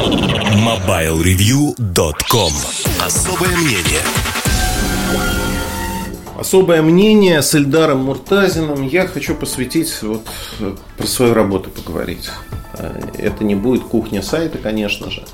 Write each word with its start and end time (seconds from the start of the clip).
MobileReview.com 0.00 2.52
Особое 3.04 3.54
мнение 3.54 4.00
Особое 6.38 6.80
мнение 6.80 7.42
с 7.42 7.54
Эльдаром 7.54 8.04
Муртазиным 8.04 8.82
я 8.82 9.06
хочу 9.06 9.34
посвятить 9.34 9.94
вот 10.00 10.26
про 10.96 11.06
свою 11.06 11.34
работу 11.34 11.68
поговорить. 11.68 12.30
Это 13.18 13.44
не 13.44 13.54
будет 13.54 13.82
кухня 13.82 14.22
сайта, 14.22 14.56
конечно 14.56 15.10
же. 15.10 15.26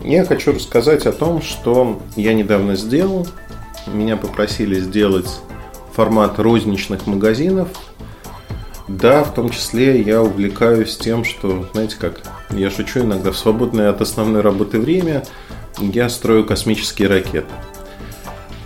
Я 0.00 0.24
хочу 0.24 0.52
рассказать 0.52 1.04
о 1.06 1.12
том, 1.12 1.42
что 1.42 2.00
я 2.14 2.34
недавно 2.34 2.76
сделал. 2.76 3.26
Меня 3.88 4.16
попросили 4.16 4.78
сделать 4.78 5.40
формат 5.92 6.38
розничных 6.38 7.08
магазинов. 7.08 7.66
Да, 8.86 9.24
в 9.24 9.34
том 9.34 9.50
числе 9.50 10.00
я 10.02 10.22
увлекаюсь 10.22 10.96
тем, 10.96 11.24
что, 11.24 11.68
знаете 11.72 11.96
как, 11.98 12.20
я 12.50 12.70
шучу 12.70 13.00
иногда, 13.00 13.30
в 13.30 13.38
свободное 13.38 13.90
от 13.90 14.00
основной 14.00 14.40
работы 14.40 14.78
время 14.78 15.24
я 15.78 16.08
строю 16.08 16.44
космические 16.44 17.08
ракеты. 17.08 17.46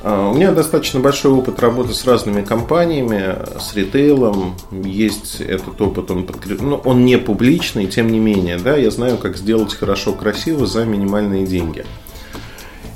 А, 0.05 0.31
у 0.31 0.35
меня 0.35 0.53
достаточно 0.53 1.01
большой 1.01 1.33
опыт 1.33 1.61
работы 1.61 1.95
с 1.95 2.05
разными 2.05 2.43
компаниями, 2.43 3.37
с 3.61 3.75
ритейлом. 3.75 4.57
Есть 4.71 5.41
этот 5.41 5.81
опыт, 5.81 6.11
он, 6.11 6.25
подкреп... 6.25 6.61
ну, 6.61 6.77
он 6.77 7.05
не 7.05 7.19
публичный, 7.19 7.87
тем 7.87 8.11
не 8.11 8.19
менее, 8.19 8.59
да, 8.59 8.77
я 8.77 8.91
знаю, 8.91 9.19
как 9.19 9.37
сделать 9.37 9.75
хорошо, 9.75 10.13
красиво 10.13 10.67
за 10.67 10.85
минимальные 10.85 11.47
деньги. 11.47 11.85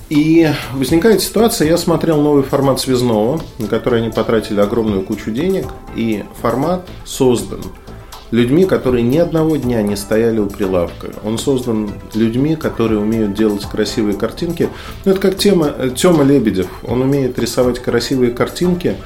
И 0.08 0.48
возникает 0.72 1.20
ситуация, 1.20 1.68
я 1.68 1.76
смотрел 1.76 2.22
новый 2.22 2.44
формат 2.44 2.80
связного, 2.80 3.40
на 3.58 3.66
который 3.66 4.00
они 4.00 4.10
потратили 4.10 4.60
огромную 4.60 5.02
кучу 5.02 5.32
денег, 5.32 5.66
и 5.96 6.24
формат 6.40 6.88
создан– 7.04 7.60
людьми, 8.30 8.64
которые 8.64 9.02
ни 9.02 9.18
одного 9.18 9.56
дня 9.56 9.82
не 9.82 9.96
стояли 9.96 10.38
у 10.38 10.46
прилавка. 10.46 11.10
Он 11.24 11.38
создан 11.38 11.90
людьми, 12.14 12.56
которые 12.56 13.00
умеют 13.00 13.34
делать 13.34 13.64
красивые 13.64 14.16
картинки. 14.16 14.68
Ну, 15.04 15.12
это 15.12 15.20
как 15.20 15.36
тема 15.36 15.72
Тёма 15.94 16.24
Лебедев. 16.24 16.68
Он 16.82 17.02
умеет 17.02 17.38
рисовать 17.38 17.78
красивые 17.78 18.32
картинки, 18.32 18.96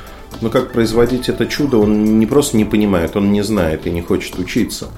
но 0.41 0.49
как 0.49 0.73
производить 0.73 1.29
это 1.29 1.47
чудо, 1.47 1.79
он 1.79 2.19
не 2.19 2.27
просто 2.27 2.57
не 2.57 2.65
понимает, 2.65 3.17
он 3.17 3.33
не 3.33 3.43
знает 3.43 3.87
и 3.87 3.91
не 3.91 4.01
хочет 4.01 4.39
учиться. 4.39 4.89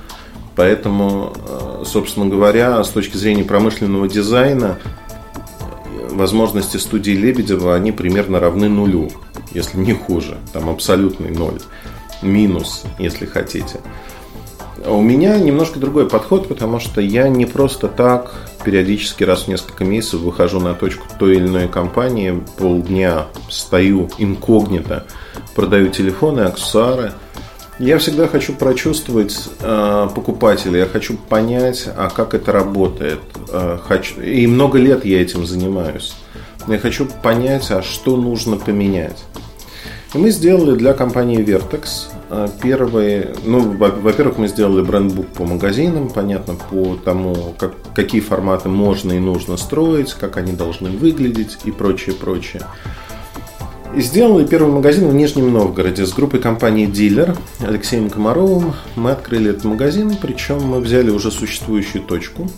Поэтому, 0.55 1.33
э, 1.49 1.85
собственно 1.87 2.27
говоря, 2.27 2.83
с 2.85 2.91
точки 2.91 3.17
зрения 3.17 3.43
промышленного 3.43 4.07
дизайна, 4.07 4.79
возможности 6.11 6.77
студии 6.77 7.13
Лебедева, 7.13 7.75
они 7.75 7.91
примерно 7.91 8.39
равны 8.39 8.69
нулю, 8.69 9.11
если 9.53 9.79
не 9.79 9.95
хуже. 9.95 10.37
Там 10.53 10.69
абсолютный 10.69 11.31
ноль. 11.31 11.59
Минус, 12.21 12.85
если 12.99 13.27
хотите. 13.27 13.81
У 14.85 15.01
меня 15.01 15.39
немножко 15.39 15.79
другой 15.79 16.09
подход, 16.09 16.49
потому 16.49 16.81
что 16.81 17.01
я 17.01 17.29
не 17.29 17.47
просто 17.47 17.87
так 17.87 18.35
периодически 18.65 19.23
раз 19.23 19.45
в 19.45 19.49
несколько 19.49 19.85
месяцев 19.85 20.21
выхожу 20.21 20.59
на 20.59 20.75
точку 20.75 21.07
той 21.19 21.37
или 21.37 21.47
иной 21.47 21.69
компании, 21.69 22.43
полдня 22.57 23.27
стою 23.49 24.11
инкогнито, 24.19 25.07
продаю 25.55 25.89
телефоны, 25.89 26.41
аксессуары. 26.41 27.13
Я 27.79 27.99
всегда 27.99 28.27
хочу 28.27 28.55
прочувствовать 28.55 29.49
э, 29.61 30.09
покупателя, 30.15 30.81
я 30.81 30.87
хочу 30.87 31.17
понять, 31.17 31.89
а 31.97 32.11
как 32.11 32.35
это 32.35 32.51
работает. 32.51 33.21
Э, 33.51 33.79
хочу, 33.83 34.21
и 34.21 34.47
много 34.47 34.79
лет 34.79 35.05
я 35.05 35.23
этим 35.23 35.47
занимаюсь. 35.47 36.15
Я 36.67 36.79
хочу 36.79 37.07
понять, 37.07 37.71
а 37.71 37.83
что 37.83 38.17
нужно 38.17 38.57
поменять. 38.57 39.25
И 40.15 40.19
мы 40.19 40.31
сделали 40.31 40.77
для 40.77 40.93
компании 40.93 41.39
Vertex 41.39 42.09
а, 42.13 42.22
первые, 42.63 43.35
ну, 43.45 43.61
во-первых, 43.77 44.39
мы 44.39 44.49
сделали 44.49 44.83
брендбук 44.83 45.27
по 45.29 45.45
магазинам, 45.45 46.09
понятно, 46.09 46.55
по 46.55 46.97
тому, 46.97 47.55
как, 47.59 47.75
какие 47.95 48.21
форматы 48.21 48.69
можно 48.69 49.13
и 49.13 49.19
нужно 49.19 49.57
строить, 49.57 50.15
как 50.15 50.37
они 50.37 50.53
должны 50.53 50.91
выглядеть 50.91 51.59
и 51.65 51.71
прочее, 51.71 52.15
прочее. 52.15 52.63
И 53.95 54.01
сделали 54.01 54.47
первый 54.47 54.73
магазин 54.73 55.09
в 55.09 55.15
Нижнем 55.15 55.53
Новгороде 55.53 56.07
с 56.07 56.15
группой 56.15 56.41
компании 56.41 56.89
Dealer 56.89 57.37
Алексеем 57.61 58.09
Комаровым. 58.09 58.73
Мы 58.97 59.11
открыли 59.11 59.51
этот 59.51 59.65
магазин, 59.65 60.17
причем 60.21 60.63
мы 60.63 60.81
взяли 60.81 61.11
уже 61.11 61.31
существующую 61.31 62.03
точку. 62.03 62.49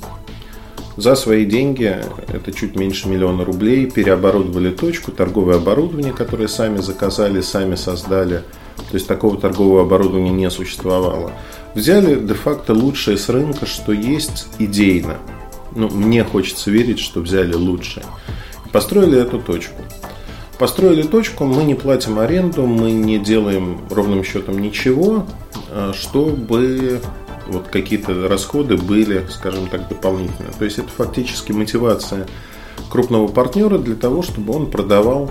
За 0.97 1.17
свои 1.17 1.45
деньги, 1.45 1.97
это 2.29 2.53
чуть 2.53 2.77
меньше 2.77 3.09
миллиона 3.09 3.45
рублей, 3.45 3.91
переоборудовали 3.91 4.71
точку, 4.71 5.11
торговое 5.11 5.57
оборудование, 5.57 6.13
которое 6.13 6.47
сами 6.47 6.79
заказали, 6.79 7.41
сами 7.41 7.75
создали– 7.75 8.43
то 8.77 8.95
есть 8.95 9.07
такого 9.07 9.39
торгового 9.39 9.83
оборудования 9.83 10.31
не 10.31 10.51
существовало. 10.51 11.33
Взяли 11.75 12.15
де-факто 12.15 12.73
лучшее 12.73 13.19
с 13.19 13.29
рынка, 13.29 13.67
что 13.67 13.93
есть 13.93 14.47
идейно. 14.59 15.17
Ну, 15.75 15.89
мне 15.89 16.23
хочется 16.23 16.71
верить, 16.71 17.01
что 17.01 17.21
взяли 17.21 17.55
лучшее. 17.55 18.07
Построили 18.73 19.21
эту 19.21 19.41
точку. 19.41 19.83
Построили 20.59 21.03
точку, 21.03 21.45
мы 21.45 21.65
не 21.65 21.75
платим 21.75 22.21
аренду, 22.21 22.65
мы 22.67 22.93
не 22.93 23.19
делаем 23.19 23.81
ровным 23.91 24.23
счетом 24.23 24.61
ничего, 24.61 25.27
а, 25.71 25.93
чтобы 25.93 27.01
вот 27.49 27.69
какие-то 27.69 28.29
расходы 28.29 28.77
были, 28.77 29.27
скажем 29.31 29.67
так, 29.69 29.89
дополнительно. 29.89 30.51
То 30.57 30.65
есть 30.65 30.79
это 30.79 30.89
фактически 30.89 31.51
мотивация 31.51 32.27
крупного 32.89 33.27
партнера 33.27 33.79
для 33.79 33.97
того, 33.97 34.23
чтобы 34.23 34.55
он 34.55 34.71
продавал 34.71 35.31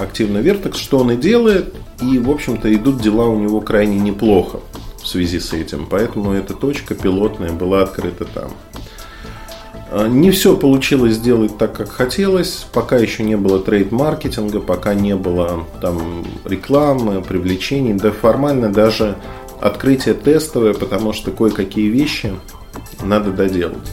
активно 0.00 0.38
Vertex, 0.38 0.76
что 0.76 0.98
он 0.98 1.12
и 1.12 1.16
делает, 1.16 1.74
и, 2.02 2.18
в 2.18 2.30
общем-то, 2.30 2.72
идут 2.74 3.00
дела 3.00 3.26
у 3.26 3.38
него 3.38 3.60
крайне 3.60 3.98
неплохо 3.98 4.60
в 5.02 5.06
связи 5.06 5.40
с 5.40 5.52
этим. 5.52 5.86
Поэтому 5.88 6.32
эта 6.32 6.54
точка 6.54 6.94
пилотная 6.94 7.52
была 7.52 7.82
открыта 7.82 8.24
там. 8.24 8.50
А, 9.90 10.06
не 10.06 10.30
все 10.30 10.56
получилось 10.56 11.14
сделать 11.14 11.58
так, 11.58 11.76
как 11.76 11.90
хотелось. 11.90 12.66
Пока 12.72 12.96
еще 12.96 13.22
не 13.22 13.36
было 13.36 13.58
трейд-маркетинга, 13.60 14.60
пока 14.60 14.94
не 14.94 15.16
было 15.16 15.66
там 15.80 16.24
рекламы, 16.44 17.22
привлечений. 17.22 17.94
Да 17.94 18.12
формально 18.12 18.72
даже 18.72 19.16
открытие 19.60 20.14
тестовое, 20.14 20.74
потому 20.74 21.12
что 21.12 21.32
кое-какие 21.32 21.88
вещи 21.88 22.32
надо 23.02 23.32
доделать. 23.32 23.90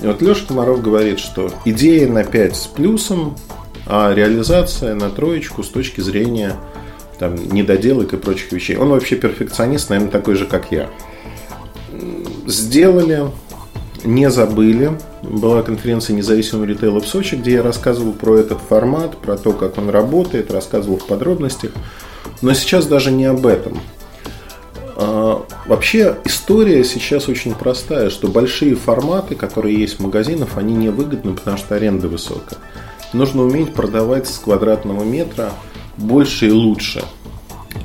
И 0.00 0.06
вот 0.06 0.22
Леша 0.22 0.46
Комаров 0.46 0.82
говорит, 0.82 1.18
что 1.18 1.50
идея 1.64 2.08
на 2.08 2.24
5 2.24 2.56
с 2.56 2.66
плюсом, 2.66 3.36
а 3.86 4.12
реализация 4.14 4.94
на 4.94 5.10
троечку 5.10 5.62
с 5.62 5.68
точки 5.68 6.00
зрения 6.00 6.56
там, 7.18 7.36
недоделок 7.36 8.12
и 8.12 8.16
прочих 8.16 8.52
вещей. 8.52 8.76
Он 8.76 8.88
вообще 8.88 9.16
перфекционист, 9.16 9.90
наверное, 9.90 10.10
такой 10.10 10.34
же, 10.34 10.46
как 10.46 10.72
я. 10.72 10.88
Сделали, 12.46 13.30
не 14.04 14.30
забыли. 14.30 14.92
Была 15.22 15.62
конференция 15.62 16.16
независимого 16.16 16.64
ритейла 16.64 17.00
в 17.00 17.06
Сочи, 17.06 17.34
где 17.34 17.52
я 17.52 17.62
рассказывал 17.62 18.12
про 18.12 18.38
этот 18.38 18.58
формат, 18.60 19.18
про 19.18 19.36
то, 19.36 19.52
как 19.52 19.76
он 19.76 19.90
работает, 19.90 20.50
рассказывал 20.50 20.98
в 20.98 21.06
подробностях. 21.06 21.72
Но 22.42 22.54
сейчас 22.54 22.86
даже 22.86 23.10
не 23.10 23.26
об 23.26 23.46
этом. 23.46 23.78
А, 24.96 25.44
вообще 25.66 26.16
история 26.24 26.84
сейчас 26.84 27.28
очень 27.28 27.54
простая, 27.54 28.10
что 28.10 28.28
большие 28.28 28.74
форматы, 28.74 29.34
которые 29.34 29.78
есть 29.78 29.98
в 29.98 30.02
магазинах, 30.02 30.50
они 30.56 30.74
невыгодны, 30.74 31.34
потому 31.34 31.56
что 31.56 31.74
аренда 31.74 32.08
высокая. 32.08 32.58
Нужно 33.12 33.42
уметь 33.42 33.74
продавать 33.74 34.28
с 34.28 34.38
квадратного 34.38 35.02
метра 35.02 35.52
больше 35.96 36.48
и 36.48 36.52
лучше. 36.52 37.04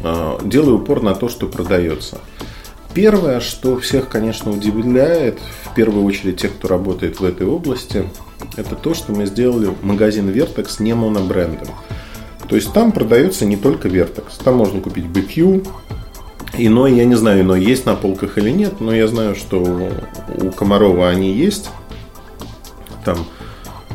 А, 0.03 0.39
делаю 0.43 0.77
упор 0.77 1.01
на 1.01 1.15
то, 1.15 1.29
что 1.29 1.47
продается. 1.47 2.19
Первое, 2.93 3.39
что 3.39 3.77
всех, 3.77 4.07
конечно, 4.07 4.51
удивляет, 4.51 5.39
в 5.65 5.73
первую 5.75 6.05
очередь 6.05 6.37
тех, 6.37 6.53
кто 6.53 6.67
работает 6.67 7.19
в 7.19 7.25
этой 7.25 7.45
области, 7.45 8.09
это 8.55 8.75
то, 8.75 8.93
что 8.93 9.11
мы 9.11 9.25
сделали 9.25 9.75
магазин 9.81 10.29
Vertex 10.29 10.75
не 10.79 10.93
монобрендом. 10.93 11.67
То 12.47 12.55
есть 12.55 12.71
там 12.71 12.91
продается 12.91 13.45
не 13.45 13.57
только 13.57 13.87
Vertex. 13.87 14.25
Там 14.43 14.55
можно 14.57 14.79
купить 14.79 15.05
BQ, 15.05 15.67
иной, 16.57 16.93
я 16.93 17.05
не 17.05 17.15
знаю, 17.15 17.41
иной 17.41 17.63
есть 17.63 17.85
на 17.85 17.95
полках 17.95 18.37
или 18.37 18.51
нет, 18.51 18.79
но 18.79 18.93
я 18.93 19.07
знаю, 19.07 19.35
что 19.35 19.91
у 20.41 20.51
Комарова 20.51 21.09
они 21.09 21.33
есть. 21.33 21.69
Там 23.03 23.17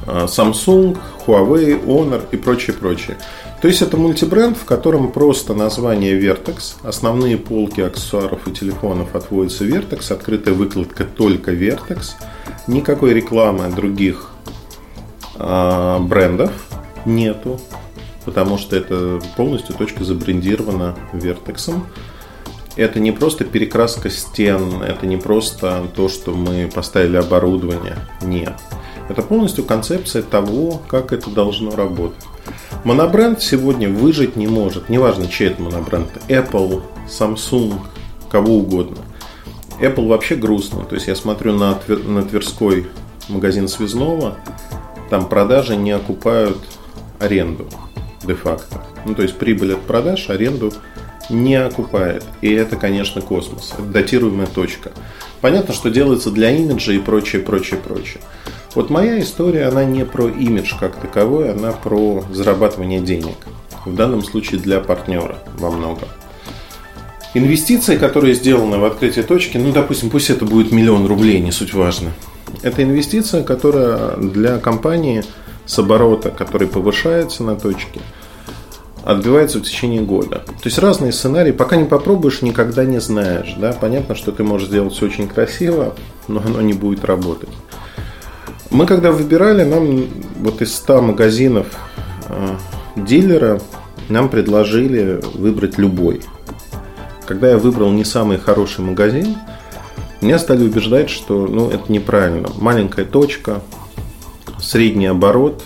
Samsung, 0.07 0.99
Huawei, 1.27 1.85
Honor 1.85 2.23
и 2.31 2.37
прочее, 2.37 2.75
прочее. 2.75 3.17
То 3.61 3.69
есть 3.69 3.83
это 3.83 3.99
мультибренд, 3.99 4.57
в 4.57 4.65
котором 4.65 5.13
просто 5.13 5.53
название 5.53 6.19
Vertex, 6.19 6.77
основные 6.83 7.37
полки 7.37 7.83
аксессуаров 7.83 8.49
и 8.49 8.53
телефонов 8.53 9.15
отводятся 9.15 9.67
Vertex, 9.67 10.13
открытая 10.13 10.55
выкладка 10.55 11.05
только 11.05 11.53
Vertex, 11.53 12.13
никакой 12.67 13.13
рекламы 13.13 13.69
других 13.69 14.31
э, 15.37 15.99
брендов 16.01 16.53
нету, 17.05 17.61
потому 18.25 18.57
что 18.57 18.77
это 18.77 19.21
полностью 19.37 19.75
точка 19.75 20.05
забрендирована 20.05 20.97
Vertex. 21.13 21.75
Это 22.77 22.99
не 22.99 23.13
просто 23.13 23.45
перекраска 23.45 24.09
стен, 24.09 24.83
это 24.83 25.07
не 25.07 25.19
просто 25.19 25.83
то, 25.95 26.09
что 26.09 26.33
мы 26.33 26.71
поставили 26.73 27.17
оборудование. 27.17 27.99
Нет. 28.23 28.55
Это 29.11 29.23
полностью 29.23 29.65
концепция 29.65 30.23
того, 30.23 30.81
как 30.87 31.13
это 31.13 31.31
должно 31.31 31.75
работать. 31.75 32.25
Монобренд 32.85 33.43
сегодня 33.43 33.89
выжить 33.89 34.37
не 34.37 34.47
может. 34.47 34.89
Неважно, 34.89 35.27
чей 35.27 35.49
это 35.49 35.61
монобренд. 35.61 36.09
Apple, 36.29 36.83
Samsung, 37.09 37.81
кого 38.31 38.59
угодно. 38.59 38.99
Apple 39.81 40.07
вообще 40.07 40.37
грустно. 40.37 40.85
То 40.85 40.95
есть 40.95 41.09
я 41.09 41.17
смотрю 41.17 41.55
на, 41.59 41.75
Твер, 41.75 42.05
на 42.05 42.23
Тверской 42.23 42.87
магазин 43.29 43.67
связного, 43.67 44.37
там 45.11 45.29
продажи 45.29 45.75
не 45.75 45.91
окупают 45.91 46.59
аренду 47.19 47.67
де-факто. 48.23 48.81
Ну, 49.07 49.17
то 49.17 49.23
есть 49.23 49.37
прибыль 49.39 49.75
от 49.75 49.81
продаж 49.81 50.31
аренду 50.31 50.73
не 51.31 51.57
окупает. 51.57 52.23
И 52.43 52.53
это, 52.53 52.77
конечно, 52.77 53.23
космос. 53.23 53.73
Это 53.73 53.83
датируемая 53.83 54.47
точка. 54.47 54.93
Понятно, 55.41 55.75
что 55.75 55.91
делается 55.91 56.31
для 56.31 56.53
имиджа 56.53 56.93
и 56.93 57.01
прочее, 57.01 57.43
прочее, 57.43 57.81
прочее. 57.81 58.21
Вот 58.75 58.89
моя 58.89 59.21
история, 59.21 59.67
она 59.67 59.85
не 59.85 60.05
про 60.05 60.29
имидж 60.29 60.75
как 60.79 60.95
таковой, 60.97 61.51
она 61.51 61.73
про 61.73 62.23
зарабатывание 62.31 63.01
денег. 63.01 63.37
В 63.85 63.95
данном 63.95 64.23
случае 64.23 64.61
для 64.61 64.79
партнера 64.81 65.39
во 65.59 65.71
многом. 65.71 66.09
Инвестиции, 67.35 67.97
которые 67.97 68.35
сделаны 68.35 68.79
в 68.79 68.85
открытие 68.85 69.25
точки, 69.25 69.57
ну, 69.57 69.73
допустим, 69.73 70.11
пусть 70.11 70.31
это 70.31 70.45
будет 70.45 70.73
миллион 70.73 71.07
рублей, 71.07 71.41
не 71.41 71.53
суть 71.53 71.75
важно. 71.75 72.13
Это 72.63 72.83
инвестиция, 72.83 73.43
которая 73.43 74.17
для 74.17 74.59
компании 74.59 75.25
с 75.67 75.79
оборота, 75.79 76.31
который 76.31 76.69
повышается 76.69 77.43
на 77.43 77.57
точке, 77.57 78.01
отбивается 79.05 79.59
в 79.59 79.63
течение 79.63 80.03
года. 80.03 80.43
То 80.47 80.65
есть 80.65 80.79
разные 80.79 81.13
сценарии, 81.13 81.53
пока 81.53 81.77
не 81.77 81.85
попробуешь, 81.85 82.43
никогда 82.43 82.85
не 82.85 83.01
знаешь. 83.01 83.55
Да? 83.59 83.73
Понятно, 83.73 84.15
что 84.15 84.33
ты 84.33 84.43
можешь 84.43 84.69
сделать 84.69 84.93
все 84.93 85.07
очень 85.07 85.29
красиво, 85.29 85.95
но 86.29 86.43
оно 86.45 86.61
не 86.61 86.73
будет 86.73 87.05
работать. 87.05 87.49
Мы 88.71 88.87
когда 88.87 89.11
выбирали, 89.11 89.65
нам 89.65 90.07
вот 90.39 90.63
из 90.63 90.75
100 90.77 91.03
магазинов 91.03 91.67
э, 92.29 92.57
дилера 92.95 93.61
нам 94.09 94.29
предложили 94.29 95.21
выбрать 95.35 95.77
любой. 95.77 96.21
Когда 97.27 97.51
я 97.51 97.59
выбрал 97.59 97.91
не 97.91 98.05
самый 98.05 98.39
хороший 98.39 98.85
магазин, 98.85 99.37
меня 100.21 100.39
стали 100.39 100.65
убеждать, 100.65 101.11
что 101.11 101.49
ну, 101.49 101.69
это 101.69 101.91
неправильно. 101.91 102.49
Маленькая 102.61 103.05
точка, 103.05 103.61
средний 104.61 105.07
оборот. 105.07 105.65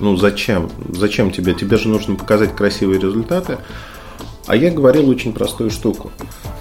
Ну 0.00 0.16
зачем? 0.16 0.68
Зачем 0.88 1.30
тебе? 1.30 1.54
Тебе 1.54 1.76
же 1.76 1.88
нужно 1.88 2.16
показать 2.16 2.56
красивые 2.56 3.00
результаты. 3.00 3.58
А 4.48 4.56
я 4.56 4.72
говорил 4.72 5.08
очень 5.08 5.32
простую 5.32 5.70
штуку, 5.70 6.10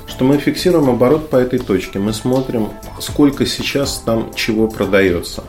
что 0.08 0.26
мы 0.26 0.38
фиксируем 0.38 0.92
оборот 0.92 1.32
по 1.32 1.38
этой 1.38 1.58
точке. 1.58 1.98
Мы 1.98 2.14
смотрим, 2.14 2.70
сколько 3.00 3.48
сейчас 3.48 4.04
там 4.06 4.32
чего 4.36 4.68
продается. 4.68 5.44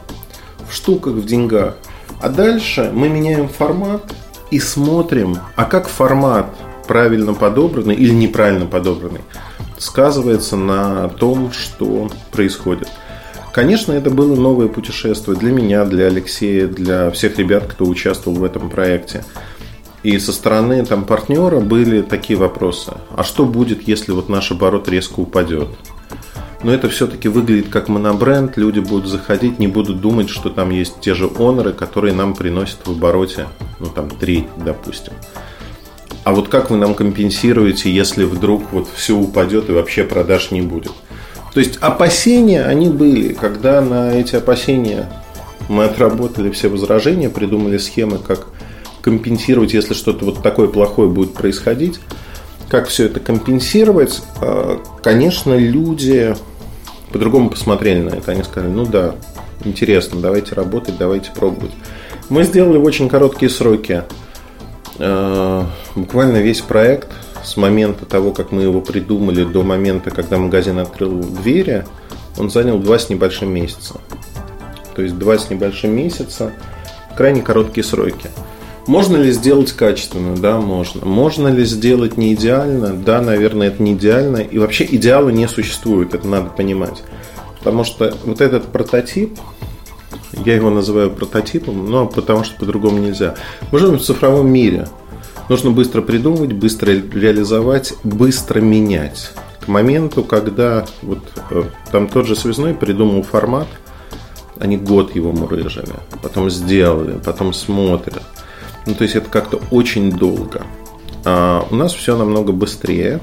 Штуках, 0.73 1.15
в 1.15 1.27
деньгах. 1.27 1.77
А 2.21 2.29
дальше 2.29 2.91
мы 2.93 3.09
меняем 3.09 3.49
формат 3.49 4.15
и 4.51 4.61
смотрим, 4.61 5.39
а 5.57 5.65
как 5.65 5.89
формат 5.89 6.47
правильно 6.87 7.35
подобранный 7.35 7.95
или 7.95 8.13
неправильно 8.13 8.67
подобранный 8.67 9.21
сказывается 9.83 10.57
на 10.57 11.09
том, 11.09 11.53
что 11.53 12.11
происходит. 12.31 12.89
Конечно, 13.53 13.93
это 13.93 14.09
было 14.09 14.35
новое 14.35 14.69
путешествие 14.69 15.37
для 15.37 15.53
меня, 15.53 15.85
для 15.85 16.07
Алексея, 16.07 16.67
для 16.67 17.11
всех 17.11 17.39
ребят, 17.39 17.67
кто 17.67 17.85
участвовал 17.85 18.39
в 18.39 18.45
этом 18.45 18.71
проекте. 18.71 19.25
И 20.03 20.19
со 20.19 20.33
стороны 20.33 20.85
там, 20.87 21.05
партнера 21.05 21.61
были 21.61 22.01
такие 22.03 22.39
вопросы. 22.39 22.95
А 23.15 23.23
что 23.23 23.45
будет, 23.45 23.87
если 23.87 24.13
вот 24.13 24.29
наш 24.29 24.51
оборот 24.51 24.89
резко 24.89 25.21
упадет? 25.21 25.69
Но 26.63 26.73
это 26.73 26.89
все-таки 26.89 27.29
выглядит 27.29 27.69
как 27.69 27.89
монобренд. 27.89 28.57
Люди 28.57 28.79
будут 28.79 29.09
заходить, 29.09 29.59
не 29.59 29.67
будут 29.67 30.01
думать, 30.01 30.29
что 30.29 30.49
там 30.49 30.71
есть 30.71 31.01
те 31.01 31.15
же 31.15 31.29
оноры, 31.39 31.73
которые 31.73 32.15
нам 32.15 32.35
приносят 32.35 32.87
в 32.87 32.91
обороте, 32.93 33.47
ну 33.81 33.87
там 33.87 34.09
треть, 34.09 34.47
допустим. 34.65 35.13
А 36.25 36.33
вот 36.33 36.49
как 36.49 36.71
вы 36.71 36.77
нам 36.77 36.95
компенсируете, 36.95 37.91
если 37.91 38.25
вдруг 38.25 38.73
вот 38.73 38.89
все 38.95 39.17
упадет 39.17 39.69
и 39.69 39.73
вообще 39.73 40.05
продаж 40.05 40.53
не 40.53 40.63
будет? 40.63 40.93
То 41.53 41.61
есть 41.61 41.79
опасения, 41.81 42.65
они 42.65 42.89
были, 42.89 43.33
когда 43.35 43.81
на 43.81 44.13
эти 44.15 44.37
опасения 44.37 45.11
мы 45.69 45.85
отработали 45.85 46.51
все 46.51 46.69
возражения, 46.69 47.29
придумали 47.29 47.77
схемы, 47.77 48.19
как 48.19 48.47
компенсировать, 49.03 49.75
если 49.75 49.95
что-то 49.95 50.25
вот 50.25 50.43
такое 50.43 50.69
плохое 50.69 51.11
будет 51.11 51.35
происходить, 51.35 51.99
как 52.69 52.89
все 52.89 53.07
это 53.07 53.21
компенсировать, 53.21 54.23
а, 54.41 54.81
конечно, 55.03 55.55
люди 55.55 56.35
по-другому 57.13 57.51
посмотрели 57.51 58.01
на 58.01 58.15
это. 58.15 58.33
Они 58.33 58.43
сказали, 58.43 58.71
ну 58.71 58.87
да, 58.87 59.15
интересно, 59.65 60.21
давайте 60.21 60.55
работать, 60.55 60.97
давайте 60.99 61.31
пробовать. 61.31 61.73
Мы 62.29 62.45
сделали 62.45 62.79
в 62.79 62.85
очень 62.85 63.09
короткие 63.09 63.51
сроки 63.51 64.05
а, 64.99 65.67
буквально 65.95 66.39
весь 66.39 66.61
проект 66.61 67.11
с 67.45 67.57
момента 67.57 68.07
того, 68.07 68.33
как 68.33 68.53
мы 68.53 68.63
его 68.63 68.81
придумали, 68.81 69.45
до 69.45 69.63
момента, 69.63 70.11
когда 70.11 70.39
магазин 70.39 70.79
открыл 70.79 71.21
двери, 71.21 71.85
он 72.39 72.51
занял 72.51 72.79
два 72.79 72.99
с 72.99 73.11
небольшим 73.11 73.53
месяца. 73.53 74.01
То 74.95 75.03
есть 75.03 75.19
два 75.19 75.39
с 75.39 75.51
небольшим 75.51 75.95
месяца, 75.95 76.53
крайне 77.17 77.43
короткие 77.43 77.85
сроки. 77.85 78.31
Можно 78.87 79.17
ли 79.17 79.31
сделать 79.33 79.73
качественно? 79.73 80.37
Да, 80.37 80.61
можно. 80.61 81.05
Можно 81.05 81.49
ли 81.49 81.65
сделать 81.65 82.17
не 82.17 82.35
идеально? 82.35 82.95
Да, 82.95 83.21
наверное, 83.21 83.69
это 83.69 83.83
не 83.83 83.95
идеально. 83.95 84.39
И 84.39 84.59
вообще 84.59 84.87
идеала 84.91 85.29
не 85.29 85.49
существует, 85.49 86.15
это 86.15 86.27
надо 86.27 86.51
понимать. 86.51 87.03
Потому 87.59 87.85
что 87.85 88.17
вот 88.25 88.41
этот 88.41 88.67
прототип, 88.67 89.39
я 90.45 90.57
его 90.57 90.71
называю 90.71 91.11
прототипом, 91.11 91.89
но 91.89 92.07
потому 92.07 92.43
что 92.45 92.59
по-другому 92.59 92.99
нельзя. 92.99 93.37
Мы 93.71 93.79
живем 93.79 93.99
в 93.99 94.03
цифровом 94.03 94.49
мире– 94.49 94.89
Нужно 95.49 95.71
быстро 95.71 96.03
придумывать, 96.03 96.53
быстро 96.53 96.93
реализовать, 96.93 97.95
быстро 98.05 98.61
менять. 98.61 99.33
К 99.61 99.69
моменту, 99.69 100.25
когда 100.25 100.87
вот 101.03 101.19
э, 101.51 101.65
там 101.91 102.09
тот 102.09 102.27
же 102.27 102.37
связной 102.37 102.75
придумал 102.75 103.23
формат, 103.23 103.69
они 104.59 104.77
год 104.77 105.15
его 105.15 105.33
мурыжили, 105.33 105.95
потом 106.23 106.49
сделали, 106.49 107.19
потом 107.25 107.53
смотрят. 107.53 108.23
Ну, 108.87 108.95
то 108.95 109.05
есть 109.05 109.15
это 109.17 109.29
как-то 109.29 109.61
очень 109.71 110.11
долго. 110.11 110.63
А 111.25 111.67
у 111.71 111.77
нас 111.77 111.93
все 111.93 112.17
намного 112.17 112.53
быстрее. 112.53 113.21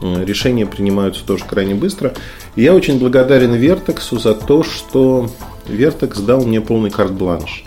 Решения 0.00 0.66
принимаются 0.66 1.24
тоже 1.24 1.44
крайне 1.44 1.74
быстро. 1.74 2.14
И 2.54 2.62
я 2.62 2.74
очень 2.74 2.98
благодарен 2.98 3.54
Вертексу 3.54 4.18
за 4.18 4.34
то, 4.34 4.62
что 4.62 5.28
Вертекс 5.66 6.20
дал 6.20 6.44
мне 6.44 6.60
полный 6.60 6.90
карт-бланш. 6.90 7.64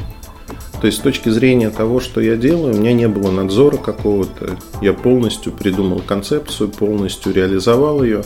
То 0.80 0.88
есть 0.88 1.00
с 1.00 1.02
точки 1.02 1.28
зрения 1.30 1.72
того, 1.72 2.00
что 2.00 2.22
я 2.22 2.38
делаю, 2.38 2.74
у 2.74 2.78
меня 2.78 2.94
не 2.94 3.08
было 3.08 3.32
надзора 3.32 3.78
какого-то. 3.78 4.58
Я 4.82 4.94
полностью 4.94 5.52
придумал 5.52 6.02
концепцию, 6.06 6.70
полностью 6.70 7.34
реализовал 7.34 8.02
ее. 8.02 8.24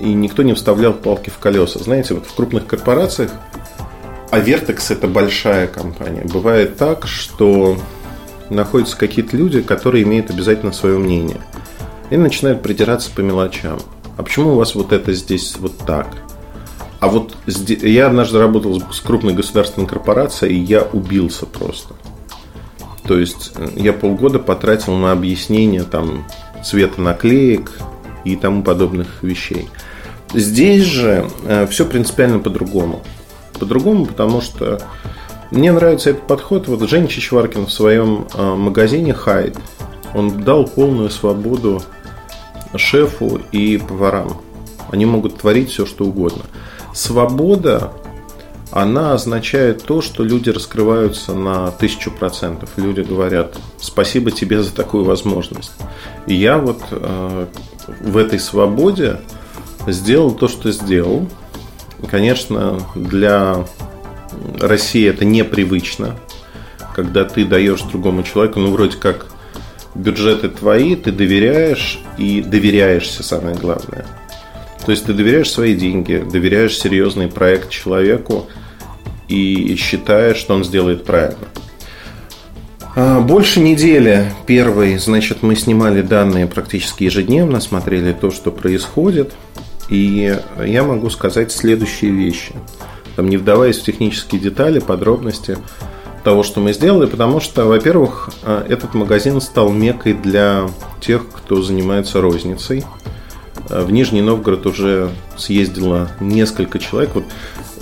И 0.00 0.14
никто 0.14 0.42
не 0.42 0.54
вставлял 0.54 0.94
палки 0.94 1.28
в 1.28 1.38
колеса. 1.38 1.78
Знаете, 1.80 2.14
вот 2.14 2.26
в 2.26 2.34
крупных 2.34 2.66
корпорациях, 2.66 3.32
а 4.30 4.40
Vertex 4.40 4.92
это 4.92 5.06
большая 5.06 5.68
компания, 5.68 6.24
бывает 6.24 6.76
так, 6.76 7.06
что 7.06 7.76
находятся 8.50 8.96
какие-то 8.96 9.36
люди, 9.36 9.62
которые 9.62 10.04
имеют 10.04 10.30
обязательно 10.30 10.72
свое 10.72 10.98
мнение. 10.98 11.40
И 12.10 12.16
начинают 12.16 12.62
придираться 12.62 13.10
по 13.10 13.20
мелочам. 13.20 13.78
А 14.16 14.22
почему 14.22 14.52
у 14.52 14.56
вас 14.56 14.74
вот 14.74 14.92
это 14.92 15.12
здесь 15.12 15.56
вот 15.58 15.76
так? 15.78 16.08
А 17.00 17.08
вот 17.08 17.36
я 17.46 18.06
однажды 18.06 18.38
работал 18.38 18.80
с 18.90 19.00
крупной 19.00 19.34
государственной 19.34 19.86
корпорацией, 19.86 20.56
и 20.56 20.62
я 20.62 20.82
убился 20.82 21.44
просто. 21.46 21.94
То 23.06 23.18
есть 23.18 23.52
э, 23.56 23.68
я 23.76 23.92
полгода 23.92 24.38
потратил 24.38 24.94
на 24.96 25.12
объяснение 25.12 25.82
там 25.82 26.24
цвета 26.64 27.00
наклеек 27.00 27.72
и 28.24 28.36
тому 28.36 28.62
подобных 28.62 29.22
вещей. 29.22 29.68
Здесь 30.32 30.84
же 30.84 31.28
э, 31.44 31.66
все 31.66 31.84
принципиально 31.84 32.38
по-другому. 32.38 33.02
По-другому, 33.58 34.06
потому 34.06 34.40
что 34.40 34.80
мне 35.50 35.72
нравится 35.72 36.10
этот 36.10 36.26
подход. 36.26 36.68
Вот 36.68 36.88
Женя 36.88 37.08
Чичваркин 37.08 37.66
в 37.66 37.72
своем 37.72 38.26
э, 38.34 38.54
магазине 38.54 39.14
Хайд, 39.14 39.56
он 40.14 40.42
дал 40.42 40.64
полную 40.66 41.10
свободу 41.10 41.82
шефу 42.76 43.40
и 43.52 43.78
поварам. 43.78 44.40
Они 44.90 45.06
могут 45.06 45.38
творить 45.38 45.70
все, 45.70 45.86
что 45.86 46.04
угодно. 46.04 46.42
Свобода, 46.92 47.92
она 48.70 49.12
означает 49.12 49.82
то, 49.84 50.00
что 50.00 50.22
люди 50.22 50.50
раскрываются 50.50 51.34
на 51.34 51.70
тысячу 51.72 52.10
процентов. 52.10 52.70
Люди 52.76 53.00
говорят, 53.00 53.56
спасибо 53.80 54.30
тебе 54.30 54.62
за 54.62 54.74
такую 54.74 55.04
возможность. 55.04 55.72
И 56.26 56.34
я 56.34 56.58
вот 56.58 56.80
э, 56.90 57.46
в 58.00 58.16
этой 58.16 58.38
свободе 58.38 59.20
сделал 59.86 60.32
то, 60.32 60.48
что 60.48 60.72
сделал. 60.72 61.28
Конечно, 62.10 62.80
для 62.94 63.64
России 64.60 65.08
это 65.08 65.24
непривычно, 65.24 66.16
когда 66.94 67.24
ты 67.24 67.44
даешь 67.44 67.82
другому 67.82 68.22
человеку, 68.22 68.60
ну, 68.60 68.70
вроде 68.70 68.96
как 68.96 69.26
бюджеты 69.94 70.48
твои, 70.48 70.96
ты 70.96 71.12
доверяешь 71.12 72.00
и 72.18 72.42
доверяешься, 72.42 73.22
самое 73.22 73.56
главное– 73.56 74.06
то 74.84 74.90
есть 74.90 75.06
ты 75.06 75.14
доверяешь 75.14 75.50
свои 75.50 75.74
деньги, 75.74 76.22
доверяешь 76.30 76.78
серьезный 76.78 77.28
проект 77.28 77.70
человеку 77.70 78.46
и 79.28 79.76
считаешь, 79.76 80.36
что 80.36 80.54
он 80.54 80.64
сделает 80.64 81.04
правильно. 81.04 81.46
А, 82.94 83.20
больше 83.20 83.60
недели 83.60 84.30
первой, 84.46 84.98
значит, 84.98 85.42
мы 85.42 85.56
снимали 85.56 86.02
данные 86.02 86.46
практически 86.46 87.04
ежедневно, 87.04 87.60
смотрели 87.60 88.12
то, 88.12 88.30
что 88.30 88.50
происходит. 88.50 89.32
И 89.88 90.36
я 90.64 90.82
могу 90.82 91.10
сказать 91.10 91.50
следующие 91.50 92.10
вещи. 92.10 92.52
Там, 93.16 93.28
не 93.28 93.36
вдаваясь 93.36 93.78
в 93.78 93.84
технические 93.84 94.40
детали, 94.40 94.78
подробности 94.78 95.58
того, 96.24 96.42
что 96.42 96.60
мы 96.60 96.72
сделали, 96.72 97.06
потому 97.06 97.38
что, 97.38 97.66
во-первых, 97.66 98.30
э, 98.42 98.64
этот 98.68 98.94
магазин 98.94 99.40
стал 99.40 99.70
мекой 99.70 100.14
для 100.14 100.68
тех, 101.00 101.22
кто 101.28 101.62
занимается 101.62 102.20
розницей. 102.20 102.84
Э, 103.68 103.84
в 103.84 103.92
Нижний 103.92 104.22
Новгород 104.22 104.66
уже 104.66 105.10
съездило 105.36 106.10
несколько 106.20 106.78
человек. 106.78 107.10
Вот, 107.14 107.24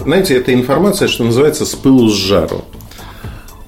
знаете, 0.01 0.35
это 0.37 0.53
информация, 0.53 1.09
что 1.09 1.25
называется, 1.25 1.65
с 1.65 1.75
пылу 1.75 2.09
с 2.09 2.15
жару. 2.15 2.65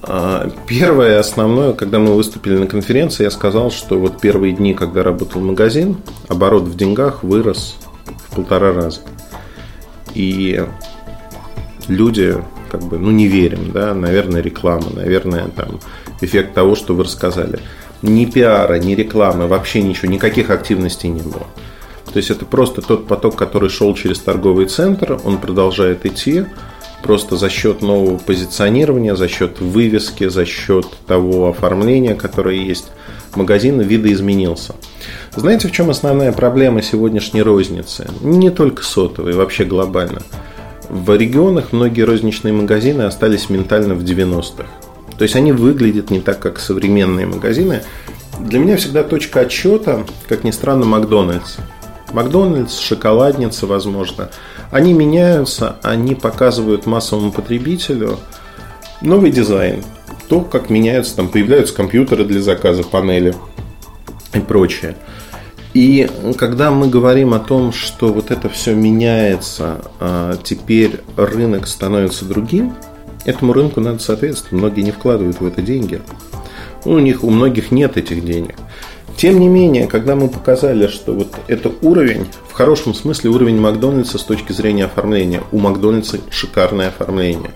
Э, 0.03 0.49
первое 0.67 1.19
основное, 1.19 1.71
когда 1.71 1.99
мы 1.99 2.13
выступили 2.13 2.57
на 2.57 2.67
конференции, 2.67 3.23
я 3.23 3.31
сказал, 3.31 3.71
что 3.71 3.97
вот 3.97 4.19
первые 4.19 4.53
дни, 4.53 4.73
когда 4.73 5.03
работал 5.03 5.41
магазин, 5.41 5.97
оборот 6.27 6.63
в 6.63 6.75
деньгах 6.75 7.23
вырос 7.23 7.77
в 8.29 8.35
полтора 8.35 8.73
раза. 8.73 8.99
И 10.13 10.65
люди 11.87 12.35
как 12.69 12.83
бы, 12.83 12.97
ну, 12.97 13.11
не 13.11 13.27
верим, 13.27 13.71
да, 13.71 13.93
наверное, 13.93 14.41
реклама, 14.41 14.87
наверное, 14.93 15.47
там, 15.47 15.79
эффект 16.21 16.53
того, 16.53 16.75
что 16.75 16.93
вы 16.93 17.03
рассказали. 17.03 17.59
Ни 18.01 18.25
пиара, 18.25 18.77
ни 18.79 18.95
рекламы, 18.95 19.47
вообще 19.47 19.81
ничего, 19.81 20.11
никаких 20.11 20.49
активностей 20.49 21.09
не 21.09 21.21
было. 21.21 21.47
То 22.11 22.17
есть 22.17 22.29
это 22.29 22.45
просто 22.45 22.81
тот 22.81 23.07
поток, 23.07 23.35
который 23.35 23.69
шел 23.69 23.93
через 23.95 24.19
торговый 24.19 24.67
центр, 24.67 25.19
он 25.23 25.37
продолжает 25.37 26.05
идти, 26.05 26.45
просто 27.03 27.37
за 27.37 27.49
счет 27.49 27.81
нового 27.81 28.17
позиционирования, 28.17 29.15
за 29.15 29.27
счет 29.27 29.59
вывески, 29.59 30.27
за 30.27 30.45
счет 30.45 30.87
того 31.07 31.49
оформления, 31.49 32.15
которое 32.15 32.57
есть, 32.57 32.91
магазин 33.35 33.79
видоизменился. 33.79 34.75
Знаете, 35.35 35.67
в 35.67 35.71
чем 35.71 35.89
основная 35.89 36.31
проблема 36.31 36.81
сегодняшней 36.81 37.41
розницы? 37.41 38.09
Не 38.21 38.49
только 38.49 38.83
сотовой, 38.83 39.33
вообще 39.33 39.65
глобально– 39.65 40.21
в 40.89 41.15
регионах 41.15 41.71
многие 41.71 42.01
розничные 42.01 42.53
магазины 42.53 43.03
остались 43.03 43.49
ментально 43.49 43.95
в 43.95 44.03
90-х. 44.03 44.65
То 45.17 45.23
есть 45.23 45.35
они 45.35 45.51
выглядят 45.51 46.11
не 46.11 46.19
так, 46.19 46.39
как 46.39 46.59
современные 46.59 47.25
магазины. 47.25 47.83
Для 48.39 48.59
меня 48.59 48.75
всегда 48.77 49.03
точка 49.03 49.41
отсчета, 49.41 50.05
как 50.27 50.43
ни 50.43 50.51
странно, 50.51 50.85
Макдональдс. 50.85 51.57
Макдональдс, 52.11 52.79
шоколадница, 52.79 53.65
возможно. 53.65 54.29
Они 54.71 54.93
меняются, 54.93 55.77
они 55.83 56.15
показывают 56.15 56.85
массовому 56.85 57.31
потребителю 57.31 58.19
новый 59.01 59.31
дизайн. 59.31 59.83
То, 60.27 60.41
как 60.41 60.69
меняются, 60.69 61.15
там 61.15 61.29
появляются 61.29 61.73
компьютеры 61.75 62.25
для 62.25 62.41
заказа, 62.41 62.83
панели 62.83 63.35
и 64.33 64.39
прочее. 64.39 64.95
И 65.75 66.09
когда 66.37 66.71
мы 66.71 66.87
говорим 66.87 67.33
о 67.33 67.39
том, 67.39 67.73
что 67.73 68.13
вот 68.13 68.31
это 68.31 68.47
все 68.47 68.73
меняется, 68.73 69.81
а 69.99 70.37
теперь 70.41 71.01
рынок 71.17 71.67
становится 71.67 72.23
другим, 72.23 72.73
этому 73.25 73.51
рынку 73.51 73.81
надо 73.81 73.99
соответствовать. 73.99 74.53
Многие 74.53 74.81
не 74.83 74.91
вкладывают 74.91 75.41
в 75.41 75.45
это 75.45 75.61
деньги. 75.61 76.01
У 76.85 76.97
них, 76.99 77.25
у 77.25 77.29
многих 77.29 77.71
нет 77.71 77.97
этих 77.97 78.23
денег. 78.23 78.55
Тем 79.17 79.37
не 79.37 79.49
менее, 79.49 79.87
когда 79.87 80.15
мы 80.15 80.29
показали, 80.29 80.87
что 80.87 81.13
вот 81.13 81.33
это 81.47 81.73
уровень, 81.81 82.27
в 82.49 82.53
хорошем 82.53 82.93
смысле 82.93 83.31
уровень 83.31 83.59
Макдональдса 83.59 84.17
с 84.17 84.23
точки 84.23 84.53
зрения 84.53 84.85
оформления, 84.85 85.43
у 85.51 85.59
Макдональдса 85.59 86.19
шикарное 86.29 86.87
оформление, 86.87 87.51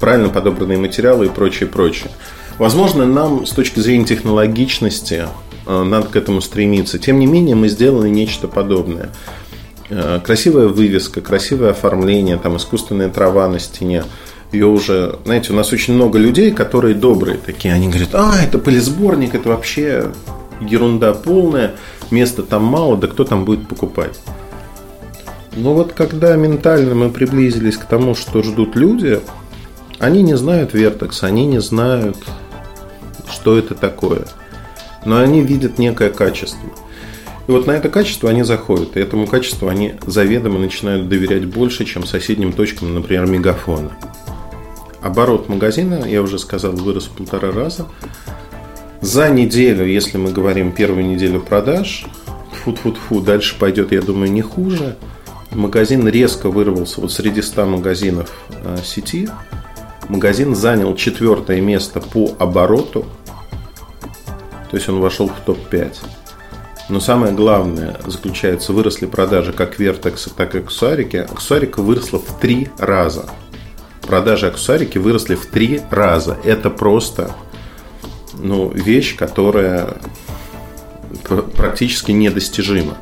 правильно 0.00 0.30
подобранные 0.30 0.78
материалы 0.78 1.26
и 1.26 1.30
прочее, 1.30 1.68
прочее. 1.68 2.10
Возможно, 2.56 3.04
нам 3.04 3.44
с 3.44 3.50
точки 3.50 3.80
зрения 3.80 4.06
технологичности 4.06 5.26
надо 5.68 6.08
к 6.08 6.16
этому 6.16 6.40
стремиться. 6.40 6.98
Тем 6.98 7.18
не 7.18 7.26
менее, 7.26 7.54
мы 7.54 7.68
сделали 7.68 8.08
нечто 8.08 8.48
подобное. 8.48 9.10
Э, 9.90 10.20
красивая 10.22 10.68
вывеска, 10.68 11.20
красивое 11.20 11.70
оформление, 11.70 12.36
там 12.36 12.56
искусственная 12.56 13.08
трава 13.08 13.48
на 13.48 13.58
стене. 13.58 14.04
Ее 14.52 14.66
уже, 14.66 15.18
знаете, 15.24 15.52
у 15.52 15.56
нас 15.56 15.72
очень 15.72 15.94
много 15.94 16.18
людей, 16.18 16.52
которые 16.52 16.94
добрые 16.94 17.38
такие. 17.38 17.72
Они 17.72 17.88
говорят, 17.88 18.14
а, 18.14 18.34
это 18.42 18.58
пылесборник, 18.58 19.34
это 19.34 19.50
вообще 19.50 20.10
ерунда 20.60 21.14
полная, 21.14 21.74
места 22.10 22.42
там 22.42 22.64
мало, 22.64 22.96
да 22.96 23.06
кто 23.06 23.24
там 23.24 23.44
будет 23.44 23.68
покупать? 23.68 24.18
Но 25.54 25.74
вот 25.74 25.92
когда 25.92 26.34
ментально 26.36 26.94
мы 26.94 27.10
приблизились 27.10 27.76
к 27.76 27.84
тому, 27.84 28.14
что 28.14 28.42
ждут 28.42 28.76
люди, 28.76 29.20
они 29.98 30.22
не 30.22 30.36
знают 30.36 30.74
Vertex, 30.74 31.24
они 31.24 31.46
не 31.46 31.60
знают, 31.60 32.16
что 33.30 33.58
это 33.58 33.74
такое– 33.74 34.24
но 35.08 35.20
они 35.20 35.40
видят 35.40 35.78
некое 35.78 36.10
качество. 36.10 36.68
И 37.46 37.50
вот 37.50 37.66
на 37.66 37.70
это 37.70 37.88
качество 37.88 38.28
они 38.28 38.42
заходят, 38.42 38.94
и 38.94 39.00
этому 39.00 39.26
качеству 39.26 39.68
они 39.68 39.94
заведомо 40.06 40.58
начинают 40.58 41.08
доверять 41.08 41.46
больше, 41.46 41.86
чем 41.86 42.04
соседним 42.04 42.52
точкам, 42.52 42.94
например, 42.94 43.24
мегафона. 43.24 43.92
Оборот 45.00 45.48
магазина, 45.48 46.04
я 46.06 46.20
уже 46.20 46.38
сказал, 46.38 46.72
вырос 46.72 47.06
в 47.06 47.12
полтора 47.12 47.50
раза. 47.52 47.86
За 49.00 49.30
неделю, 49.30 49.86
если 49.86 50.18
мы 50.18 50.30
говорим 50.30 50.72
первую 50.72 51.06
неделю 51.06 51.40
продаж, 51.40 52.04
фу-фу-фу, 52.64 53.20
дальше 53.22 53.56
пойдет, 53.58 53.92
я 53.92 54.02
думаю, 54.02 54.30
не 54.30 54.42
хуже. 54.42 54.96
Магазин 55.52 56.06
резко 56.06 56.50
вырвался 56.50 57.00
вот 57.00 57.12
среди 57.12 57.40
100 57.40 57.64
магазинов 57.64 58.30
э, 58.50 58.76
сети. 58.84 59.30
Магазин 60.10 60.54
занял 60.54 60.94
четвертое 60.96 61.62
место 61.62 62.02
по 62.02 62.34
обороту 62.38 63.06
то 64.70 64.76
есть 64.76 64.88
он 64.88 65.00
вошел 65.00 65.28
в 65.28 65.40
топ-5. 65.44 65.96
Но 66.88 67.00
самое 67.00 67.34
главное 67.34 67.96
заключается, 68.06 68.72
выросли 68.72 69.06
продажи 69.06 69.52
как 69.52 69.78
Vertex, 69.78 70.30
так 70.34 70.54
и 70.54 70.58
аксессуарики. 70.58 71.16
Аксессуарика 71.16 71.82
выросла 71.82 72.18
в 72.18 72.38
три 72.40 72.68
раза. 72.78 73.28
Продажи 74.02 74.46
аксессуарики 74.46 74.96
выросли 74.96 75.34
в 75.34 75.46
три 75.46 75.82
раза. 75.90 76.38
Это 76.44 76.70
просто 76.70 77.32
ну, 78.38 78.70
вещь, 78.70 79.16
которая 79.16 79.98
практически 81.56 82.12
недостижима. 82.12 82.96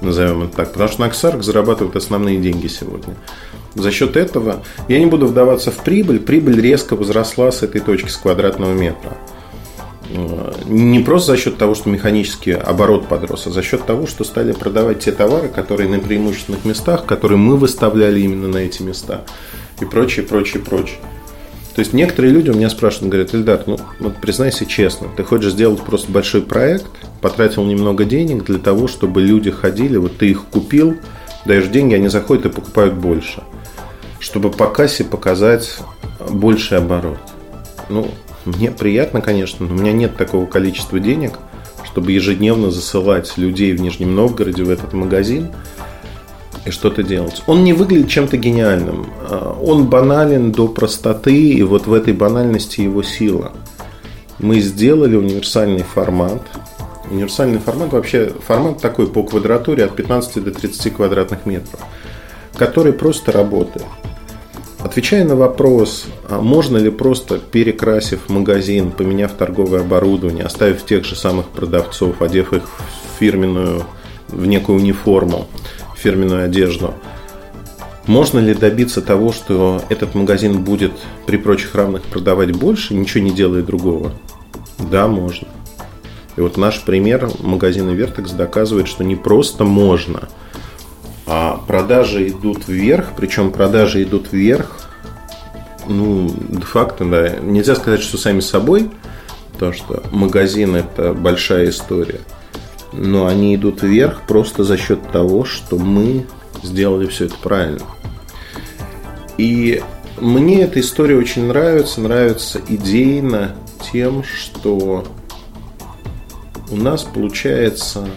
Назовем 0.00 0.44
это 0.44 0.56
так. 0.56 0.72
Потому 0.72 0.90
что 0.90 1.00
на 1.00 1.06
аксессуарах 1.06 1.44
зарабатывают 1.44 1.94
основные 1.94 2.38
деньги 2.38 2.66
сегодня. 2.66 3.14
За 3.76 3.92
счет 3.92 4.16
этого 4.16 4.64
я 4.88 4.98
не 4.98 5.06
буду 5.06 5.28
вдаваться 5.28 5.70
в 5.70 5.76
прибыль. 5.76 6.18
Прибыль 6.18 6.60
резко 6.60 6.96
возросла 6.96 7.52
с 7.52 7.62
этой 7.62 7.80
точки, 7.80 8.08
с 8.08 8.16
квадратного 8.16 8.72
метра 8.72 9.16
не 10.08 11.00
просто 11.00 11.32
за 11.32 11.38
счет 11.38 11.58
того, 11.58 11.74
что 11.74 11.90
механический 11.90 12.52
оборот 12.52 13.08
подрос, 13.08 13.46
а 13.46 13.50
за 13.50 13.62
счет 13.62 13.84
того, 13.84 14.06
что 14.06 14.24
стали 14.24 14.52
продавать 14.52 15.00
те 15.00 15.12
товары, 15.12 15.48
которые 15.48 15.88
на 15.88 15.98
преимущественных 15.98 16.64
местах, 16.64 17.04
которые 17.04 17.38
мы 17.38 17.56
выставляли 17.56 18.20
именно 18.20 18.48
на 18.48 18.58
эти 18.58 18.82
места 18.82 19.24
и 19.80 19.84
прочее, 19.84 20.24
прочее, 20.24 20.62
прочее. 20.62 20.98
То 21.74 21.80
есть 21.80 21.92
некоторые 21.92 22.32
люди 22.32 22.50
у 22.50 22.54
меня 22.54 22.70
спрашивают, 22.70 23.12
говорят, 23.12 23.34
Ильдар, 23.34 23.62
ну 23.66 23.78
вот 24.00 24.16
признайся 24.16 24.66
честно, 24.66 25.08
ты 25.16 25.22
хочешь 25.22 25.52
сделать 25.52 25.80
просто 25.80 26.10
большой 26.10 26.42
проект, 26.42 26.90
потратил 27.20 27.64
немного 27.64 28.04
денег 28.04 28.44
для 28.44 28.58
того, 28.58 28.88
чтобы 28.88 29.20
люди 29.20 29.50
ходили, 29.50 29.96
вот 29.96 30.16
ты 30.16 30.30
их 30.30 30.46
купил, 30.46 30.96
даешь 31.44 31.68
деньги, 31.68 31.94
они 31.94 32.08
заходят 32.08 32.46
и 32.46 32.48
покупают 32.48 32.94
больше, 32.94 33.44
чтобы 34.18 34.50
по 34.50 34.66
кассе 34.66 35.04
показать 35.04 35.78
больший 36.28 36.78
оборот. 36.78 37.18
Ну, 37.88 38.08
мне 38.48 38.70
приятно, 38.70 39.20
конечно, 39.20 39.66
но 39.66 39.74
у 39.74 39.78
меня 39.78 39.92
нет 39.92 40.16
такого 40.16 40.46
количества 40.46 40.98
денег, 40.98 41.38
чтобы 41.84 42.12
ежедневно 42.12 42.70
засылать 42.70 43.36
людей 43.36 43.72
в 43.72 43.80
Нижнем 43.80 44.14
Новгороде 44.14 44.64
в 44.64 44.70
этот 44.70 44.94
магазин 44.94 45.48
и 46.64 46.70
что-то 46.70 47.02
делать. 47.02 47.42
Он 47.46 47.62
не 47.62 47.72
выглядит 47.72 48.08
чем-то 48.08 48.36
гениальным. 48.36 49.06
А, 49.20 49.58
он 49.62 49.88
банален 49.88 50.52
до 50.52 50.68
простоты, 50.68 51.34
и 51.34 51.62
вот 51.62 51.86
в 51.86 51.92
этой 51.92 52.14
банальности 52.14 52.80
его 52.80 53.02
сила. 53.02 53.52
Мы 54.38 54.60
сделали 54.60 55.16
универсальный 55.16 55.82
формат. 55.82 56.42
Универсальный 57.10 57.58
формат 57.58 57.92
вообще 57.92 58.32
формат 58.46 58.80
такой 58.80 59.08
по 59.08 59.22
квадратуре 59.22 59.84
от 59.84 59.94
15 59.94 60.44
до 60.44 60.52
30 60.52 60.94
квадратных 60.94 61.44
метров, 61.44 61.80
который 62.54 62.92
просто 62.92 63.32
работает. 63.32 63.86
Отвечая 64.80 65.24
на 65.24 65.34
вопрос, 65.34 66.06
а 66.28 66.40
можно 66.40 66.76
ли 66.76 66.90
просто 66.90 67.38
перекрасив 67.38 68.28
магазин, 68.28 68.92
поменяв 68.92 69.32
торговое 69.32 69.80
оборудование, 69.80 70.44
оставив 70.44 70.84
тех 70.84 71.04
же 71.04 71.16
самых 71.16 71.48
продавцов, 71.48 72.22
одев 72.22 72.52
их 72.52 72.62
в 72.62 73.18
фирменную, 73.18 73.82
в 74.28 74.46
некую 74.46 74.78
униформу, 74.78 75.48
фирменную 75.96 76.44
одежду, 76.44 76.94
можно 78.06 78.38
ли 78.38 78.54
добиться 78.54 79.02
того, 79.02 79.32
что 79.32 79.82
этот 79.88 80.14
магазин 80.14 80.62
будет 80.62 80.92
при 81.26 81.36
прочих 81.38 81.74
равных 81.74 82.04
продавать 82.04 82.52
больше, 82.52 82.94
ничего 82.94 83.24
не 83.24 83.32
делая 83.32 83.62
другого? 83.62 84.12
Да, 84.78 85.08
можно. 85.08 85.48
И 86.36 86.40
вот 86.40 86.56
наш 86.56 86.80
пример 86.82 87.28
магазина 87.40 87.90
Vertex 87.90 88.34
доказывает, 88.36 88.86
что 88.86 89.02
не 89.02 89.16
просто 89.16 89.64
можно– 89.64 90.28
а 91.30 91.60
продажи 91.66 92.28
идут 92.28 92.68
вверх, 92.68 93.12
причем 93.14 93.52
продажи 93.52 94.02
идут 94.02 94.32
вверх, 94.32 94.88
ну, 95.86 96.34
де-факто, 96.48 97.04
да, 97.04 97.36
нельзя 97.40 97.74
сказать, 97.74 98.00
что 98.00 98.16
сами 98.16 98.40
собой, 98.40 98.90
потому 99.52 99.74
что 99.74 100.02
магазин 100.10 100.74
это 100.74 101.12
большая 101.12 101.68
история, 101.68 102.20
но 102.94 103.26
они 103.26 103.54
идут 103.56 103.82
вверх 103.82 104.22
просто 104.26 104.64
за 104.64 104.78
счет 104.78 105.12
того, 105.12 105.44
что 105.44 105.76
мы 105.76 106.26
сделали 106.62 107.06
все 107.06 107.26
это 107.26 107.34
правильно. 107.42 107.84
И 109.36 109.82
мне 110.18 110.62
эта 110.62 110.80
история 110.80 111.16
очень 111.16 111.44
нравится, 111.44 112.00
нравится 112.00 112.58
идейно 112.68 113.54
тем, 113.92 114.24
что 114.24 115.04
у 116.70 116.76
нас 116.76 117.04
получается 117.04 118.08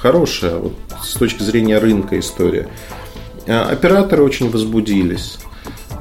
хорошая 0.00 0.56
вот, 0.58 0.74
с 1.02 1.14
точки 1.14 1.42
зрения 1.42 1.78
рынка 1.78 2.18
история. 2.18 2.68
А 3.46 3.68
операторы 3.70 4.22
очень 4.22 4.50
возбудились. 4.50 5.38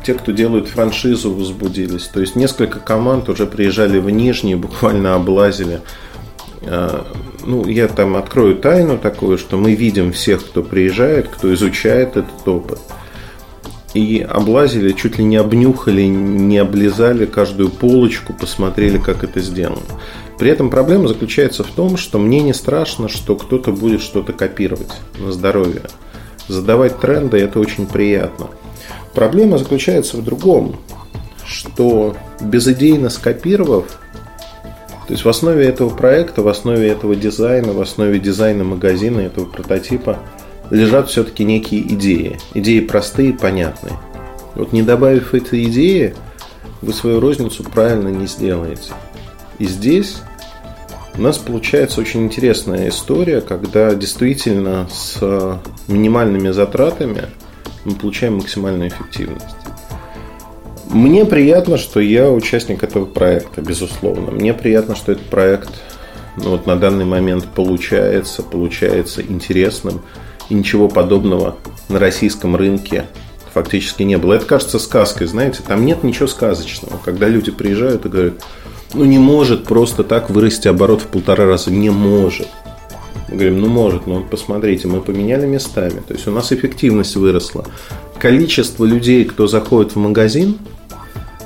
Те, 0.06 0.13
кто 0.13 0.32
делают 0.32 0.68
франшизу, 0.68 1.34
возбудились. 1.34 2.04
То 2.04 2.22
есть 2.22 2.36
несколько 2.36 2.80
команд 2.80 3.30
уже 3.30 3.46
приезжали 3.46 4.00
в 4.00 4.10
Нижний, 4.10 4.56
буквально 4.56 5.16
облазили. 5.16 5.82
А, 6.63 7.06
ну, 7.46 7.66
я 7.66 7.88
там 7.88 8.16
открою 8.16 8.56
тайну 8.56 8.98
такую, 8.98 9.38
что 9.38 9.58
мы 9.58 9.75
видим 9.75 10.12
всех, 10.12 10.46
кто 10.46 10.63
приезжает, 10.63 11.27
кто 11.27 11.54
изучает 11.54 12.18
этот 12.18 12.48
опыт– 12.48 12.80
и 13.98 14.20
облазили, 14.22 14.92
чуть 14.92 15.18
ли 15.18 15.24
не 15.24 15.38
обнюхали, 15.38 16.04
не 16.04 16.58
облизали 16.58 17.25
каждую 17.25 17.70
полочку, 17.70 18.34
посмотрели, 18.34 18.98
как 18.98 19.24
это 19.24 19.39
сделано. 19.39 19.82
При 20.39 20.50
этом 20.50 20.70
проблема 20.70 21.08
заключается 21.08 21.63
в 21.63 21.67
том, 21.67 21.98
что 21.98 22.20
мне 22.20 22.41
не 22.41 22.53
страшно, 22.53 23.10
что 23.10 23.36
кто-то 23.36 23.72
будет 23.72 24.01
что-то 24.01 24.34
копировать 24.34 24.91
на 25.17 25.32
здоровье. 25.32 25.84
Задавать 26.48 27.00
тренды– 27.00 27.38
это 27.39 27.60
очень 27.60 27.88
приятно. 27.88 28.48
Проблема 29.13 29.58
заключается 29.58 30.17
в 30.17 30.24
другом, 30.24 30.75
что 31.46 32.15
безыдейно 32.39 33.10
скопировав, 33.10 34.00
то 35.08 35.13
есть 35.13 35.24
в 35.24 35.29
основе 35.29 35.65
этого 35.65 35.89
проекта, 35.89 36.41
в 36.41 36.48
основе 36.50 36.89
этого 36.89 37.15
дизайна, 37.15 37.72
в 37.72 37.82
основе 37.82 38.20
дизайна 38.20 38.63
магазина, 38.63 39.22
этого 39.22 39.46
прототипа– 39.46 40.20
лежат 40.70 41.10
все-таки 41.10 41.44
некие 41.44 41.82
идеи. 41.94 42.38
Идеи 42.53 42.82
простые, 42.82 43.34
понятные. 43.34 43.94
Вот 44.56 44.74
не 44.74 44.82
добавив 44.82 45.34
эти 45.34 45.63
идеи, 45.65 46.15
вы 46.82 46.94
свою 46.94 47.20
розницу 47.20 47.63
правильно 47.63 48.10
не 48.10 48.27
сделаете. 48.27 48.91
И 49.59 49.65
здесь 49.65 50.17
у 51.17 51.21
нас 51.21 51.37
получается 51.37 51.99
очень 51.99 52.23
интересная 52.23 52.89
история, 52.89 53.41
когда 53.41 53.95
действительно 53.95 54.87
с 54.91 55.59
минимальными 55.87 56.49
затратами 56.49 57.23
мы 57.85 57.95
получаем 57.95 58.35
максимальную 58.35 58.89
эффективность. 58.89 59.55
Мне 60.89 61.25
приятно, 61.25 61.77
что 61.77 61.99
я 61.99 62.29
участник 62.29 62.83
этого 62.83 63.05
проекта, 63.05 63.61
безусловно. 63.61 64.31
Мне 64.31 64.53
приятно, 64.53 64.95
что 64.95 65.11
этот 65.11 65.25
проект 65.25 65.69
ну, 66.37 66.51
вот 66.51 66.67
на 66.67 66.75
данный 66.75 67.05
момент 67.05 67.45
получается, 67.45 68.43
получается 68.43 69.21
интересным 69.21 70.01
и 70.49 70.53
ничего 70.53 70.87
подобного 70.87 71.57
на 71.89 71.99
российском 71.99 72.55
рынке 72.55 73.05
фактически 73.53 74.03
не 74.03 74.17
было. 74.17 74.33
Это 74.33 74.45
кажется 74.45 74.77
сказкой, 74.77 75.25
знаете, 75.25 75.63
там 75.67 75.83
нет 75.85 76.03
ничего 76.03 76.27
сказочного. 76.27 76.99
Когда 77.03 77.27
люди 77.27 77.51
приезжают 77.51 78.05
и 78.05 78.09
говорят, 78.09 78.33
ну 78.94 79.06
не 79.06 79.20
может 79.20 79.65
просто 79.65 80.03
так 80.03 80.29
вырасти 80.29 80.67
оборот 80.67 81.01
в 81.01 81.08
полтора 81.08 81.46
раза. 81.46 81.72
Не 81.72 81.89
может. 81.89 82.48
Мы 83.29 83.36
говорим, 83.36 83.60
ну 83.60 83.67
может, 83.67 84.08
но 84.08 84.22
посмотрите, 84.22 84.88
мы 84.88 85.01
поменяли 85.01 85.46
местами. 85.46 86.01
То 86.08 86.13
есть 86.13 86.27
у 86.27 86.32
нас 86.32 86.51
эффективность 86.51 87.15
выросла. 87.15 87.65
Количество 88.20 88.86
людей, 88.86 89.25
кто 89.25 89.48
заходит 89.48 89.96
в 89.96 89.98
магазин, 89.98 90.58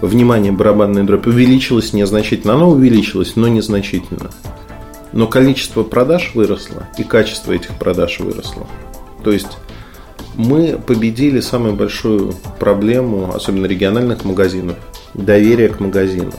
внимание, 0.01 0.51
барабанная 0.51 1.03
дробь 1.03 1.27
увеличилось 1.27 1.93
незначительно. 1.93 2.53
Оно 2.53 2.69
увеличилось, 2.69 3.35
но 3.35 3.47
незначительно. 3.47 4.29
Но 5.11 5.27
количество 5.27 5.83
продаж 5.83 6.31
выросло, 6.35 6.87
и 6.97 7.03
качество 7.03 7.51
этих 7.51 7.71
продаж 7.71 8.19
выросло. 8.19 8.67
То 9.23 9.31
есть 9.31 9.57
мы 10.35 10.79
победили 10.85 11.41
самую 11.41 11.73
большую 11.73 12.33
проблему, 12.59 13.33
особенно 13.33 13.65
региональных 13.65 14.23
магазинов, 14.23 14.77
доверие 15.13 15.69
к 15.69 15.79
магазину. 15.79 16.31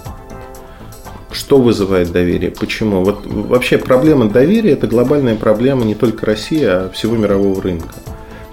Что 1.33 1.59
вызывает 1.59 2.13
доверие? 2.13 2.51
Почему? 2.51 3.03
Вот 3.03 3.25
вообще 3.27 3.79
проблема 3.79 4.29
доверия– 4.29 4.71
это 4.73 4.87
глобальная 4.87 5.35
проблема 5.35 5.85
не 5.85 5.95
только 5.95 6.27
России, 6.27 6.63
а 6.63 6.91
всего 6.91 7.17
мирового 7.17 7.61
рынка. 7.63 7.95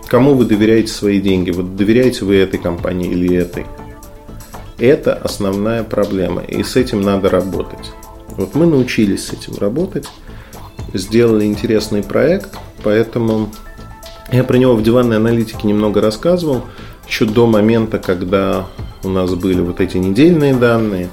Кому 0.08 0.34
вы 0.34 0.46
доверяете 0.46 0.92
свои 0.92 1.20
деньги? 1.20 1.52
Вот 1.52 1.76
доверяете 1.76 2.26
вы 2.26 2.38
этой 2.38 2.60
компании 2.60 3.12
или 3.12 3.36
этой? 3.36 3.66
Это 4.80 5.14
основная 5.14 5.84
проблема, 5.84 6.42
и 6.42 6.64
с 6.64 6.78
этим 6.78 7.02
надо 7.02 7.30
работать. 7.30 7.92
Вот 8.30 8.56
мы 8.56 8.66
научились 8.66 9.28
с 9.28 9.34
этим 9.34 9.58
работать, 9.58 10.08
сделали 10.94 11.46
интересный 11.46 12.02
проект, 12.02 12.58
поэтому 12.82 13.50
я 14.32 14.44
про 14.46 14.58
него 14.58 14.76
в 14.76 14.84
диванной 14.84 15.18
аналитике 15.18 15.68
немного 15.68 16.00
рассказывал, 16.00 16.64
еще 17.08 17.26
до 17.26 17.46
момента, 17.46 18.00
когда 18.00 18.68
у 19.04 19.10
нас 19.10 19.34
были 19.36 19.60
вот 19.60 19.82
эти 19.82 19.98
недельные 19.98 20.54
данные. 20.54 21.10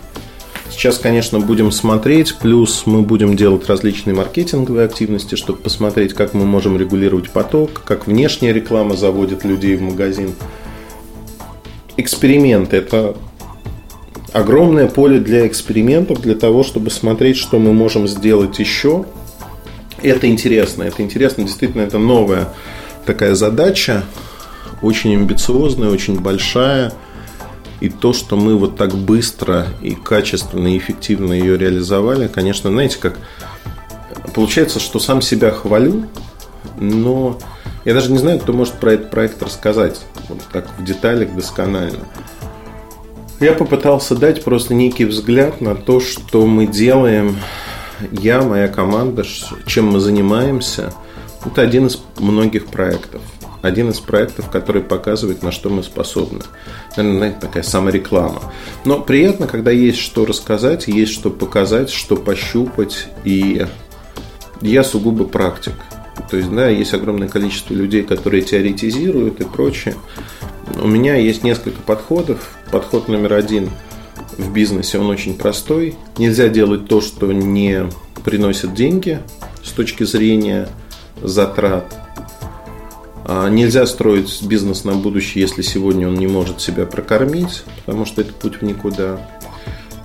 Сейчас, 0.70 0.98
конечно, 0.98 1.40
будем 1.40 1.72
смотреть, 1.72 2.36
плюс 2.36 2.84
мы 2.86 3.02
будем 3.02 3.36
делать 3.36 3.66
различные 3.66 4.14
маркетинговые 4.14 4.84
активности, 4.84 5.34
чтобы 5.34 5.60
посмотреть, 5.60 6.12
как 6.12 6.34
мы 6.34 6.44
можем 6.44 6.78
регулировать 6.78 7.30
поток, 7.30 7.82
как 7.84 8.06
внешняя 8.06 8.52
реклама 8.52 8.96
заводит 8.96 9.44
людей 9.44 9.76
в 9.76 9.82
магазин. 9.82 10.34
Эксперимент– 11.96 12.72
это 12.74 13.16
огромное 14.32 14.86
поле 14.86 15.18
для 15.18 15.46
экспериментов, 15.46 16.20
для 16.20 16.34
того, 16.34 16.62
чтобы 16.62 16.90
смотреть, 16.90 17.36
что 17.36 17.58
мы 17.58 17.72
можем 17.72 18.06
сделать 18.06 18.58
еще. 18.58 19.06
Это 20.02 20.26
интересно, 20.28 20.82
это 20.82 21.02
интересно, 21.02 21.44
действительно, 21.44 21.82
это 21.82 21.98
новое 21.98 22.48
такая 23.06 23.34
задача, 23.34 24.04
очень 24.82 25.14
амбициозная, 25.14 25.88
очень 25.88 26.20
большая. 26.20 26.92
И 27.80 27.88
то, 27.88 28.12
что 28.12 28.36
мы 28.36 28.56
вот 28.56 28.76
так 28.76 28.94
быстро 28.94 29.66
и 29.82 29.94
качественно 29.94 30.68
и 30.68 30.78
эффективно 30.78 31.32
ее 31.32 31.58
реализовали, 31.58 32.28
конечно, 32.28 32.70
знаете, 32.70 32.98
как 32.98 33.18
получается, 34.34 34.80
что 34.80 34.98
сам 34.98 35.20
себя 35.20 35.50
хвалю, 35.50 36.06
но 36.78 37.38
я 37.84 37.94
даже 37.94 38.10
не 38.10 38.18
знаю, 38.18 38.40
кто 38.40 38.52
может 38.52 38.74
про 38.74 38.94
этот 38.94 39.10
проект 39.10 39.42
рассказать 39.42 40.00
вот 40.28 40.40
так 40.52 40.66
в 40.78 40.84
деталях 40.84 41.34
досконально. 41.34 42.04
Я 43.40 43.52
попытался 43.52 44.14
дать 44.14 44.42
просто 44.42 44.72
некий 44.72 45.04
взгляд 45.04 45.60
на 45.60 45.74
то, 45.74 46.00
что 46.00 46.46
мы 46.46 46.66
делаем, 46.66 47.36
я, 48.10 48.40
моя 48.42 48.68
команда, 48.68 49.24
чем 49.66 49.88
мы 49.88 50.00
занимаемся– 50.00 50.94
это 51.46 51.62
один 51.62 51.86
из 51.86 52.02
многих 52.18 52.66
проектов. 52.66 53.22
Один 53.66 53.90
из 53.90 53.98
проектов, 53.98 54.48
который 54.48 54.80
показывает, 54.80 55.42
на 55.42 55.50
что 55.50 55.70
мы 55.70 55.82
способны. 55.82 56.42
Наверное, 56.96 57.18
знаете, 57.18 57.38
такая 57.40 57.64
самореклама. 57.64 58.40
Но 58.84 59.00
приятно, 59.00 59.48
когда 59.48 59.72
есть 59.72 59.98
что 59.98 60.24
рассказать, 60.24 60.86
есть 60.86 61.12
что 61.12 61.30
показать, 61.30 61.90
что 61.90 62.14
пощупать. 62.14 63.08
И 63.24 63.66
я 64.60 64.84
сугубо 64.84 65.24
практик. 65.24 65.72
То 66.30 66.36
есть, 66.36 66.48
да, 66.54 66.68
есть 66.68 66.94
огромное 66.94 67.26
количество 67.26 67.74
людей, 67.74 68.04
которые 68.04 68.42
теоретизируют 68.42 69.40
и 69.40 69.44
прочее. 69.44 69.96
У 70.80 70.86
меня 70.86 71.16
есть 71.16 71.42
несколько 71.42 71.80
подходов. 71.82 72.52
Подход 72.70 73.08
номер 73.08 73.32
один 73.32 73.70
в 74.38 74.52
бизнесе, 74.52 75.00
он 75.00 75.10
очень 75.10 75.36
простой. 75.36 75.96
Нельзя 76.18 76.48
делать 76.48 76.86
то, 76.86 77.00
что 77.00 77.32
не 77.32 77.90
приносит 78.24 78.74
деньги 78.74 79.18
с 79.64 79.70
точки 79.70 80.04
зрения 80.04 80.68
затрат. 81.20 82.05
А 83.28 83.48
нельзя 83.48 83.86
строить 83.86 84.40
бизнес 84.42 84.84
на 84.84 84.92
будущее, 84.92 85.42
если 85.42 85.60
сегодня 85.60 86.06
он 86.06 86.14
не 86.14 86.28
может 86.28 86.60
себя 86.60 86.86
прокормить, 86.86 87.64
потому 87.84 88.04
что 88.06 88.20
это 88.20 88.32
путь 88.32 88.60
в 88.60 88.62
никуда. 88.62 89.18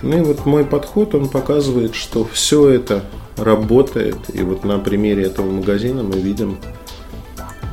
Ну 0.02 0.18
и 0.18 0.20
вот 0.22 0.44
мой 0.44 0.64
подход, 0.64 1.14
он 1.14 1.28
показывает, 1.28 1.94
что 1.94 2.24
все 2.24 2.68
это 2.68 3.04
работает. 3.36 4.16
И 4.34 4.42
вот 4.42 4.64
на 4.64 4.80
примере 4.80 5.22
этого 5.22 5.48
магазина 5.48 6.02
мы 6.02 6.18
видим, 6.18 6.58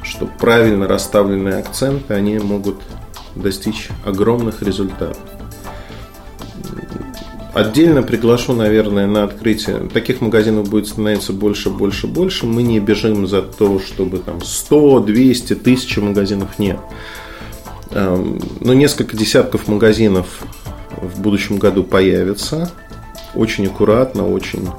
что 0.03 0.27
правильно 0.27 0.87
расставленные 0.87 1.55
акценты, 1.55 2.13
они 2.13 2.37
могут 2.37 2.75
достичь 3.33 3.89
огромных 4.05 4.61
результатов. 4.61 5.17
Отдельно 7.53 8.03
приглашу, 8.03 8.53
наверное, 8.53 9.07
на 9.07 9.23
открытие. 9.23 9.89
Таких 9.91 10.21
магазинов 10.21 10.69
будет 10.69 10.87
становиться 10.87 11.33
больше, 11.33 11.71
больше, 11.71 12.05
больше. 12.05 12.45
Мы 12.45 12.61
не 12.61 12.79
бежим 12.79 13.25
за 13.27 13.41
то, 13.41 13.79
чтобы 13.79 14.19
там 14.19 14.41
100, 14.41 14.99
200, 14.99 15.55
тысячи 15.55 15.99
магазинов 15.99 16.59
нет. 16.59 16.79
Эм, 17.91 18.39
но 18.59 18.73
несколько 18.73 19.17
десятков 19.17 19.67
магазинов 19.67 20.27
в 21.01 21.21
будущем 21.21 21.57
году 21.57 21.83
появится. 21.83 22.71
Очень 23.33 23.65
аккуратно, 23.65 24.27
очень 24.27 24.69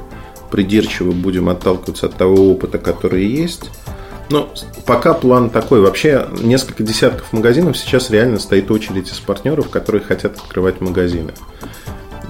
придирчиво 0.53 1.11
будем 1.11 1.49
отталкиваться 1.49 2.07
от 2.07 2.15
того 2.15 2.53
опыта, 2.53 2.79
который 2.79 3.27
есть. 3.27 3.71
Но 4.31 4.49
пока 4.87 5.13
план 5.15 5.51
такой. 5.51 5.81
Вообще, 5.81 6.29
несколько 6.41 6.85
десятков 6.85 7.33
магазинов 7.33 7.77
сейчас 7.77 8.11
реально 8.11 8.39
стоит 8.39 8.71
очередь 8.71 9.11
из 9.11 9.19
партнеров, 9.19 9.71
которые 9.71 10.05
хотят 10.05 10.37
открывать 10.37 10.81
магазины 10.81 11.33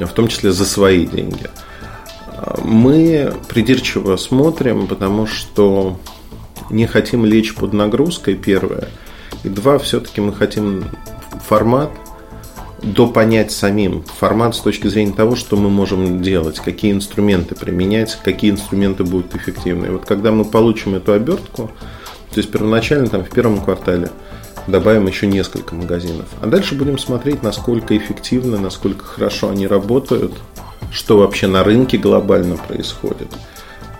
в 0.06 0.12
том 0.12 0.28
числе 0.28 0.52
за 0.52 0.64
свои 0.64 1.06
деньги. 1.06 1.48
Мы 2.64 3.34
придирчиво 3.48 4.16
смотрим, 4.16 4.86
потому 4.86 5.26
что 5.26 5.98
не 6.70 6.86
хотим 6.86 7.24
лечь 7.24 7.54
под 7.54 7.72
нагрузкой, 7.72 8.34
первое. 8.34 8.88
И 9.44 9.48
два, 9.48 9.78
все-таки 9.78 10.20
мы 10.20 10.32
хотим 10.32 10.84
формат 11.46 11.90
допонять 12.82 13.52
самим 13.52 14.02
формат 14.02 14.54
с 14.54 14.60
точки 14.60 14.86
зрения 14.86 15.12
того, 15.12 15.36
что 15.36 15.56
мы 15.56 15.68
можем 15.68 16.22
делать, 16.22 16.60
какие 16.60 16.92
инструменты 16.92 17.54
применять, 17.54 18.18
какие 18.24 18.50
инструменты 18.50 19.04
будут 19.04 19.34
эффективны. 19.34 19.86
И 19.86 19.90
вот 19.90 20.06
когда 20.06 20.32
мы 20.32 20.44
получим 20.44 20.94
эту 20.94 21.12
обертку, 21.12 21.70
то 22.30 22.38
есть 22.38 22.50
первоначально 22.50 23.08
там 23.08 23.24
в 23.24 23.30
первом 23.30 23.62
квартале 23.62 24.10
добавим 24.70 25.06
еще 25.06 25.26
несколько 25.26 25.74
магазинов. 25.74 26.26
А 26.40 26.46
дальше 26.46 26.74
будем 26.74 26.98
смотреть, 26.98 27.42
насколько 27.42 27.96
эффективно, 27.96 28.59
насколько 28.59 29.04
хорошо 29.04 29.50
они 29.50 29.66
работают, 29.66 30.33
что 30.92 31.18
вообще 31.18 31.46
на 31.46 31.62
рынке 31.62 31.98
глобально 31.98 32.56
происходит. 32.56 33.28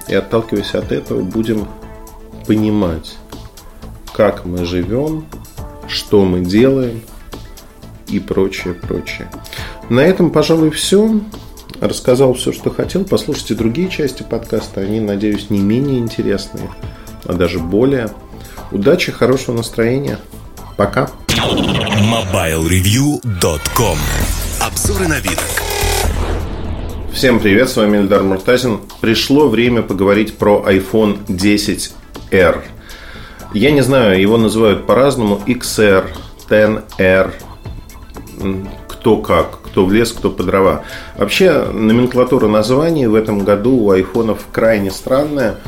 И 0.09 0.15
отталкиваясь 0.15 0.75
от 0.75 0.93
этого, 0.93 1.23
будем 1.23 1.69
понимать, 2.47 3.17
как 4.13 4.45
мы 4.45 4.65
живем, 4.65 5.27
что 5.87 6.25
мы 6.25 6.41
делаем 6.41 7.03
и 8.09 8.19
прочее, 8.19 8.75
прочее. 8.75 9.31
На 9.89 10.01
этом, 10.01 10.31
пожалуй, 10.31 10.71
все. 10.71 11.21
Рассказал 11.81 12.35
все, 12.35 12.53
что 12.53 12.71
хотел. 12.71 13.05
Послушайте 13.05 13.55
другие 13.55 13.89
части 13.89 14.23
подкаста. 14.23 14.81
Они, 14.81 15.01
надеюсь, 15.01 15.49
не 15.51 15.61
менее 15.61 15.99
интересные, 15.99 16.69
а 17.25 17.33
даже 17.33 17.59
более. 17.59 18.11
Удачи, 18.73 19.13
хорошего 19.13 19.57
настроения. 19.57 20.19
Пока. 20.81 21.13
MobileReview.com 21.29 23.99
Обзоры 24.61 25.09
на 25.09 25.21
вид. 25.21 25.39
Всем 27.13 27.39
привет, 27.39 27.69
с 27.69 27.77
вами 27.77 27.99
Эльдар 27.99 28.23
Муртазин. 28.23 28.81
Пришло 29.03 29.51
время 29.51 29.83
поговорить 29.83 30.39
про 30.39 30.65
iPhone 30.67 31.19
10R. 31.27 32.63
Я 33.53 33.71
не 33.73 33.83
знаю, 33.83 34.19
его 34.19 34.39
называют 34.39 34.87
по-разному 34.87 35.43
XR, 35.47 36.07
10R, 36.49 37.35
кто 38.89 39.19
как, 39.19 39.61
кто 39.61 39.85
в 39.85 39.93
лес, 39.93 40.13
кто 40.13 40.31
по 40.31 40.45
дрова. 40.45 40.85
Вообще, 41.19 41.65
номенклатура 41.65 42.49
названий 42.49 43.07
в 43.07 43.17
этом 43.17 43.41
году 43.41 43.77
у 43.77 43.91
айфонов 43.91 44.47
крайне 44.51 44.91
странная– 44.91 45.57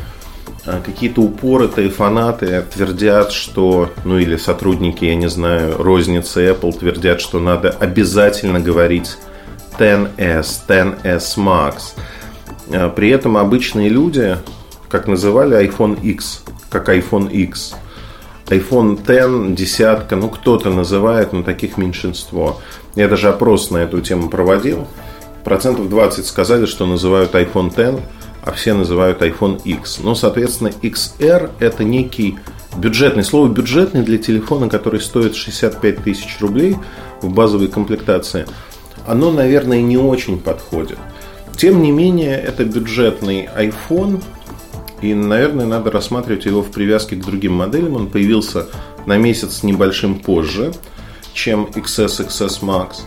какие-то 0.65 1.23
упоротые 1.23 1.91
фанаты 1.91 2.65
твердят, 2.73 3.33
что, 3.33 3.91
ну 4.05 4.19
или 4.19 4.37
сотрудники, 4.37 5.05
я 5.05 5.17
не 5.17 5.29
знаю, 5.29 5.77
розницы 5.83 6.47
Apple 6.47 6.79
твердят, 6.79 7.21
что 7.21 7.41
надо 7.41 7.71
обязательно 7.71 8.61
говорить 8.61 9.17
10s, 9.79 10.61
10s 10.69 11.37
Max. 11.37 11.75
А, 12.73 12.91
при 12.91 13.11
этом 13.11 13.37
обычные 13.37 13.89
люди, 13.89 14.37
как 14.89 15.09
называли 15.09 15.59
iPhone 15.69 16.01
X, 16.01 16.45
как 16.71 16.89
iPhone 16.89 17.31
X. 17.31 17.75
iPhone 18.47 19.01
X, 19.01 19.59
десятка, 19.59 20.15
ну 20.15 20.29
кто-то 20.29 20.71
называет, 20.71 21.33
но 21.33 21.43
таких 21.43 21.77
меньшинство. 21.77 22.61
Я 22.95 23.09
даже 23.09 23.29
опрос 23.29 23.71
на 23.71 23.79
эту 23.79 24.01
тему 24.01 24.29
проводил. 24.29 24.87
Процентов 25.43 25.89
20 25.89 26.25
сказали, 26.25 26.67
что 26.67 26.87
называют 26.87 27.35
iPhone 27.35 27.71
X 27.71 28.01
а 28.43 28.53
все 28.53 28.75
называют 28.75 29.23
iPhone 29.23 29.61
X. 29.63 30.01
Ну, 30.03 30.15
соответственно, 30.15 30.73
XR 30.83 31.51
это 31.61 31.85
некий 31.85 32.39
бюджетный, 32.77 33.25
слово 33.25 33.49
бюджетный 33.49 34.03
для 34.03 34.19
телефона, 34.19 34.69
который 34.69 35.01
стоит 35.01 35.35
65 35.35 36.03
тысяч 36.03 36.39
рублей 36.41 36.77
в 37.21 37.33
базовой 37.33 37.69
комплектации, 37.69 38.47
оно, 39.07 39.31
наверное, 39.31 39.81
не 39.81 39.97
очень 39.97 40.39
подходит. 40.39 40.99
Тем 41.57 41.83
не 41.83 41.91
менее, 41.93 42.37
это 42.37 42.65
бюджетный 42.65 43.49
iPhone, 43.57 44.23
и, 45.01 45.15
наверное, 45.15 45.67
надо 45.67 45.91
рассматривать 45.91 46.47
его 46.47 46.63
в 46.63 46.71
привязке 46.71 47.17
к 47.17 47.25
другим 47.25 47.55
моделям. 47.55 47.97
Он 47.97 48.09
появился 48.09 48.69
на 49.05 49.19
месяц 49.19 49.63
небольшим 49.63 50.21
позже, 50.21 50.73
чем 51.35 51.65
XS, 51.65 52.29
XS 52.29 52.63
Max. 52.63 53.01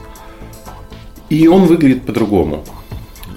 И 1.29 1.47
он 1.47 1.65
выглядит 1.65 2.05
по-другому. 2.05 2.63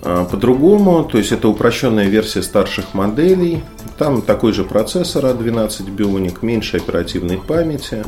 А, 0.03 0.25
по-другому, 0.25 1.05
то 1.05 1.19
есть 1.19 1.33
это 1.33 1.49
упрощенная 1.49 2.09
версия 2.09 2.43
старших 2.43 2.95
моделей. 2.95 3.63
Там 3.99 4.23
такой 4.23 4.53
же 4.53 4.65
процессор 4.65 5.25
A12 5.27 5.95
Bionic, 5.95 6.39
меньше 6.43 6.77
оперативной 6.77 7.39
памяти. 7.39 8.05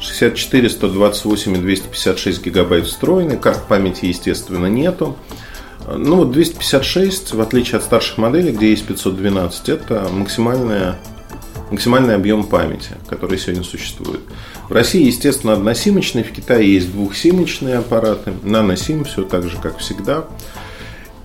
64, 0.00 0.68
128 0.68 1.54
и 1.54 1.58
256 1.58 2.44
гигабайт 2.44 2.86
встроенный. 2.86 3.38
Карт 3.38 3.64
памяти, 3.66 4.06
естественно, 4.06 4.66
нету. 4.66 5.16
Ну 5.86 6.16
вот 6.16 6.32
256, 6.32 7.34
в 7.34 7.40
отличие 7.40 7.76
от 7.76 7.84
старших 7.84 8.18
моделей, 8.18 8.52
где 8.52 8.70
есть 8.70 8.86
512, 8.86 9.68
это 9.68 10.08
максимальная, 10.10 10.98
максимальный 11.70 12.14
объем 12.14 12.44
памяти, 12.44 12.90
который 13.08 13.38
сегодня 13.38 13.64
существует. 13.64 14.20
В 14.68 14.72
России, 14.72 15.04
естественно, 15.04 15.52
односимочный, 15.52 16.22
в 16.22 16.32
Китае 16.32 16.72
есть 16.72 16.90
двухсимочные 16.90 17.76
аппараты, 17.76 18.32
наносим, 18.42 19.04
все 19.04 19.24
так 19.24 19.48
же, 19.48 19.58
как 19.58 19.78
всегда. 19.78 20.24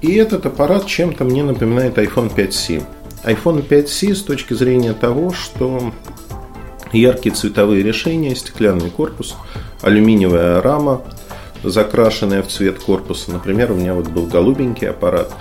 И 0.01 0.15
этот 0.15 0.45
аппарат 0.45 0.85
чем-то 0.85 1.23
мне 1.25 1.43
напоминает 1.43 1.97
iPhone 1.97 2.33
5C. 2.33 2.83
iPhone 3.23 3.67
5C 3.67 4.15
с 4.15 4.23
точки 4.23 4.53
зрения 4.53 4.93
того, 4.93 5.31
что 5.31 5.91
яркие 6.93 7.35
цветовые 7.35 7.83
решения, 7.83 8.35
стеклянный 8.35 8.89
корпус, 8.89 9.35
алюминиевая 9.81 10.61
рама, 10.61 11.01
закрашенная 11.63 12.43
в 12.43 12.47
цвет 12.47 12.79
корпуса. 12.79 13.31
Например, 13.31 13.71
у 13.71 13.75
меня 13.75 13.93
вот 13.93 14.07
был 14.07 14.25
голубенький 14.25 14.89
аппарат, 14.89 15.33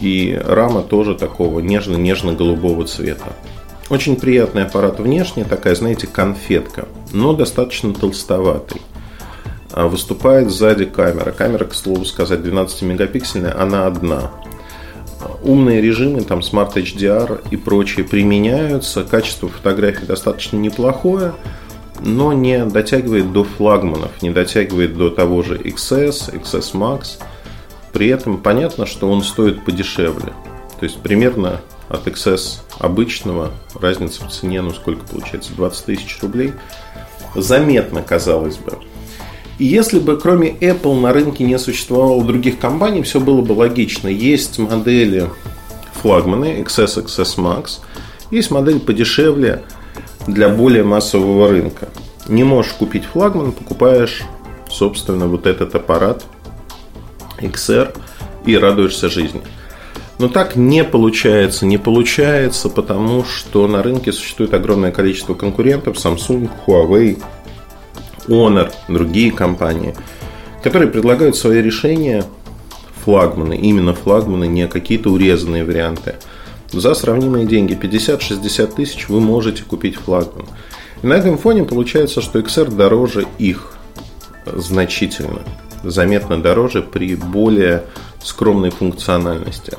и 0.00 0.38
рама 0.44 0.82
тоже 0.82 1.14
такого 1.14 1.60
нежно-нежно-голубого 1.60 2.84
цвета. 2.86 3.32
Очень 3.88 4.16
приятный 4.16 4.64
аппарат 4.64 5.00
внешне, 5.00 5.44
такая, 5.44 5.74
знаете, 5.74 6.06
конфетка, 6.06 6.86
но 7.12 7.32
достаточно 7.32 7.94
толстоватый. 7.94 8.82
А 9.72 9.86
выступает 9.86 10.50
сзади 10.50 10.84
камера. 10.84 11.30
Камера, 11.30 11.64
к 11.64 11.74
слову 11.74 12.04
сказать, 12.04 12.40
12-мегапиксельная, 12.40 13.56
она 13.58 13.86
одна. 13.86 14.30
Умные 15.42 15.80
режимы, 15.80 16.22
там 16.22 16.40
Smart 16.40 16.74
HDR 16.74 17.40
и 17.50 17.56
прочие 17.56 18.04
применяются. 18.04 19.04
Качество 19.04 19.48
фотографий 19.48 20.06
достаточно 20.06 20.56
неплохое, 20.56 21.34
но 22.00 22.32
не 22.32 22.64
дотягивает 22.64 23.32
до 23.32 23.44
флагманов, 23.44 24.22
не 24.22 24.30
дотягивает 24.30 24.96
до 24.96 25.10
того 25.10 25.42
же 25.42 25.56
XS, 25.56 26.34
XS 26.40 26.72
Max. 26.74 27.18
При 27.92 28.08
этом 28.08 28.38
понятно, 28.38 28.86
что 28.86 29.10
он 29.10 29.22
стоит 29.22 29.64
подешевле. 29.64 30.32
То 30.78 30.84
есть 30.84 31.00
примерно 31.00 31.60
от 31.88 32.06
XS 32.06 32.60
обычного 32.78 33.50
разница 33.80 34.24
в 34.24 34.30
цене, 34.30 34.62
ну 34.62 34.70
сколько 34.72 35.04
получается, 35.06 35.52
20 35.54 35.84
тысяч 35.84 36.18
рублей. 36.22 36.52
Заметно, 37.34 38.02
казалось 38.02 38.56
бы. 38.56 38.78
И 39.58 39.64
если 39.64 39.98
бы 39.98 40.18
кроме 40.18 40.50
Apple 40.50 41.00
на 41.00 41.12
рынке 41.12 41.44
не 41.44 41.58
существовало 41.58 42.22
других 42.24 42.58
компаний, 42.58 43.02
все 43.02 43.20
было 43.20 43.42
бы 43.42 43.52
логично. 43.52 44.08
Есть 44.08 44.58
модели 44.58 45.28
флагманы 45.94 46.62
XS, 46.62 47.04
XS 47.04 47.38
Max, 47.38 47.80
есть 48.30 48.50
модель 48.50 48.78
подешевле 48.78 49.62
для 50.26 50.48
более 50.48 50.84
массового 50.84 51.48
рынка. 51.48 51.88
Не 52.28 52.44
можешь 52.44 52.72
купить 52.72 53.04
флагман, 53.04 53.52
покупаешь, 53.52 54.22
собственно, 54.70 55.26
вот 55.26 55.46
этот 55.46 55.74
аппарат 55.74 56.24
XR 57.38 57.96
и 58.44 58.56
радуешься 58.56 59.08
жизни. 59.08 59.40
Но 60.18 60.28
так 60.28 60.56
не 60.56 60.84
получается, 60.84 61.64
не 61.64 61.78
получается, 61.78 62.68
потому 62.68 63.24
что 63.24 63.66
на 63.68 63.82
рынке 63.82 64.12
существует 64.12 64.52
огромное 64.52 64.90
количество 64.90 65.34
конкурентов 65.34 65.96
Samsung, 65.96 66.50
Huawei, 66.66 67.22
Honor, 68.28 68.72
другие 68.88 69.32
компании, 69.32 69.94
которые 70.62 70.90
предлагают 70.90 71.36
свои 71.36 71.60
решения 71.62 72.24
флагманы, 73.04 73.56
именно 73.56 73.94
флагманы, 73.94 74.46
не 74.46 74.68
какие-то 74.68 75.10
урезанные 75.10 75.64
варианты. 75.64 76.16
За 76.70 76.94
сравнимые 76.94 77.46
деньги 77.46 77.72
50-60 77.72 78.74
тысяч 78.74 79.08
вы 79.08 79.20
можете 79.20 79.62
купить 79.62 79.96
флагман. 79.96 80.46
И 81.02 81.06
на 81.06 81.14
этом 81.14 81.38
фоне 81.38 81.64
получается, 81.64 82.20
что 82.20 82.38
XR 82.38 82.74
дороже 82.74 83.26
их 83.38 83.74
значительно, 84.44 85.40
заметно 85.82 86.42
дороже 86.42 86.82
при 86.82 87.14
более 87.14 87.84
скромной 88.22 88.70
функциональности. 88.70 89.78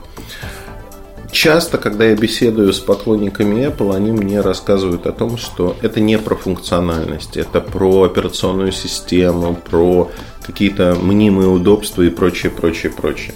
Часто, 1.32 1.78
когда 1.78 2.06
я 2.06 2.16
беседую 2.16 2.74
с 2.74 2.80
поклонниками 2.80 3.68
Apple, 3.68 3.96
они 3.96 4.12
мне 4.12 4.42
рассказывают 4.42 5.06
о 5.06 5.12
том, 5.12 5.38
что 5.38 5.78
это 5.82 6.00
не 6.00 6.18
про 6.18 6.36
функциональность, 6.36 7.38
это 7.38 7.62
про 7.62 8.04
операционную 8.04 8.72
систему, 8.72 9.56
про 9.70 10.10
какие-то 10.42 10.98
мнимые 11.00 11.48
удобства 11.48 12.02
и 12.02 12.10
прочее, 12.10 12.52
прочее, 12.52 12.92
прочее. 12.92 13.36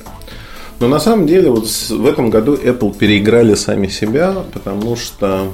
Но 0.80 0.88
на 0.88 1.00
самом 1.00 1.28
деле 1.28 1.52
вот 1.52 1.68
в 1.68 2.06
этом 2.08 2.32
году 2.32 2.56
Apple 2.56 2.98
переиграли 2.98 3.54
сами 3.54 3.88
себя, 3.88 4.34
потому 4.52 4.96
что 4.96 5.54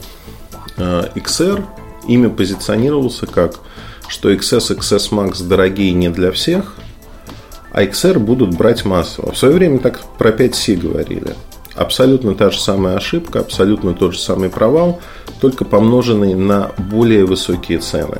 э, 0.78 1.10
XR 1.15 1.65
ими 2.08 2.28
позиционировался 2.28 3.28
как, 3.28 3.60
что 4.08 4.32
XS, 4.32 4.78
XS 4.78 5.12
Max 5.12 5.45
дорогие 5.45 5.91
не 5.91 6.10
для 6.10 6.32
всех, 6.32 6.75
а 7.73 7.84
XR 7.84 8.17
будут 8.17 8.56
брать 8.56 8.86
массово. 8.86 9.34
В 9.34 9.38
свое 9.38 9.54
время 9.54 9.80
так 9.80 9.99
про 10.17 10.30
5C 10.30 10.78
говорили– 10.78 11.36
Абсолютно 11.79 12.35
та 12.35 12.49
же 12.49 12.59
самая 12.59 12.97
ошибка, 12.97 13.39
абсолютно 13.39 13.93
тот 13.93 14.11
же 14.11 14.19
самый 14.19 14.49
провал, 14.49 14.99
только 15.39 15.63
помноженный 15.63 16.33
на 16.33 16.73
более 16.77 17.23
высокие 17.23 17.77
цены. 17.77 18.17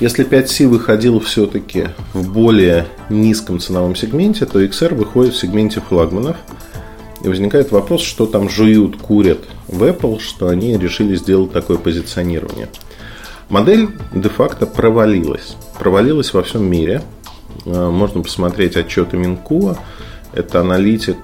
Если 0.00 0.22
5C 0.22 0.68
выходил 0.68 1.18
все-таки 1.20 1.86
в 2.12 2.30
более 2.30 2.88
низком 3.08 3.58
ценовом 3.58 3.96
сегменте, 3.96 4.44
то 4.44 4.62
XR 4.62 4.94
выходит 4.94 5.32
в 5.32 5.38
сегменте 5.38 5.80
флагманов. 5.80 6.36
И 7.24 7.28
возникает 7.28 7.72
вопрос, 7.72 8.02
что 8.02 8.26
там 8.26 8.50
жуют, 8.50 8.98
курят 8.98 9.40
в 9.66 9.82
Apple, 9.82 10.20
что 10.20 10.48
они 10.48 10.76
решили 10.76 11.16
сделать 11.16 11.52
такое 11.52 11.78
позиционирование. 11.78 12.68
Модель 13.48 13.88
де-факто 14.12 14.66
провалилась. 14.66 15.56
Провалилась 15.78 16.34
во 16.34 16.42
всем 16.42 16.70
мире. 16.70 17.00
А, 17.64 17.90
можно 17.90 18.20
посмотреть 18.20 18.76
отчеты 18.76 19.16
Минкуа. 19.16 19.78
Это 20.34 20.60
аналитик. 20.60 21.16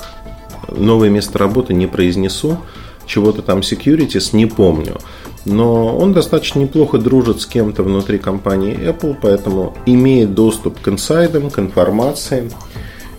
Новое 0.70 1.10
место 1.10 1.38
работы 1.38 1.74
не 1.74 1.86
произнесу. 1.86 2.58
Чего-то 3.06 3.42
там 3.42 3.60
securities 3.60 4.34
не 4.34 4.46
помню. 4.46 4.96
Но 5.44 5.96
он 5.96 6.12
достаточно 6.12 6.58
неплохо 6.58 6.98
дружит 6.98 7.40
с 7.40 7.46
кем-то 7.46 7.84
внутри 7.84 8.18
компании 8.18 8.76
Apple, 8.76 9.16
поэтому 9.20 9.76
имеет 9.86 10.34
доступ 10.34 10.80
к 10.80 10.88
инсайдам, 10.88 11.50
к 11.50 11.58
информации 11.60 12.50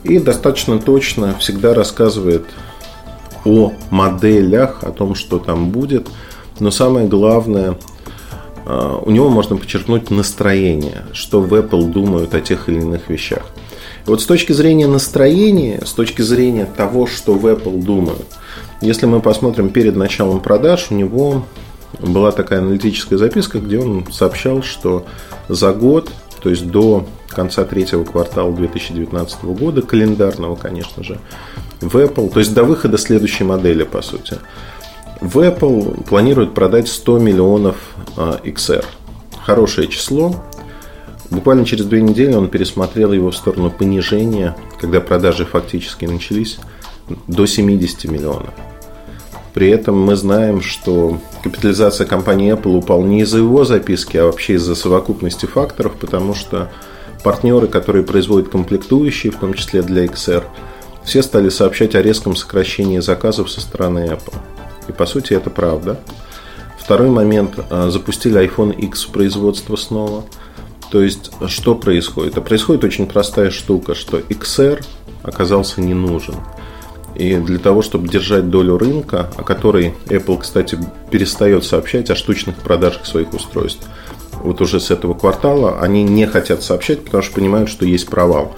и 0.04 0.20
достаточно 0.20 0.80
точно 0.80 1.36
всегда 1.40 1.74
рассказывает 1.74 2.46
о 3.46 3.72
моделях, 3.90 4.84
о 4.84 4.92
том, 4.92 5.16
что 5.16 5.40
там 5.40 5.70
будет. 5.70 6.08
Но 6.60 6.70
самое 6.70 7.08
главное, 7.08 7.78
а, 8.66 8.98
у 8.98 9.12
него 9.12 9.30
можно 9.30 9.56
подчеркнуть 9.56 10.12
настроение, 10.12 11.06
что 11.14 11.42
в 11.42 11.54
Apple 11.54 11.92
думают 11.92 12.34
о 12.34 12.42
тех 12.42 12.68
или 12.68 12.82
иных 12.82 13.10
вещах. 13.10 13.46
Вот 14.08 14.22
с 14.22 14.26
точки 14.26 14.54
зрения 14.54 14.88
настроения, 14.88 15.82
с 15.86 15.92
точки 15.92 16.22
зрения 16.22 16.66
того, 16.66 17.08
что 17.08 17.34
в 17.34 17.46
Apple 17.46 17.84
думают, 17.84 18.26
если 18.80 19.06
мы 19.06 19.20
посмотрим 19.20 19.70
перед 19.70 19.98
началом 19.98 20.40
продаж, 20.40 20.88
у 20.90 20.96
него 20.96 21.46
была 22.00 22.32
такая 22.32 22.60
аналитическая 22.60 23.18
записка, 23.18 23.60
где 23.60 23.80
он 23.80 24.06
сообщал, 24.12 24.64
что 24.64 25.06
за 25.50 25.74
год, 25.74 26.10
то 26.42 26.50
есть 26.50 26.68
до 26.68 27.06
конца 27.28 27.66
третьего 27.66 28.06
квартала 28.06 28.54
2019 28.54 29.44
года, 29.44 29.82
календарного, 29.82 30.56
конечно 30.56 31.04
же, 31.04 31.20
в 31.82 31.98
Apple, 31.98 32.32
то 32.32 32.40
есть 32.40 32.54
до 32.54 32.64
выхода 32.64 32.98
следующей 32.98 33.44
модели, 33.44 33.84
по 33.84 34.02
сути, 34.02 34.38
в 35.20 35.38
Apple 35.40 36.06
планируют 36.06 36.54
продать 36.54 36.88
100 36.88 37.20
миллионов 37.20 37.76
а, 38.16 38.40
XR. 38.44 38.86
Хорошее 39.44 39.88
число. 39.88 40.36
Буквально 41.30 41.66
через 41.66 41.86
две 41.86 42.02
недели 42.02 42.34
он 42.34 42.48
пересмотрел 42.48 43.12
его 43.12 43.32
в 43.32 43.36
сторону 43.36 43.70
понижения, 43.70 44.56
когда 44.80 45.02
продажи 45.02 45.46
фактически 45.46 46.06
начались, 46.06 46.58
до 47.28 47.46
70 47.46 48.06
миллионов. 48.06 48.54
При 49.54 49.70
этом 49.70 50.00
мы 50.00 50.16
знаем, 50.16 50.62
что 50.62 51.20
капитализация 51.44 52.06
компании 52.06 52.54
Apple 52.54 52.78
упала 52.78 53.04
не 53.04 53.22
из-за 53.22 53.40
его 53.40 53.66
записки, 53.66 54.16
а 54.18 54.26
вообще 54.26 54.54
из-за 54.54 54.76
совокупности 54.76 55.46
факторов, 55.48 55.96
потому 56.00 56.36
что 56.36 56.70
партнеры, 57.24 57.68
которые 57.68 58.04
производят 58.04 58.50
комплектующие, 58.50 59.32
в 59.32 59.38
том 59.38 59.54
числе 59.54 59.82
для 59.82 60.06
XR, 60.06 60.44
все 61.04 61.24
стали 61.24 61.50
сообщать 61.50 61.96
о 61.96 62.02
резком 62.02 62.36
сокращении 62.36 63.00
заказов 63.00 63.50
со 63.50 63.62
стороны 63.62 64.10
Apple. 64.10 64.36
И 64.88 64.92
по 64.92 65.06
сути 65.06 65.34
это 65.34 65.50
правда. 65.50 66.00
Второй 66.78 67.10
момент. 67.10 67.60
А, 67.70 67.90
запустили 67.90 68.40
iPhone 68.40 68.74
X 68.74 69.06
в 69.06 69.12
производство 69.12 69.76
снова. 69.76 70.24
То 70.92 71.02
есть, 71.02 71.32
что 71.48 71.76
происходит? 71.76 72.38
А 72.38 72.42
происходит 72.42 72.84
очень 72.84 73.08
простая 73.08 73.52
штука, 73.52 73.94
что 73.94 74.20
XR 74.20 74.84
оказался 75.24 75.82
не 75.82 75.94
нужен. 75.94 76.36
И 77.16 77.36
для 77.38 77.58
того, 77.58 77.82
чтобы 77.82 78.08
держать 78.08 78.50
долю 78.50 78.78
рынка, 78.78 79.32
о 79.36 79.44
которой 79.44 79.96
Apple, 80.06 80.40
кстати, 80.40 80.78
перестает 81.10 81.66
сообщать 81.66 82.10
о 82.12 82.16
штучных 82.16 82.58
продажах 82.58 83.06
своих 83.06 83.34
устройств, 83.34 83.88
вот 84.44 84.62
уже 84.62 84.80
с 84.80 84.92
этого 84.92 85.16
квартала, 85.16 85.80
они 85.82 86.04
не 86.04 86.28
хотят 86.28 86.62
сообщать, 86.62 87.04
потому 87.04 87.24
что 87.24 87.34
понимают, 87.34 87.70
что 87.70 87.86
есть 87.86 88.08
провал. 88.08 88.56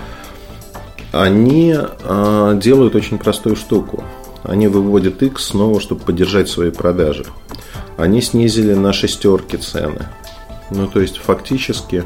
Они 1.14 1.74
э, 1.74 2.60
делают 2.62 2.96
очень 2.96 3.18
простую 3.18 3.56
штуку. 3.56 4.04
Они 4.44 4.68
выводят 4.68 5.24
X 5.24 5.46
снова, 5.46 5.80
чтобы 5.80 6.02
поддержать 6.02 6.50
свои 6.50 6.70
продажи. 6.70 7.26
Они 7.98 8.22
снизили 8.22 8.74
на 8.74 8.94
шестерки 8.94 9.58
цены. 9.58 10.08
Ну, 10.72 10.88
то 10.88 11.00
есть, 11.00 11.18
фактически, 11.18 12.06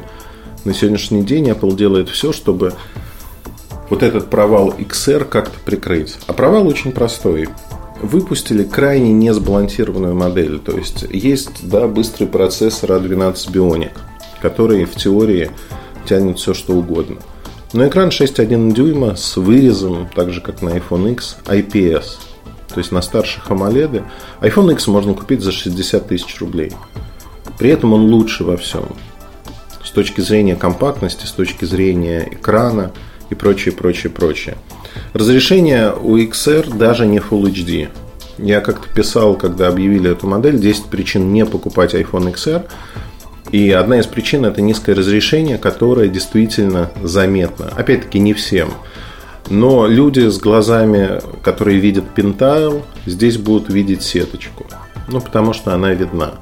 на 0.64 0.72
сегодняшний 0.72 1.22
день 1.22 1.50
Apple 1.50 1.76
делает 1.76 2.08
все, 2.08 2.32
чтобы 2.32 2.74
вот 3.90 4.02
этот 4.02 4.30
провал 4.30 4.70
XR 4.70 5.24
как-то 5.24 5.58
прикрыть. 5.64 6.16
А 6.26 6.32
провал 6.32 6.66
очень 6.66 6.92
простой. 6.92 7.48
Выпустили 8.00 8.64
крайне 8.64 9.12
несбалансированную 9.12 10.14
модель. 10.14 10.58
То 10.58 10.76
есть 10.76 11.04
есть 11.10 11.68
да, 11.68 11.86
быстрый 11.86 12.26
процессор 12.26 12.92
A12 12.92 13.52
Bionic, 13.52 13.92
который 14.40 14.84
в 14.84 14.94
теории 14.94 15.50
тянет 16.06 16.38
все 16.38 16.54
что 16.54 16.74
угодно. 16.74 17.16
Но 17.72 17.86
экран 17.86 18.08
6,1 18.08 18.72
дюйма 18.72 19.16
с 19.16 19.36
вырезом, 19.36 20.08
так 20.14 20.30
же 20.30 20.40
как 20.40 20.62
на 20.62 20.70
iPhone 20.70 21.12
X, 21.12 21.38
IPS. 21.46 22.04
То 22.72 22.78
есть 22.78 22.92
на 22.92 23.02
старших 23.02 23.50
AMOLED. 23.50 24.04
iPhone 24.40 24.72
X 24.72 24.86
можно 24.86 25.14
купить 25.14 25.42
за 25.42 25.52
60 25.52 26.08
тысяч 26.08 26.40
рублей. 26.40 26.72
При 27.58 27.70
этом 27.70 27.92
он 27.92 28.02
лучше 28.10 28.44
во 28.44 28.56
всем. 28.56 28.84
С 29.82 29.90
точки 29.90 30.20
зрения 30.20 30.56
компактности, 30.56 31.26
с 31.26 31.32
точки 31.32 31.64
зрения 31.64 32.28
экрана– 32.30 32.92
и 33.30 33.34
прочее, 33.34 33.74
прочее, 33.74 34.10
прочее. 34.10 34.56
Разрешение 35.12 35.92
у 35.92 36.16
XR 36.16 36.76
даже 36.76 37.06
не 37.06 37.18
Full 37.18 37.52
HD. 37.52 37.88
Я 38.38 38.60
как-то 38.60 38.88
писал, 38.92 39.34
когда 39.36 39.68
объявили 39.68 40.10
эту 40.10 40.26
модель, 40.26 40.58
10 40.58 40.86
причин 40.86 41.32
не 41.32 41.44
покупать 41.44 41.94
iPhone 41.94 42.32
XR. 42.32 42.66
И 43.50 43.70
одна 43.70 44.00
из 44.00 44.06
причин 44.06 44.44
это 44.44 44.60
низкое 44.60 44.94
разрешение, 44.94 45.58
которое 45.58 46.08
действительно 46.08 46.90
заметно. 47.02 47.70
Опять-таки 47.76 48.18
не 48.18 48.34
всем. 48.34 48.70
Но 49.50 49.86
люди 49.86 50.28
с 50.28 50.38
глазами, 50.38 51.20
которые 51.42 51.78
видят 51.78 52.04
пентайл, 52.14 52.82
здесь 53.06 53.36
будут 53.36 53.68
видеть 53.68 54.02
сеточку. 54.02 54.66
Ну, 55.08 55.20
потому 55.20 55.52
что 55.52 55.74
она 55.74 55.92
видна. 55.92 56.34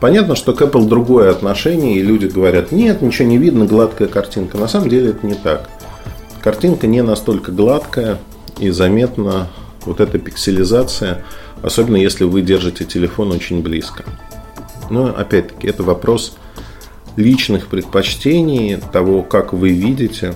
Понятно, 0.00 0.36
что 0.36 0.52
к 0.52 0.62
Apple 0.62 0.86
другое 0.86 1.30
отношение, 1.30 1.96
и 1.96 2.02
люди 2.02 2.26
говорят, 2.26 2.72
нет, 2.72 3.02
ничего 3.02 3.28
не 3.28 3.38
видно, 3.38 3.64
гладкая 3.64 4.08
картинка. 4.08 4.58
На 4.58 4.68
самом 4.68 4.88
деле 4.88 5.10
это 5.10 5.26
не 5.26 5.34
так. 5.34 5.68
Картинка 6.42 6.86
не 6.86 7.02
настолько 7.02 7.52
гладкая 7.52 8.18
и 8.58 8.70
заметна 8.70 9.48
вот 9.84 10.00
эта 10.00 10.18
пикселизация, 10.18 11.24
особенно 11.62 11.96
если 11.96 12.24
вы 12.24 12.42
держите 12.42 12.84
телефон 12.84 13.32
очень 13.32 13.62
близко. 13.62 14.04
Но 14.90 15.06
опять-таки 15.06 15.66
это 15.66 15.82
вопрос 15.82 16.36
личных 17.16 17.68
предпочтений, 17.68 18.78
того, 18.92 19.22
как 19.22 19.52
вы 19.52 19.70
видите. 19.70 20.34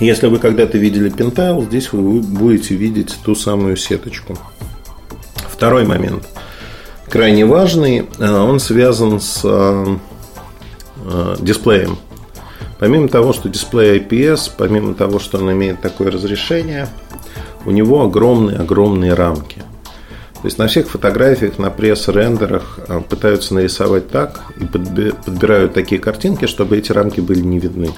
Если 0.00 0.26
вы 0.26 0.38
когда-то 0.38 0.78
видели 0.78 1.08
пентайл, 1.08 1.62
здесь 1.62 1.92
вы 1.92 2.20
будете 2.20 2.74
видеть 2.74 3.16
ту 3.24 3.34
самую 3.34 3.76
сеточку. 3.76 4.36
Второй 5.48 5.84
момент, 5.84 6.28
крайне 7.10 7.44
важный, 7.44 8.06
э, 8.18 8.30
он 8.30 8.60
связан 8.60 9.20
с 9.20 9.40
э, 9.44 9.96
э, 11.04 11.36
дисплеем. 11.40 11.98
Помимо 12.78 13.08
того, 13.08 13.32
что 13.32 13.48
дисплей 13.48 13.98
IPS, 13.98 14.52
помимо 14.56 14.94
того, 14.94 15.18
что 15.18 15.38
он 15.38 15.50
имеет 15.52 15.80
такое 15.80 16.10
разрешение, 16.10 16.88
у 17.64 17.70
него 17.70 18.04
огромные-огромные 18.04 19.14
рамки. 19.14 19.58
То 20.40 20.44
есть 20.44 20.58
на 20.58 20.68
всех 20.68 20.88
фотографиях, 20.88 21.58
на 21.58 21.70
пресс-рендерах 21.70 22.78
а, 22.86 23.00
пытаются 23.00 23.54
нарисовать 23.54 24.08
так 24.08 24.42
и 24.60 24.64
подбирают 24.64 25.74
такие 25.74 26.00
картинки, 26.00 26.46
чтобы 26.46 26.78
эти 26.78 26.92
рамки 26.92 27.18
были 27.18 27.40
не 27.40 27.58
видны. 27.58 27.90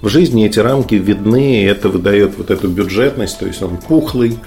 В 0.00 0.08
жизни 0.08 0.46
эти 0.46 0.58
рамки 0.58 0.94
видны, 0.94 1.62
и 1.62 1.64
это 1.64 1.90
выдает 1.90 2.38
вот 2.38 2.50
эту 2.50 2.68
бюджетность, 2.68 3.38
то 3.38 3.46
есть 3.46 3.62
он 3.62 3.76
пухлый, 3.76 4.38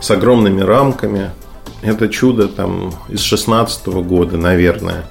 с 0.00 0.10
огромными 0.10 0.60
рамками. 0.60 1.30
Это 1.84 2.08
чудо 2.08 2.48
там 2.48 2.94
из 3.10 3.20
16 3.20 3.86
года, 3.88 4.38
наверное. 4.38 5.04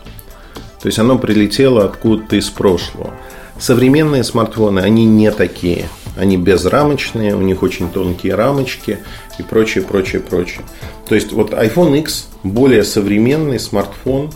То 0.81 0.87
есть 0.87 0.97
оно 0.97 1.19
прилетело 1.19 1.85
откуда-то 1.85 2.35
из 2.35 2.49
прошлого. 2.49 3.13
Современные 3.59 4.23
смартфоны, 4.23 4.79
они 4.79 5.05
не 5.05 5.31
такие. 5.31 5.87
Они 6.17 6.35
безрамочные, 6.35 7.35
у 7.35 7.41
них 7.41 7.61
очень 7.61 7.91
тонкие 7.91 8.33
рамочки 8.33 8.97
и 9.37 9.43
прочее, 9.43 9.83
прочее, 9.83 10.21
прочее. 10.21 10.61
То 11.07 11.13
есть 11.13 11.31
вот 11.31 11.53
iPhone 11.53 11.99
X 11.99 12.29
более 12.41 12.83
современный 12.83 13.59
смартфон, 13.59 14.31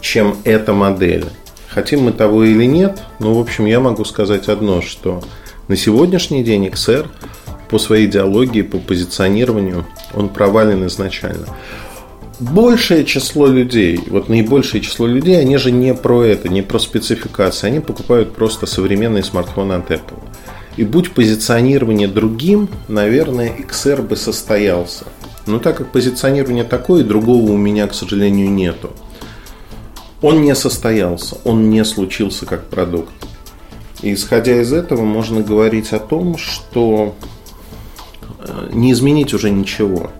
чем 0.00 0.36
эта 0.42 0.72
модель. 0.72 1.26
Хотим 1.68 2.02
мы 2.02 2.12
того 2.12 2.42
или 2.42 2.64
нет, 2.64 3.00
но 3.20 3.32
в 3.32 3.40
общем 3.40 3.64
я 3.66 3.78
могу 3.78 4.04
сказать 4.04 4.48
одно, 4.48 4.82
что 4.82 5.22
на 5.68 5.76
сегодняшний 5.76 6.42
день 6.42 6.66
XR 6.66 7.06
по 7.68 7.78
своей 7.78 8.06
идеологии, 8.06 8.62
по 8.62 8.78
позиционированию, 8.78 9.86
он 10.14 10.28
провален 10.28 10.86
изначально 10.86 11.46
большее 12.40 13.04
число 13.04 13.46
людей, 13.46 14.00
вот 14.08 14.28
наибольшее 14.28 14.80
число 14.80 15.06
людей, 15.06 15.40
они 15.40 15.56
же 15.56 15.72
не 15.72 15.94
про 15.94 16.22
это, 16.24 16.48
не 16.48 16.62
про 16.62 16.78
спецификации, 16.78 17.66
они 17.66 17.80
покупают 17.80 18.34
просто 18.34 18.66
современные 18.66 19.22
смартфоны 19.22 19.74
от 19.74 19.90
Apple. 19.90 20.22
И 20.76 20.84
будь 20.84 21.12
позиционирование 21.12 22.06
другим, 22.06 22.68
наверное, 22.86 23.52
XR 23.52 24.02
бы 24.02 24.16
состоялся. 24.16 25.06
Но 25.46 25.58
так 25.58 25.78
как 25.78 25.90
позиционирование 25.90 26.62
такое, 26.62 27.02
другого 27.02 27.50
у 27.50 27.56
меня, 27.56 27.88
к 27.88 27.94
сожалению, 27.94 28.50
нету. 28.50 28.90
Он 30.22 30.42
не 30.42 30.54
состоялся, 30.54 31.36
он 31.44 31.70
не 31.70 31.84
случился 31.84 32.46
как 32.46 32.68
продукт. 32.68 33.12
И 34.02 34.14
исходя 34.14 34.60
из 34.60 34.72
этого, 34.72 35.02
можно 35.02 35.40
говорить 35.40 35.92
о 35.92 35.98
том, 35.98 36.36
что 36.38 37.16
не 38.72 38.92
изменить 38.92 39.34
уже 39.34 39.50
ничего. 39.50 40.10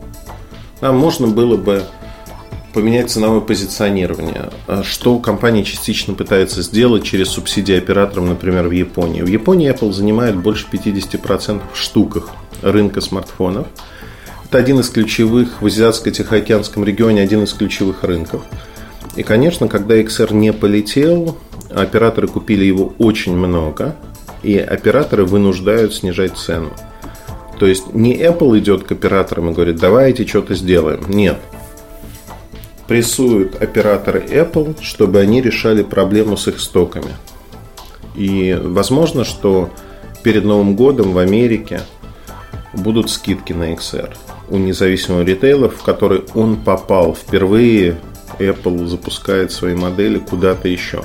Нам 0.81 0.97
можно 0.97 1.27
было 1.27 1.57
бы 1.57 1.85
поменять 2.73 3.11
ценовое 3.11 3.41
позиционирование, 3.41 4.51
а 4.67 4.83
что 4.83 5.19
компания 5.19 5.65
частично 5.65 6.15
пытается 6.15 6.63
сделать 6.63 7.03
через 7.03 7.29
субсидии 7.29 7.77
операторам, 7.77 8.29
например, 8.29 8.69
в 8.69 8.73
Японии. 8.73 9.23
В 9.23 9.27
Японии 9.27 9.73
Apple 9.73 9.93
занимает 9.93 10.37
больше 10.37 10.67
50% 10.71 11.61
в 11.73 11.77
штуках 11.77 12.31
рынка 12.63 13.01
смартфонов. 13.01 13.67
Это 14.45 14.59
один 14.59 14.81
из 14.81 14.91
ключевых 14.91 15.61
в 15.61 15.67
Азиатско-Тихоокеанском 15.67 16.85
регионе, 16.85 17.23
один 17.23 17.43
из 17.43 17.53
ключевых 17.53 18.05
рынков. 18.05 18.43
И, 19.17 19.23
конечно, 19.23 19.69
когда 19.69 20.01
XR 20.01 20.33
не 20.33 20.53
полетел, 20.53 21.37
операторы 21.75 22.29
купили 22.29 22.65
его 22.65 22.95
очень 22.99 23.37
много, 23.37 23.97
и 24.43 24.57
операторы 24.57 25.25
вынуждают 25.25 25.95
снижать 25.95 26.37
цену. 26.37 26.71
То 27.59 27.67
есть 27.67 27.95
не 27.95 28.17
Apple 28.17 28.59
идет 28.59 28.85
к 28.85 28.93
операторам 28.93 29.51
и 29.51 29.53
говорит, 29.53 29.77
давайте 29.77 30.27
что-то 30.27 30.55
сделаем. 30.55 31.05
Нет. 31.09 31.39
Прессуют 32.87 33.61
операторы 33.61 34.21
Apple, 34.21 34.77
чтобы 34.81 35.21
они 35.21 35.43
решали 35.43 35.83
проблему 35.83 36.37
с 36.37 36.49
их 36.49 36.61
стоками. 36.61 37.15
И 38.15 38.59
возможно, 38.61 39.25
что 39.25 39.71
перед 40.23 40.45
Новым 40.45 40.77
годом 40.77 41.13
в 41.13 41.19
Америке 41.19 41.83
будут 42.73 43.11
скидки 43.11 43.53
на 43.53 43.75
XR 43.75 44.15
у 44.51 44.57
независимого 44.57 45.23
ритейла, 45.23 45.69
в 45.69 45.83
который 45.83 46.23
он 46.35 46.57
попал 46.57 47.15
впервые. 47.15 47.99
Apple 48.39 48.87
запускает 48.87 49.51
свои 49.51 49.75
модели 49.75 50.19
куда-то 50.19 50.69
еще. 50.69 51.03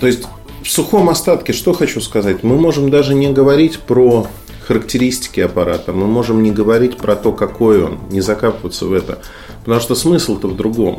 То 0.00 0.06
есть 0.06 0.24
в 0.62 0.68
сухом 0.68 1.08
остатке 1.08 1.52
что 1.52 1.72
хочу 1.72 2.00
сказать? 2.00 2.42
Мы 2.42 2.58
можем 2.58 2.90
даже 2.90 3.14
не 3.14 3.32
говорить 3.32 3.78
про 3.78 4.26
характеристики 4.66 5.40
аппарата. 5.40 5.92
Мы 5.92 6.06
можем 6.06 6.42
не 6.42 6.50
говорить 6.50 6.96
про 6.96 7.16
то, 7.16 7.32
какой 7.32 7.82
он, 7.82 7.98
не 8.10 8.20
закапываться 8.20 8.86
в 8.86 8.92
это. 8.92 9.18
Потому 9.60 9.80
что 9.80 9.94
смысл-то 9.94 10.48
в 10.48 10.56
другом. 10.56 10.98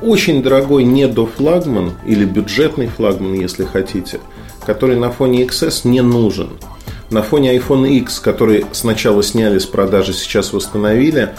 Очень 0.00 0.42
дорогой 0.42 0.84
недофлагман 0.84 1.92
или 2.04 2.24
бюджетный 2.24 2.88
флагман, 2.88 3.34
если 3.34 3.64
хотите, 3.64 4.20
который 4.66 4.96
на 4.96 5.10
фоне 5.10 5.44
XS 5.44 5.86
не 5.86 6.00
нужен. 6.00 6.50
На 7.10 7.22
фоне 7.22 7.56
iPhone 7.56 7.88
X, 7.88 8.20
который 8.20 8.64
сначала 8.72 9.22
сняли 9.22 9.58
с 9.58 9.66
продажи, 9.66 10.12
сейчас 10.12 10.52
восстановили, 10.52 11.34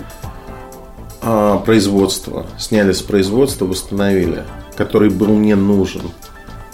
а 1.21 1.57
производство, 1.57 2.45
сняли 2.57 2.91
с 2.91 3.01
производства, 3.01 3.65
восстановили, 3.65 4.43
который 4.77 5.09
был 5.09 5.35
не 5.35 5.55
нужен. 5.55 6.03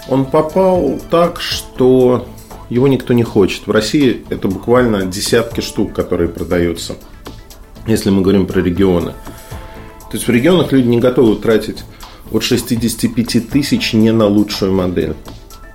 Он 0.08 0.26
попал 0.26 0.98
так, 1.10 1.40
что 1.40 2.26
его 2.70 2.88
никто 2.88 3.12
не 3.12 3.24
хочет. 3.24 3.66
В 3.66 3.70
России 3.70 4.24
это 4.30 4.48
буквально 4.48 5.04
десятки 5.04 5.60
штук, 5.60 5.92
которые 5.92 6.28
продаются, 6.28 6.96
если 7.86 8.10
мы 8.10 8.22
говорим 8.22 8.46
про 8.46 8.60
регионы. 8.60 9.12
То 10.10 10.16
есть 10.16 10.26
в 10.26 10.30
регионах 10.30 10.72
люди 10.72 10.86
не 10.86 10.98
готовы 10.98 11.36
тратить 11.36 11.84
от 12.32 12.42
65 12.42 13.50
тысяч 13.50 13.92
не 13.92 14.12
на 14.12 14.26
лучшую 14.26 14.72
модель. 14.72 15.14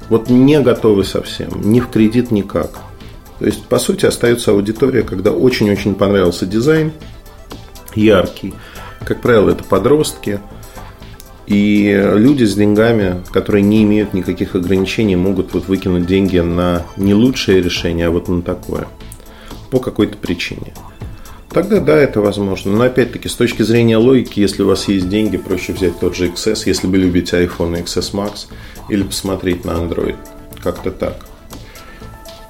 Вот 0.10 0.30
не 0.30 0.60
готовы 0.60 1.04
совсем, 1.04 1.50
ни 1.62 1.80
в 1.80 1.90
кредит, 1.90 2.32
никак. 2.32 2.72
То 3.40 3.46
есть, 3.46 3.66
по 3.66 3.80
сути, 3.80 4.06
остается 4.06 4.52
аудитория, 4.52 5.02
когда 5.02 5.32
очень-очень 5.32 5.96
понравился 5.96 6.46
дизайн, 6.46 6.94
яркий. 7.94 8.54
Как 9.06 9.22
правило, 9.22 9.52
это 9.52 9.64
подростки– 9.64 10.40
и 11.48 12.12
люди 12.16 12.44
с 12.44 12.56
деньгами, 12.56 13.24
которые 13.32 13.62
не 13.62 13.84
имеют 13.84 14.14
никаких 14.14 14.56
ограничений, 14.56 15.16
могут 15.16 15.54
вот 15.54 15.68
выкинуть 15.68 16.06
деньги 16.06 16.40
на 16.40 16.84
не 16.98 17.14
лучшее 17.14 17.62
решение, 17.62 18.08
а 18.08 18.12
вот 18.12 18.28
на 18.28 18.42
такое. 18.42 18.88
По 19.70 19.80
какой-то 19.80 20.18
причине. 20.18 20.74
Тогда 21.50 21.80
да, 21.80 21.96
это 21.96 22.20
возможно. 22.20 22.72
Но 22.72 22.84
опять-таки, 22.84 23.30
с 23.30 23.36
точки 23.36 23.62
зрения 23.62 23.98
логики, 23.98 24.40
если 24.40 24.64
у 24.64 24.68
вас 24.68 24.88
есть 24.88 25.08
деньги, 25.08 25.38
проще 25.38 25.74
взять 25.74 26.00
тот 26.00 26.16
же 26.16 26.28
XS, 26.28 26.64
если 26.66 26.88
вы 26.88 26.98
любите 26.98 27.38
iPhone 27.38 27.82
XS 27.84 28.14
Max, 28.14 28.48
или 28.90 29.04
посмотреть 29.04 29.64
на 29.64 29.72
Android. 29.72 30.18
Как-то 30.62 30.92
так. 30.92 31.26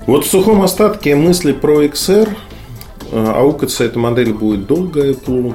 Вот 0.07 0.25
в 0.25 0.29
сухом 0.29 0.61
остатке 0.61 1.15
мысли 1.15 1.51
про 1.51 1.83
XR. 1.83 2.29
Аукаться 3.11 3.83
эта 3.83 3.99
модель 3.99 4.33
будет 4.33 4.65
долго 4.65 5.11
Apple 5.11 5.53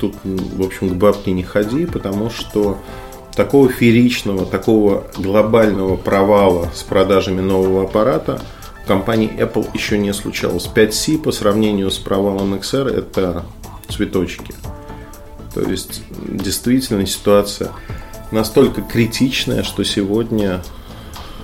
тут, 0.00 0.14
в 0.24 0.62
общем, 0.62 0.90
к 0.90 0.92
бабке 0.92 1.32
не 1.32 1.42
ходи, 1.42 1.86
потому 1.86 2.30
что 2.30 2.78
такого 3.34 3.68
фееричного, 3.68 4.46
такого 4.46 5.06
глобального 5.16 5.96
провала 5.96 6.70
с 6.74 6.82
продажами 6.82 7.40
нового 7.40 7.84
аппарата 7.84 8.40
в 8.84 8.86
компании 8.86 9.30
Apple 9.38 9.68
еще 9.74 9.98
не 9.98 10.12
случалось. 10.12 10.68
5C 10.72 11.18
по 11.18 11.32
сравнению 11.32 11.90
с 11.90 11.98
провалом 11.98 12.54
XR 12.54 12.90
это 12.90 13.44
цветочки. 13.88 14.54
То 15.54 15.62
есть, 15.62 16.02
действительно, 16.26 17.06
ситуация 17.06 17.70
настолько 18.30 18.82
критичная, 18.82 19.62
что 19.62 19.84
сегодня 19.84 20.62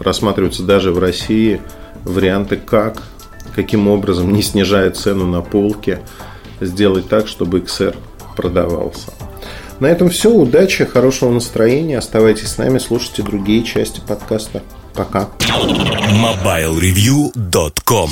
рассматриваются 0.01 0.63
даже 0.63 0.93
в 0.93 0.99
России 0.99 1.61
варианты, 2.05 2.57
как, 2.57 3.03
каким 3.55 3.89
образом, 3.89 4.33
не 4.33 4.43
снижая 4.43 4.91
цену 4.91 5.27
на 5.27 5.43
полке, 5.43 6.01
сделать 6.61 7.09
так, 7.09 7.29
чтобы 7.29 7.61
XR 7.61 7.97
продавался. 8.37 9.13
На 9.81 9.87
этом 9.87 10.11
все. 10.11 10.31
Удачи, 10.31 10.85
хорошего 10.85 11.31
настроения. 11.31 11.97
Оставайтесь 11.99 12.49
с 12.49 12.59
нами, 12.59 12.79
слушайте 12.79 13.23
другие 13.23 13.63
части 13.63 14.03
подкаста. 14.07 14.63
Пока. 14.95 15.29
MobileReview.com 15.39 18.11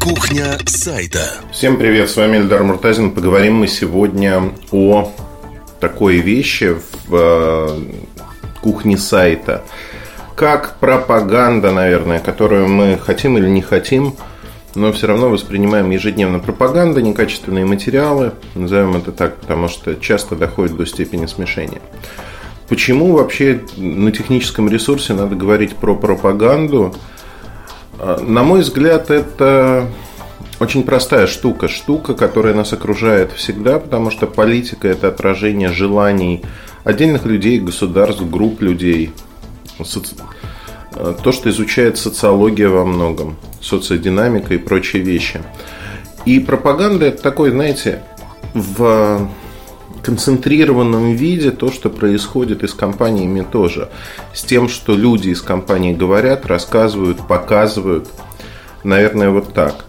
Кухня 0.00 0.58
сайта. 0.66 1.30
Всем 1.52 1.76
привет, 1.78 2.10
с 2.10 2.16
вами 2.16 2.38
Эльдар 2.38 2.64
Муртазин. 2.64 3.12
Поговорим 3.12 3.56
мы 3.56 3.68
сегодня 3.68 4.52
о 4.70 5.12
такой 5.80 6.16
вещи 6.16 6.76
в 7.06 7.14
э, 7.14 7.80
кухне 8.60 8.98
сайта. 8.98 9.62
Как 10.34 10.78
пропаганда, 10.78 11.72
наверное, 11.72 12.20
которую 12.20 12.68
мы 12.68 12.98
хотим 12.98 13.38
или 13.38 13.48
не 13.48 13.62
хотим– 13.62 14.14
но 14.74 14.92
все 14.92 15.06
равно 15.06 15.28
воспринимаем 15.28 15.90
ежедневно 15.90 16.38
пропаганда, 16.38 17.02
некачественные 17.02 17.64
материалы, 17.64 18.32
назовем 18.54 18.96
это 18.96 19.12
так, 19.12 19.36
потому 19.36 19.68
что 19.68 19.94
часто 19.96 20.36
доходит 20.36 20.76
до 20.76 20.86
степени 20.86 21.26
смешения. 21.26 21.80
Почему 22.68 23.12
вообще 23.12 23.62
на 23.76 24.12
техническом 24.12 24.68
ресурсе 24.68 25.14
надо 25.14 25.34
говорить 25.34 25.76
про 25.76 25.94
пропаганду? 25.94 26.94
А, 27.98 28.20
на 28.20 28.42
мой 28.42 28.60
взгляд, 28.60 29.10
это 29.10 29.88
очень 30.60 30.82
простая 30.82 31.26
штука. 31.26 31.68
Штука, 31.68 32.14
которая 32.14 32.52
нас 32.52 32.72
окружает 32.72 33.32
всегда, 33.32 33.78
потому 33.78 34.10
что 34.10 34.26
политика– 34.26 34.86
это 34.88 35.08
отражение 35.08 35.70
желаний 35.70 36.42
отдельных 36.84 37.24
людей, 37.24 37.58
государств, 37.58 38.28
групп 38.28 38.60
людей. 38.60 39.12
То, 40.92 41.32
что 41.32 41.50
изучает 41.50 41.98
социология 41.98 42.68
во 42.68 42.84
многом 42.84 43.36
социодинамика 43.60 44.54
и 44.54 44.58
прочие 44.58 45.02
вещи. 45.02 45.40
И 46.24 46.40
пропаганда 46.40 47.06
это 47.06 47.22
такой, 47.22 47.50
знаете, 47.50 48.02
в 48.54 49.28
концентрированном 50.02 51.12
виде 51.12 51.50
то, 51.50 51.70
что 51.70 51.90
происходит 51.90 52.62
и 52.62 52.68
с 52.68 52.74
компаниями 52.74 53.46
тоже. 53.50 53.90
С 54.32 54.42
тем, 54.42 54.68
что 54.68 54.94
люди 54.94 55.28
из 55.28 55.42
компании 55.42 55.92
говорят, 55.92 56.46
рассказывают, 56.46 57.26
показывают. 57.26 58.08
Наверное, 58.84 59.30
вот 59.30 59.52
так. 59.52 59.84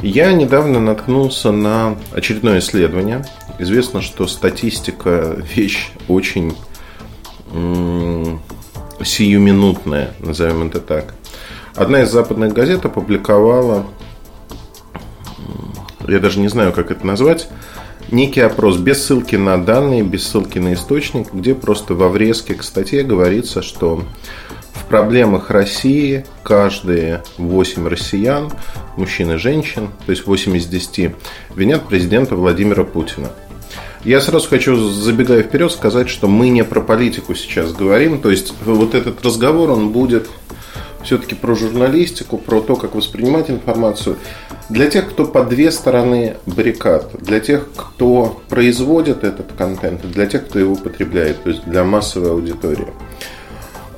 Я 0.00 0.32
недавно 0.32 0.80
наткнулся 0.80 1.50
на 1.50 1.96
очередное 2.12 2.58
исследование. 2.58 3.24
Известно, 3.58 4.02
что 4.02 4.26
статистика– 4.26 5.36
вещь 5.54 5.90
очень 6.08 6.54
сиюминутная, 9.04 10.14
назовем 10.20 10.68
это 10.68 10.80
так. 10.80 11.14
Одна 11.74 12.02
из 12.02 12.10
западных 12.10 12.52
газет 12.52 12.84
опубликовала, 12.84 13.86
я 16.06 16.18
даже 16.20 16.38
не 16.38 16.48
знаю, 16.48 16.72
как 16.72 16.90
это 16.90 17.06
назвать, 17.06 17.48
некий 18.10 18.40
опрос 18.40 18.76
без 18.76 19.04
ссылки 19.04 19.36
на 19.36 19.62
данные, 19.62 20.02
без 20.02 20.26
ссылки 20.26 20.58
на 20.58 20.74
источник, 20.74 21.32
где 21.32 21.54
просто 21.54 21.94
во 21.94 22.08
врезке 22.08 22.54
к 22.54 22.62
статье 22.62 23.02
говорится, 23.02 23.62
что 23.62 24.04
в 24.72 24.84
проблемах 24.86 25.50
России 25.50 26.26
каждые 26.42 27.22
8 27.38 27.88
россиян, 27.88 28.50
мужчин 28.96 29.32
и 29.32 29.36
женщин, 29.36 29.88
то 30.04 30.10
есть 30.10 30.26
8 30.26 30.56
из 30.56 30.66
10, 30.66 31.14
винят 31.56 31.88
президента 31.88 32.36
Владимира 32.36 32.84
Путина. 32.84 33.30
Я 34.04 34.20
сразу 34.20 34.48
хочу, 34.48 34.76
забегая 34.76 35.42
вперед, 35.42 35.72
сказать, 35.72 36.10
что 36.10 36.28
мы 36.28 36.50
не 36.50 36.62
про 36.62 36.82
политику 36.82 37.34
сейчас 37.34 37.72
говорим. 37.72 38.20
То 38.20 38.30
есть 38.30 38.52
вот 38.64 38.94
этот 38.94 39.24
разговор, 39.24 39.70
он 39.70 39.90
будет 39.90 40.28
все-таки 41.02 41.34
про 41.34 41.54
журналистику, 41.54 42.36
про 42.36 42.60
то, 42.60 42.76
как 42.76 42.94
воспринимать 42.94 43.48
информацию. 43.48 44.16
Для 44.68 44.90
тех, 44.90 45.08
кто 45.08 45.24
по 45.24 45.42
две 45.42 45.70
стороны 45.70 46.36
баррикад, 46.44 47.12
для 47.18 47.40
тех, 47.40 47.68
кто 47.74 48.40
производит 48.48 49.24
этот 49.24 49.52
контент, 49.56 50.02
для 50.10 50.26
тех, 50.26 50.46
кто 50.46 50.58
его 50.58 50.76
потребляет, 50.76 51.42
то 51.42 51.50
есть 51.50 51.64
для 51.64 51.82
массовой 51.84 52.30
аудитории. 52.30 52.88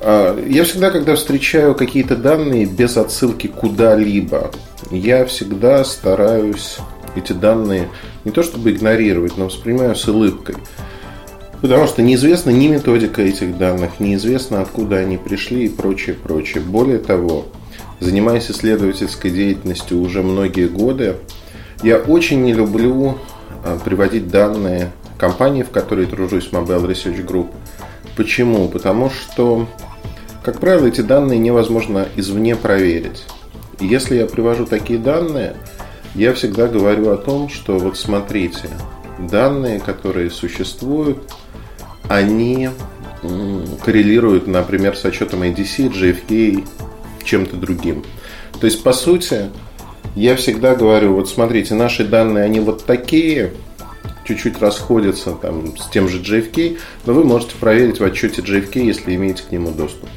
А, 0.01 0.39
я 0.47 0.63
всегда, 0.63 0.89
когда 0.91 1.15
встречаю 1.15 1.75
какие-то 1.75 2.15
данные 2.15 2.65
без 2.65 2.95
отсылки 2.95 3.47
куда-либо, 3.47 4.51
я 4.89 5.25
всегда 5.25 5.83
стараюсь 5.83 6.77
эти 7.15 7.33
данные 7.33 7.89
не 8.27 8.31
то 8.31 8.43
чтобы 8.43 8.71
игнорировать, 8.71 9.37
но 9.37 9.45
воспринимаю 9.45 9.95
с 9.95 10.05
улыбкой. 10.05 10.55
Потому 11.61 11.87
что 11.87 12.01
неизвестна 12.01 12.49
ни 12.49 12.67
методика 12.67 13.21
этих 13.21 13.57
данных, 13.57 14.01
неизвестно, 14.01 14.61
откуда 14.61 14.97
они 14.97 15.15
пришли 15.15 15.65
и 15.65 15.69
прочее, 15.69 16.13
прочее. 16.13 16.61
Более 16.61 16.99
того, 16.99 17.45
занимаясь 18.01 18.51
исследовательской 18.51 19.31
деятельностью 19.31 20.01
уже 20.01 20.23
многие 20.23 20.67
годы, 20.67 21.15
я 21.83 21.97
очень 21.97 22.43
не 22.43 22.53
люблю 22.53 23.17
а, 23.63 23.79
приводить 23.79 24.27
данные 24.27 24.91
компании, 25.17 25.63
в 25.63 25.69
которой 25.69 26.05
тружусь, 26.05 26.49
Mobile 26.51 26.85
Research 26.85 27.25
Group. 27.25 27.47
Почему? 28.17 28.67
Потому 28.67 29.09
что, 29.09 29.69
как 30.43 30.59
правило, 30.59 30.85
эти 30.85 31.01
данные 31.01 31.39
невозможно 31.39 32.09
извне 32.17 32.57
проверить. 32.57 33.23
И 33.79 33.87
если 33.87 34.17
я 34.17 34.25
привожу 34.25 34.65
такие 34.65 34.99
данные, 34.99 35.55
я 36.15 36.33
всегда 36.33 36.67
говорю 36.67 37.11
о 37.11 37.17
том, 37.17 37.49
что 37.49 37.77
вот 37.77 37.97
смотрите, 37.97 38.69
данные, 39.19 39.79
которые 39.79 40.29
существуют, 40.29 41.31
они 42.09 42.69
коррелируют, 43.83 44.47
например, 44.47 44.95
с 44.95 45.03
отчетом 45.05 45.43
ADC, 45.43 45.91
JFK, 45.91 46.67
чем-то 47.23 47.57
другим. 47.57 48.03
То 48.59 48.67
есть, 48.67 48.83
по 48.83 48.93
сути, 48.93 49.49
я 50.15 50.35
всегда 50.35 50.75
говорю, 50.75 51.13
вот 51.13 51.29
смотрите, 51.29 51.73
наши 51.75 52.03
данные, 52.03 52.43
они 52.43 52.59
вот 52.59 52.85
такие, 52.85 53.53
чуть-чуть 54.25 54.59
расходятся 54.59 55.33
там, 55.33 55.77
с 55.77 55.87
тем 55.89 56.09
же 56.09 56.21
JFK, 56.21 56.79
но 57.05 57.13
вы 57.13 57.23
можете 57.23 57.55
проверить 57.59 57.99
в 57.99 58.03
отчете 58.03 58.41
JFK, 58.41 58.83
если 58.83 59.15
имеете 59.15 59.43
к 59.43 59.51
нему 59.51 59.71
доступ. 59.71 60.09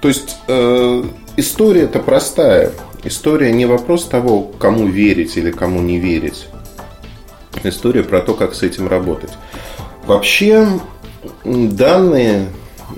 То 0.00 0.08
есть, 0.08 0.36
э, 0.48 1.04
история-то 1.36 2.00
простая. 2.00 2.72
История 3.06 3.52
не 3.52 3.66
вопрос 3.66 4.06
того, 4.06 4.42
кому 4.58 4.88
верить 4.88 5.36
или 5.36 5.52
кому 5.52 5.80
не 5.80 6.00
верить. 6.00 6.48
История 7.62 8.02
про 8.02 8.20
то, 8.20 8.34
как 8.34 8.52
с 8.52 8.64
этим 8.64 8.88
работать. 8.88 9.30
Вообще, 10.06 10.66
данные 11.44 12.48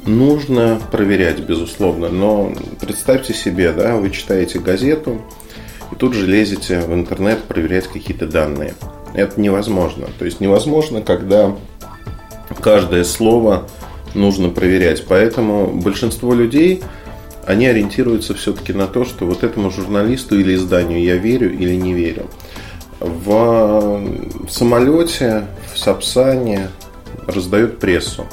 нужно 0.06 0.80
проверять, 0.90 1.40
безусловно. 1.40 2.08
Но 2.08 2.54
представьте 2.80 3.34
себе, 3.34 3.70
да, 3.72 3.96
вы 3.96 4.10
читаете 4.10 4.60
газету 4.60 5.20
и 5.92 5.94
тут 5.94 6.14
же 6.14 6.26
лезете 6.26 6.80
в 6.80 6.94
интернет 6.94 7.44
проверять 7.44 7.86
какие-то 7.86 8.26
данные. 8.26 8.72
Это 9.12 9.38
невозможно. 9.38 10.06
То 10.18 10.24
есть 10.24 10.40
невозможно, 10.40 11.02
когда 11.02 11.54
каждое 12.62 13.04
слово 13.04 13.68
нужно 14.14 14.48
проверять. 14.48 15.04
Поэтому 15.06 15.66
большинство 15.66 16.32
людей, 16.32 16.82
они 17.48 17.66
ориентируются 17.66 18.34
все-таки 18.34 18.74
на 18.74 18.86
то, 18.86 19.06
что 19.06 19.24
вот 19.24 19.42
этому 19.42 19.70
журналисту 19.70 20.38
или 20.38 20.54
изданию 20.54 21.02
я 21.02 21.16
верю 21.16 21.50
или 21.50 21.76
не 21.76 21.94
верю. 21.94 22.26
В 23.00 24.02
самолете, 24.50 25.46
в 25.72 25.78
Сапсане 25.78 26.68
раздают 27.26 27.78
прессу. 27.78 28.26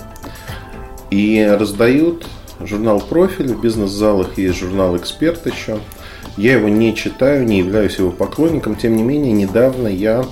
И 1.11 1.41
раздают 1.57 2.27
журнал 2.59 2.99
«Профиль», 2.99 3.53
в 3.53 3.61
бизнес-залах 3.61 4.37
есть 4.37 4.59
журнал 4.59 4.97
«Эксперт» 4.97 5.47
еще. 5.47 5.79
Я 6.35 6.55
его 6.55 6.67
не 6.67 6.93
читаю, 6.93 7.45
не 7.45 7.59
являюсь 7.59 7.97
его 7.97 8.11
поклонником. 8.11 8.75
Тем 8.75 8.97
не 8.97 9.03
менее, 9.03 9.31
недавно 9.31 9.87
я 9.87 10.25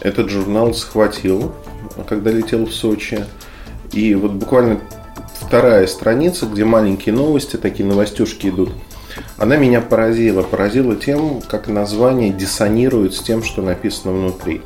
этот 0.00 0.30
журнал 0.30 0.72
схватил, 0.72 1.52
когда 2.08 2.30
летел 2.30 2.64
в 2.64 2.72
Сочи. 2.72 3.26
И 3.92 4.14
вот 4.14 4.30
буквально 4.30 4.80
вторая 5.48 5.86
страница, 5.86 6.44
где 6.44 6.66
маленькие 6.66 7.14
новости, 7.14 7.56
такие 7.56 7.88
новостюшки 7.88 8.48
идут, 8.48 8.70
она 9.38 9.56
меня 9.56 9.80
поразила. 9.80 10.42
Поразила 10.42 10.94
тем, 10.94 11.40
как 11.40 11.68
название 11.68 12.30
диссонирует 12.30 13.14
с 13.14 13.20
тем, 13.20 13.42
что 13.42 13.62
написано 13.62 14.12
внутри. 14.12 14.60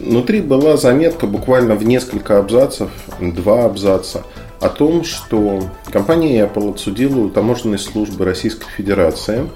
Внутри 0.00 0.40
была 0.40 0.76
заметка 0.76 1.28
буквально 1.28 1.76
в 1.76 1.84
несколько 1.84 2.38
абзацев, 2.38 2.90
два 3.20 3.64
абзаца, 3.64 4.24
о 4.60 4.68
том, 4.68 5.04
что 5.04 5.62
компания 5.88 6.44
Apple 6.44 6.74
отсудила 6.74 7.20
у 7.20 7.30
таможенной 7.30 7.78
службы 7.78 8.24
Российской 8.24 8.68
Федерации 8.70 9.48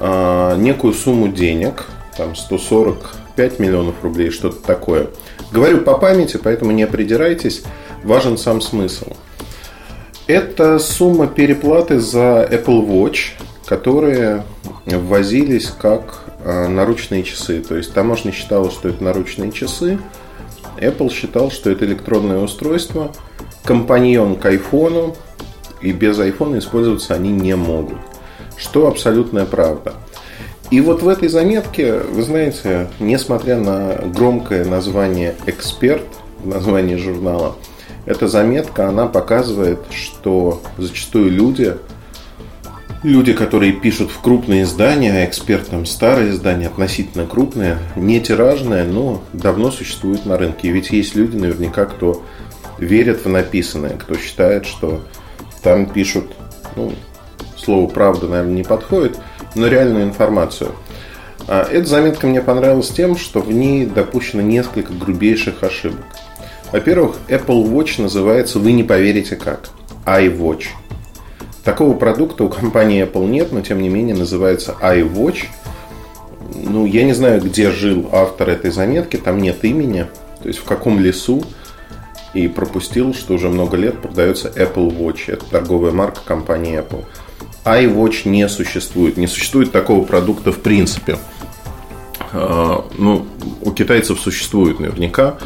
а, 0.00 0.56
некую 0.56 0.94
сумму 0.94 1.28
денег, 1.28 1.86
там 2.16 2.34
145 2.34 3.60
миллионов 3.60 3.94
рублей, 4.02 4.30
что-то 4.30 4.60
такое. 4.60 5.06
Говорю 5.52 5.82
по 5.82 5.96
памяти, 5.96 6.40
поэтому 6.42 6.72
не 6.72 6.88
придирайтесь, 6.88 7.62
важен 8.02 8.36
сам 8.36 8.60
смысл. 8.60 9.12
Это 10.30 10.78
сумма 10.78 11.26
переплаты 11.26 11.98
за 11.98 12.44
Apple 12.48 12.86
Watch, 12.86 13.30
которые 13.66 14.44
ввозились 14.86 15.74
как 15.76 16.20
а, 16.44 16.68
наручные 16.68 17.24
часы. 17.24 17.60
То 17.60 17.76
есть 17.76 17.92
таможня 17.92 18.30
считала, 18.30 18.70
что 18.70 18.90
это 18.90 19.02
наручные 19.02 19.50
часы. 19.50 19.98
Apple 20.78 21.10
считал, 21.10 21.50
что 21.50 21.68
это 21.68 21.84
электронное 21.84 22.38
устройство, 22.38 23.10
компаньон 23.64 24.36
к 24.36 24.46
айфону, 24.46 25.16
и 25.82 25.90
без 25.90 26.16
айфона 26.20 26.58
использоваться 26.58 27.14
они 27.14 27.32
не 27.32 27.56
могут. 27.56 27.98
Что 28.56 28.86
абсолютная 28.86 29.46
правда. 29.46 29.94
И 30.70 30.80
вот 30.80 31.02
в 31.02 31.08
этой 31.08 31.28
заметке, 31.28 31.94
вы 31.94 32.22
знаете, 32.22 32.86
несмотря 33.00 33.56
на 33.56 33.96
громкое 34.14 34.64
название 34.64 35.34
«Эксперт», 35.46 36.06
название 36.44 36.98
журнала, 36.98 37.56
эта 38.06 38.28
заметка, 38.28 38.88
она 38.88 39.06
показывает, 39.06 39.80
что 39.90 40.62
зачастую 40.78 41.30
люди– 41.30 41.76
люди, 43.02 43.32
которые 43.32 43.72
пишут 43.72 44.10
в 44.10 44.20
крупные 44.20 44.62
издания, 44.62 45.12
а 45.12 45.24
эксперт 45.24 45.68
там 45.68 45.86
старые 45.86 46.30
издания, 46.30 46.66
относительно 46.66 47.26
крупные, 47.26 47.78
не 47.96 48.20
тиражные, 48.20 48.84
но 48.84 49.22
давно 49.32 49.70
существуют 49.70 50.26
на 50.26 50.36
рынке. 50.36 50.68
И 50.68 50.72
ведь 50.72 50.90
есть 50.90 51.14
люди 51.14 51.36
наверняка, 51.36 51.86
кто 51.86 52.22
верит 52.78 53.24
в 53.24 53.28
написанное, 53.28 53.96
кто 53.96 54.16
считает, 54.16 54.66
что 54.66 55.00
там 55.62 55.86
пишут, 55.86 56.32
ну, 56.76 56.92
слово 57.56 57.88
правда, 57.88 58.28
наверное, 58.28 58.54
не 58.54 58.64
подходит, 58.64 59.18
но 59.54 59.66
реальную 59.66 60.04
информацию. 60.04 60.72
А 61.48 61.66
эта 61.70 61.88
заметка 61.88 62.26
мне 62.26 62.40
понравилась 62.40 62.88
тем, 62.88 63.16
что 63.16 63.40
в 63.40 63.50
ней 63.50 63.86
допущено 63.86 64.42
несколько 64.42 64.92
грубейших 64.92 65.62
ошибок. 65.62 66.00
Во-первых, 66.72 67.16
Apple 67.28 67.64
Watch 67.64 68.00
называется, 68.00 68.58
вы 68.58 68.72
не 68.72 68.84
поверите 68.84 69.36
как, 69.36 69.70
iWatch– 70.06 70.66
Такого 71.64 71.94
продукта 71.94 72.44
у 72.44 72.48
компании 72.48 73.04
Apple 73.04 73.28
нет, 73.28 73.52
но 73.52 73.60
тем 73.60 73.82
не 73.82 73.90
менее 73.90 74.16
называется 74.16 74.74
iWatch. 74.80 75.44
Ну, 76.54 76.86
я 76.86 77.04
не 77.04 77.12
знаю, 77.12 77.40
где 77.42 77.70
жил 77.70 78.08
автор 78.12 78.48
этой 78.48 78.70
заметки, 78.70 79.16
там 79.16 79.38
нет 79.38 79.62
имени, 79.64 80.06
то 80.42 80.48
есть 80.48 80.58
в 80.58 80.64
каком 80.64 80.98
лесу, 80.98 81.44
и 82.32 82.48
пропустил, 82.48 83.12
что 83.12 83.34
уже 83.34 83.50
много 83.50 83.76
лет 83.76 84.00
продается 84.00 84.48
Apple 84.48 84.96
Watch. 84.96 85.24
Это 85.26 85.44
торговая 85.44 85.92
марка 85.92 86.20
компании 86.24 86.78
Apple. 86.78 87.04
iWatch 87.64 88.26
не 88.26 88.48
существует. 88.48 89.18
Не 89.18 89.26
существует 89.26 89.70
такого 89.70 90.04
продукта 90.04 90.52
в 90.52 90.60
принципе. 90.60 91.18
А, 92.32 92.86
ну, 92.96 93.26
у 93.60 93.72
китайцев 93.72 94.18
существует 94.18 94.80
наверняка 94.80 95.36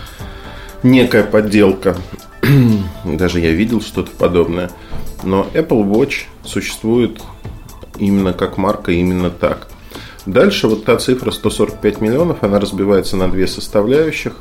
некая 0.85 1.25
подделка. 1.25 1.97
Даже 3.05 3.41
я 3.41 3.51
видел 3.51 3.81
что-то 3.81 4.13
подобное. 4.13 4.71
Но 5.25 5.47
Apple 5.55 5.85
Watch 5.85 6.27
существует 6.45 7.21
именно 7.99 8.33
как 8.33 8.59
марка, 8.59 8.93
именно 8.93 9.31
так. 9.31 9.69
Дальше 10.27 10.69
вот 10.69 10.85
та 10.85 10.97
цифра 10.97 11.31
145 11.31 12.01
миллионов, 12.01 12.43
она 12.43 12.61
разбивается 12.61 13.17
на 13.17 13.29
две 13.29 13.47
составляющих. 13.47 14.37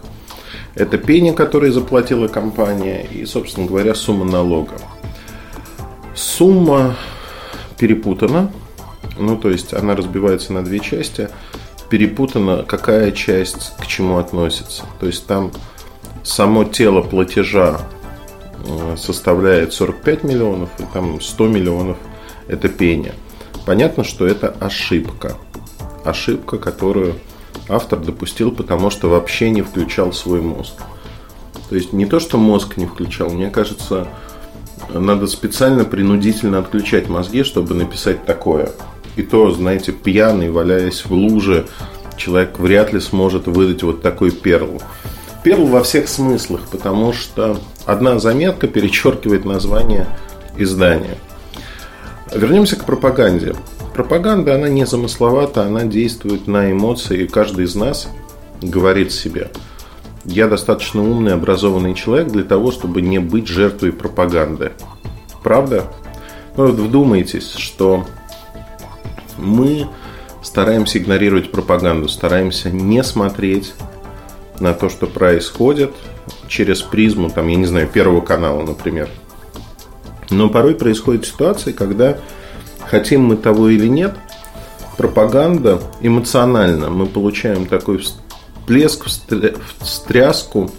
Это 0.76 0.98
пени, 0.98 1.32
которые 1.32 1.72
заплатила 1.72 2.28
компания, 2.28 3.06
и, 3.06 3.26
собственно 3.26 3.68
говоря, 3.68 3.94
сумма 3.94 4.26
налога. 4.26 4.74
Сумма 6.16 6.96
перепутана, 7.78 8.52
ну, 9.18 9.38
то 9.38 9.50
есть 9.50 9.74
она 9.74 9.96
разбивается 9.96 10.54
на 10.54 10.64
две 10.64 10.80
части. 10.80 11.30
Перепутана, 11.90 12.64
какая 12.64 13.12
часть 13.12 13.74
к 13.78 13.86
чему 13.86 14.18
относится. 14.18 14.84
То 15.00 15.06
есть 15.06 15.28
там 15.28 15.52
само 16.24 16.64
тело 16.64 17.02
платежа 17.02 17.80
Э, 18.66 18.96
составляет 18.98 19.74
45 19.74 20.24
миллионов, 20.24 20.70
и 20.80 20.84
там 20.94 21.20
100 21.20 21.48
миллионов 21.48 21.98
это 22.48 22.70
пение. 22.70 23.14
Понятно, 23.66 24.04
что 24.06 24.26
это 24.26 24.56
ошибка. 24.60 25.36
Ошибка, 26.06 26.58
которую 26.58 27.16
автор 27.68 28.00
допустил, 28.00 28.52
потому 28.52 28.90
что 28.90 29.10
вообще 29.10 29.50
не 29.50 29.62
включал 29.62 30.14
свой 30.14 30.42
мозг. 30.42 30.76
То 31.70 31.76
есть 31.76 31.92
не 31.92 32.06
то, 32.06 32.20
что 32.20 32.38
мозг 32.38 32.78
не 32.78 32.86
включал, 32.86 33.30
мне 33.30 33.50
кажется, 33.50 34.08
надо 34.94 35.28
специально 35.28 35.84
принудительно 35.84 36.60
отключать 36.60 37.10
мозги, 37.10 37.44
чтобы 37.44 37.74
написать 37.74 38.26
такое. 38.26 38.72
И 39.18 39.24
то, 39.24 39.52
знаете, 39.52 39.92
пьяный, 39.92 40.50
валяясь 40.50 41.06
в 41.06 41.12
луже, 41.12 41.68
человек 42.16 42.60
вряд 42.60 42.94
ли 42.94 43.00
сможет 43.00 43.48
выдать 43.48 43.84
вот 43.84 44.02
такой 44.02 44.32
перл. 44.32 44.82
Перл 45.44 45.68
во 45.68 45.84
всех 45.84 46.08
смыслах, 46.08 46.62
потому 46.72 47.14
что 47.14 47.60
одна 47.86 48.20
заметка 48.20 48.68
перечеркивает 48.68 49.46
название 49.46 50.08
издания. 50.58 51.18
Вернемся 52.34 52.76
к 52.76 52.86
пропаганде. 52.86 53.56
Пропаганда, 53.94 54.56
она 54.56 54.70
не 54.70 54.86
замысловата, 54.86 55.64
она 55.64 55.84
действует 55.84 56.48
на 56.48 56.72
эмоции, 56.72 57.24
и 57.24 57.28
каждый 57.28 57.66
из 57.66 57.76
нас 57.76 58.08
говорит 58.62 59.12
себе– 59.12 59.52
я 60.26 60.48
достаточно 60.48 61.02
умный, 61.02 61.34
образованный 61.34 61.94
человек 61.96 62.30
для 62.30 62.44
того, 62.44 62.72
чтобы 62.72 63.02
не 63.02 63.20
быть 63.20 63.48
жертвой 63.48 63.92
пропаганды. 63.92 64.72
Правда? 65.44 65.86
Ну 66.56 66.68
вот 66.68 66.76
вдумайтесь, 66.76 67.52
что 67.52 68.06
мы 69.38 69.88
стараемся 70.42 71.00
игнорировать 71.00 71.52
пропаганду, 71.52 72.08
стараемся 72.08 72.70
не 72.70 73.04
смотреть 73.04 73.74
на 74.60 74.74
то, 74.74 74.90
что 74.90 75.08
происходит 75.08 75.92
через 76.48 76.82
призму, 76.82 77.30
там, 77.30 77.48
я 77.48 77.56
не 77.56 77.66
знаю, 77.66 77.88
Первого 77.88 78.22
канала, 78.22 78.64
например. 78.64 79.10
Но 80.30 80.50
порой 80.50 80.76
происходят 80.76 81.26
ситуации, 81.26 81.72
когда 81.72 82.18
хотим 82.86 83.26
мы 83.26 83.36
того 83.36 83.70
или 83.70 83.88
нет, 83.88 84.16
пропаганда 84.98 85.82
эмоционально 86.02 86.90
мы 86.90 87.06
получаем 87.06 87.66
такой 87.66 88.00
всплеск, 88.00 89.06
встряску, 89.80 90.72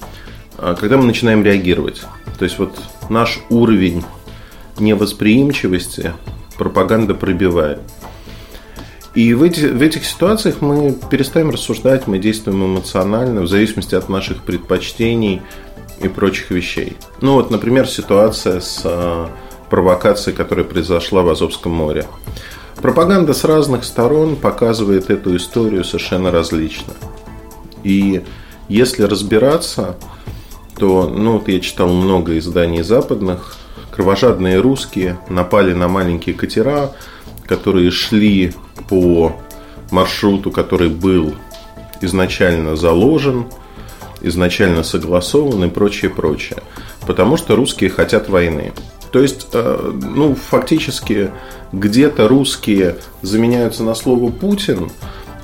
а, 0.57 0.75
когда 0.75 0.97
мы 0.97 1.05
начинаем 1.05 1.43
реагировать. 1.43 2.03
То 2.39 2.45
есть 2.45 2.59
вот 2.59 2.79
наш 3.09 3.41
уровень 3.51 4.05
невосприимчивости 4.79 6.13
пропаганда 6.57 7.15
пробивает. 7.15 7.81
И 9.15 9.33
в, 9.33 9.45
эти, 9.45 9.67
в 9.67 9.81
этих 9.81 10.05
ситуациях 10.05 10.61
мы 10.61 10.93
перестаем 11.11 11.51
рассуждать, 11.51 12.09
мы 12.09 12.19
действуем 12.19 12.65
эмоционально, 12.65 13.43
в 13.43 13.49
зависимости 13.49 13.95
от 13.95 14.09
наших 14.09 14.43
предпочтений 14.43 15.41
и 16.01 16.09
прочих 16.09 16.51
вещей. 16.51 16.97
Ну 17.21 17.35
вот, 17.35 17.51
например, 17.51 17.87
ситуация 17.87 18.61
с 18.61 18.83
э, 18.85 19.27
провокацией, 19.71 20.37
которая 20.37 20.65
произошла 20.65 21.23
в 21.23 21.29
Азовском 21.29 21.73
море. 21.73 22.07
Пропаганда 22.77 23.35
с 23.35 23.45
разных 23.45 23.85
сторон 23.85 24.35
показывает 24.35 25.11
эту 25.11 25.37
историю 25.37 25.85
совершенно 25.85 26.33
различно. 26.33 26.93
И 27.85 28.25
если 28.69 29.05
разбираться, 29.05 29.97
то, 30.77 31.09
ну, 31.09 31.35
вот 31.35 31.49
я 31.49 31.61
читал 31.61 31.89
много 31.89 32.37
изданий 32.39 32.83
западных, 32.83 33.57
кровожадные 33.93 34.59
русские 34.59 35.19
напали 35.29 35.73
на 35.73 35.87
маленькие 35.87 36.35
катера, 36.35 36.91
которые 37.47 37.91
шли 37.91 38.53
по 38.89 39.37
маршруту, 39.91 40.51
который 40.51 40.89
был 40.89 41.35
изначально 42.01 42.77
заложен, 42.77 43.47
изначально 44.21 44.83
согласован 44.83 45.65
и 45.65 45.69
прочее, 45.69 46.11
прочее. 46.11 46.59
Потому 47.07 47.37
что 47.37 47.57
русские 47.57 47.91
хотят 47.91 48.29
войны. 48.29 48.73
То 49.13 49.21
есть, 49.21 49.49
э, 49.53 49.93
ну, 50.15 50.35
фактически 50.35 51.31
где-то 51.73 52.27
русские 52.27 52.97
заменяются 53.23 53.85
на 53.85 53.95
слово 53.95 54.31
Путин, 54.31 54.91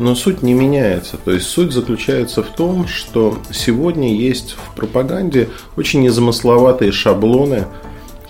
но 0.01 0.15
суть 0.15 0.43
не 0.43 0.55
меняется. 0.55 1.19
То 1.19 1.31
есть 1.31 1.47
суть 1.47 1.73
заключается 1.73 2.43
в 2.43 2.49
том, 2.49 2.89
что 2.89 3.39
сегодня 3.53 4.17
есть 4.17 4.57
в 4.57 4.75
пропаганде 4.75 5.51
очень 5.77 6.01
незамысловатые 6.01 6.91
шаблоны, 6.91 7.67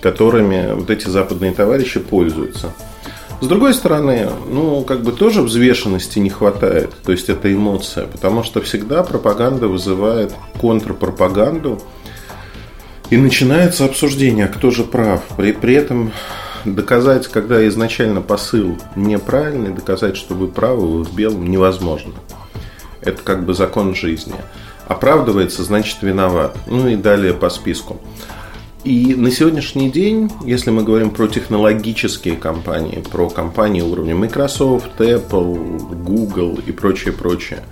которыми 0.01 0.73
вот 0.73 0.89
эти 0.89 1.07
западные 1.07 1.53
товарищи 1.53 1.99
пользуются. 1.99 2.73
С 3.41 3.47
другой 3.47 3.73
стороны, 3.73 4.29
ну, 4.49 4.83
как 4.83 5.01
бы 5.01 5.11
тоже 5.11 5.41
взвешенности 5.41 6.19
не 6.19 6.29
хватает, 6.29 6.93
то 7.03 7.11
есть 7.11 7.27
это 7.27 7.51
эмоция, 7.51 8.05
потому 8.05 8.43
что 8.43 8.61
всегда 8.61 9.01
пропаганда 9.01 9.67
вызывает 9.67 10.31
контрпропаганду, 10.59 11.81
и 13.09 13.17
начинается 13.17 13.85
обсуждение, 13.85 14.47
кто 14.47 14.71
же 14.71 14.83
прав. 14.83 15.21
При, 15.35 15.51
при 15.51 15.73
этом 15.73 16.13
доказать, 16.65 17.27
когда 17.27 17.67
изначально 17.67 18.21
посыл 18.21 18.77
неправильный, 18.95 19.73
доказать, 19.73 20.15
что 20.15 20.33
вы 20.33 20.47
правы, 20.47 20.87
вы 20.87 21.03
в 21.03 21.13
белом, 21.13 21.49
невозможно. 21.49 22.13
Это 23.01 23.21
как 23.23 23.43
бы 23.43 23.53
закон 23.53 23.95
жизни. 23.95 24.35
Оправдывается, 24.87 25.63
значит 25.63 25.97
виноват. 26.03 26.55
Ну 26.67 26.87
и 26.87 26.95
далее 26.95 27.33
по 27.33 27.49
списку. 27.49 27.99
И 28.83 29.13
на 29.13 29.29
сегодняшний 29.29 29.91
день, 29.91 30.31
если 30.43 30.71
мы 30.71 30.83
говорим 30.83 31.11
про 31.11 31.27
технологические 31.27 32.35
компании, 32.35 33.03
про 33.11 33.29
компании 33.29 33.81
уровня 33.81 34.15
Microsoft, 34.15 34.99
Apple, 34.99 36.03
Google 36.03 36.59
и 36.65 36.71
прочее, 36.71 37.13
прочее, 37.13 37.63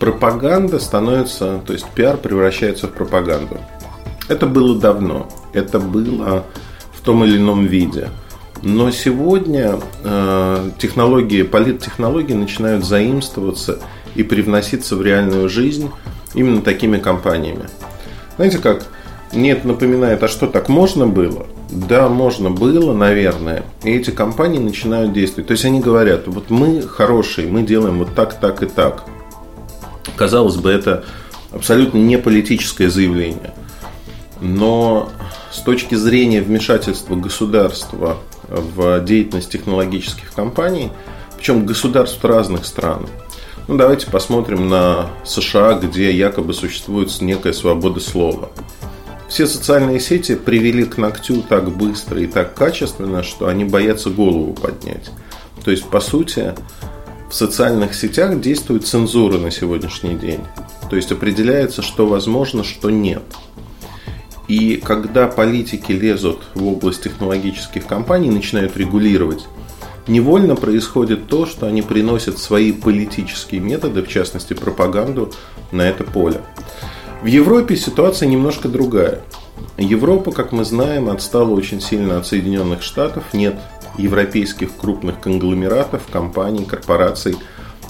пропаганда 0.00 0.78
становится, 0.78 1.60
то 1.66 1.74
есть 1.74 1.84
пиар 1.94 2.16
превращается 2.16 2.86
в 2.86 2.92
пропаганду. 2.92 3.58
Это 4.28 4.46
было 4.46 4.80
давно. 4.80 5.28
Это 5.52 5.78
было 5.78 6.46
в 6.94 7.02
том 7.02 7.24
или 7.24 7.36
ином 7.36 7.66
виде. 7.66 8.08
Но 8.62 8.90
сегодня 8.90 9.80
э, 10.02 10.70
технологии, 10.78 11.42
политтехнологии 11.42 12.32
начинают 12.32 12.86
заимствоваться 12.86 13.80
и 14.14 14.22
привноситься 14.22 14.96
в 14.96 15.02
реальную 15.02 15.50
жизнь 15.50 15.90
именно 16.34 16.62
такими 16.62 16.96
компаниями. 16.96 17.68
Знаете 18.36 18.58
как? 18.58 18.86
Нет, 19.32 19.64
напоминает, 19.64 20.22
а 20.22 20.28
что 20.28 20.46
так 20.46 20.68
можно 20.68 21.06
было? 21.06 21.46
Да, 21.70 22.08
можно 22.08 22.50
было, 22.50 22.92
наверное. 22.92 23.64
И 23.82 23.90
эти 23.90 24.10
компании 24.10 24.58
начинают 24.58 25.12
действовать. 25.14 25.48
То 25.48 25.52
есть 25.52 25.64
они 25.64 25.80
говорят, 25.80 26.26
вот 26.26 26.50
мы 26.50 26.82
хорошие, 26.82 27.48
мы 27.48 27.62
делаем 27.62 27.98
вот 27.98 28.14
так, 28.14 28.38
так 28.38 28.62
и 28.62 28.66
так. 28.66 29.04
Казалось 30.16 30.56
бы, 30.56 30.70
это 30.70 31.04
абсолютно 31.50 31.98
не 31.98 32.18
политическое 32.18 32.90
заявление. 32.90 33.54
Но 34.42 35.08
с 35.50 35.60
точки 35.60 35.94
зрения 35.94 36.42
вмешательства 36.42 37.16
государства 37.16 38.18
в 38.48 39.00
деятельность 39.00 39.50
технологических 39.50 40.32
компаний, 40.34 40.90
причем 41.36 41.64
государств 41.64 42.22
разных 42.22 42.66
стран, 42.66 43.08
ну, 43.68 43.76
давайте 43.76 44.08
посмотрим 44.08 44.68
на 44.68 45.06
США, 45.24 45.74
где 45.74 46.12
якобы 46.12 46.52
существует 46.52 47.08
некая 47.20 47.52
свобода 47.52 48.00
слова. 48.00 48.50
Все 49.32 49.46
социальные 49.46 49.98
сети 49.98 50.34
привели 50.34 50.84
к 50.84 50.98
ногтю 50.98 51.40
так 51.40 51.74
быстро 51.74 52.20
и 52.20 52.26
так 52.26 52.52
качественно, 52.52 53.22
что 53.22 53.48
они 53.48 53.64
боятся 53.64 54.10
голову 54.10 54.52
поднять. 54.52 55.10
То 55.64 55.70
есть, 55.70 55.86
по 55.86 56.00
сути, 56.00 56.52
в 57.30 57.34
социальных 57.34 57.94
сетях 57.94 58.38
действует 58.42 58.86
цензура 58.86 59.38
на 59.38 59.50
сегодняшний 59.50 60.16
день. 60.16 60.40
То 60.90 60.96
есть 60.96 61.12
определяется, 61.12 61.80
что 61.80 62.06
возможно, 62.06 62.62
что 62.62 62.90
нет– 62.90 63.22
и 64.48 64.76
когда 64.76 65.28
политики 65.28 65.92
лезут 65.92 66.42
в 66.54 66.66
область 66.66 67.04
технологических 67.04 67.86
компаний 67.86 68.28
начинают 68.28 68.76
регулировать, 68.76 69.46
невольно 70.06 70.56
происходит 70.56 71.26
то, 71.26 71.46
что 71.46 71.66
они 71.66 71.80
приносят 71.80 72.38
свои 72.38 72.70
политические 72.70 73.62
методы, 73.62 74.02
в 74.02 74.08
частности 74.08 74.52
пропаганду, 74.52 75.32
на 75.70 75.88
это 75.88 76.04
поле. 76.04 76.42
В 77.22 77.26
Европе 77.26 77.76
ситуация 77.76 78.28
немножко 78.28 78.68
другая. 78.68 79.22
Европа, 79.78 80.32
как 80.32 80.52
мы 80.52 80.64
знаем, 80.64 81.08
отстала 81.08 81.50
очень 81.50 81.80
сильно 81.80 82.18
от 82.18 82.26
Соединенных 82.26 82.82
Штатов. 82.82 83.24
Нет 83.32 83.56
европейских 83.96 84.76
крупных 84.76 85.20
конгломератов, 85.20 86.02
компаний, 86.10 86.64
корпораций, 86.64 87.36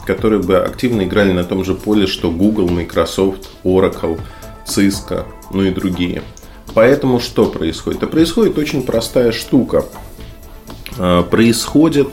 которые 0.06 0.42
бы 0.42 0.58
активно 0.58 1.02
играли 1.02 1.32
на 1.32 1.44
том 1.44 1.64
же 1.64 1.74
поле, 1.74 2.06
что 2.06 2.30
Google, 2.30 2.68
Microsoft, 2.68 3.50
Oracle, 3.64 4.20
Cisco, 4.66 5.24
ну 5.52 5.62
и 5.62 5.70
другие– 5.70 6.22
Поэтому 6.74 7.20
что 7.20 7.46
происходит? 7.46 8.02
А 8.02 8.06
происходит 8.06 8.58
очень 8.58 8.82
простая 8.82 9.32
штука. 9.32 9.84
А, 10.98 11.22
происходит 11.22 12.08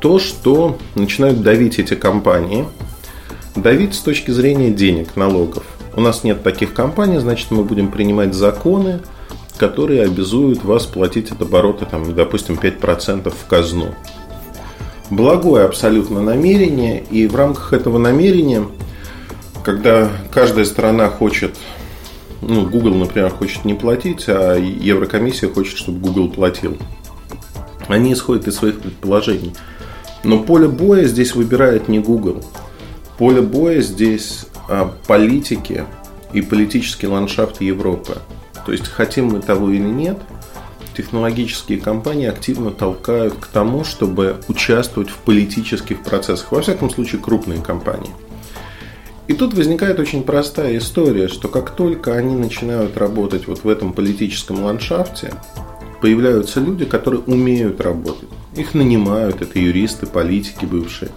то, 0.00 0.18
что 0.18 0.78
начинают 0.94 1.42
давить 1.42 1.78
эти 1.78 1.94
компании. 1.94 2.66
Давить 3.56 3.94
с 3.94 4.00
точки 4.00 4.30
зрения 4.30 4.70
денег, 4.70 5.16
налогов. 5.16 5.64
У 5.96 6.00
нас 6.00 6.24
нет 6.24 6.42
таких 6.42 6.74
компаний, 6.74 7.18
значит, 7.18 7.50
мы 7.50 7.62
будем 7.64 7.90
принимать 7.90 8.34
законы, 8.34 9.00
которые 9.56 10.02
обязуют 10.02 10.64
вас 10.64 10.86
платить 10.86 11.30
от 11.30 11.42
оборота, 11.42 11.84
там, 11.84 12.14
допустим, 12.14 12.56
5% 12.56 13.32
в 13.32 13.46
казну. 13.48 13.94
Благое 15.10 15.64
абсолютно 15.64 16.20
намерение, 16.20 17.02
и 17.10 17.26
в 17.26 17.36
рамках 17.36 17.72
этого 17.72 17.98
намерения, 17.98 18.66
когда 19.62 20.10
каждая 20.32 20.64
страна 20.64 21.08
хочет 21.08 21.54
ну, 22.46 22.68
Google, 22.68 22.94
например, 22.94 23.30
хочет 23.30 23.64
не 23.64 23.74
платить, 23.74 24.24
а 24.28 24.56
Еврокомиссия 24.56 25.48
хочет, 25.48 25.78
чтобы 25.78 26.00
Google 26.00 26.28
платил. 26.28 26.76
Они 27.88 28.12
исходят 28.12 28.46
из 28.48 28.56
своих 28.56 28.80
предположений. 28.80 29.54
Но 30.24 30.42
поле 30.42 30.68
боя 30.68 31.04
здесь 31.04 31.34
выбирает 31.34 31.88
не 31.88 32.00
Google. 32.00 32.44
Поле 33.18 33.40
боя 33.40 33.80
здесь 33.80 34.46
политики 35.06 35.84
и 36.32 36.40
политический 36.42 37.06
ландшафт 37.06 37.60
Европы. 37.60 38.18
То 38.66 38.72
есть, 38.72 38.88
хотим 38.88 39.26
мы 39.26 39.40
того 39.40 39.70
или 39.70 39.82
нет, 39.82 40.18
технологические 40.96 41.80
компании 41.80 42.26
активно 42.26 42.70
толкают 42.70 43.34
к 43.34 43.46
тому, 43.46 43.84
чтобы 43.84 44.40
участвовать 44.48 45.10
в 45.10 45.18
политических 45.18 46.02
процессах. 46.02 46.52
Во 46.52 46.62
всяком 46.62 46.90
случае, 46.90 47.20
крупные 47.20 47.60
компании. 47.60 48.10
И 49.26 49.32
тут 49.32 49.54
возникает 49.54 49.98
очень 49.98 50.22
простая 50.22 50.76
история, 50.76 51.28
что 51.28 51.48
как 51.48 51.70
только 51.70 52.14
они 52.14 52.34
начинают 52.34 52.96
работать 52.96 53.46
вот 53.46 53.64
в 53.64 53.68
этом 53.68 53.92
политическом 53.92 54.62
ландшафте, 54.62 55.32
появляются 56.02 56.60
люди, 56.60 56.84
которые 56.84 57.22
умеют 57.22 57.80
работать. 57.80 58.28
Их 58.54 58.74
нанимают, 58.74 59.40
это 59.40 59.58
юристы, 59.58 60.06
политики 60.06 60.66
бывшие. 60.66 61.10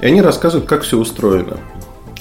И 0.00 0.06
они 0.06 0.20
рассказывают, 0.20 0.68
как 0.68 0.82
все 0.82 0.98
устроено. 0.98 1.58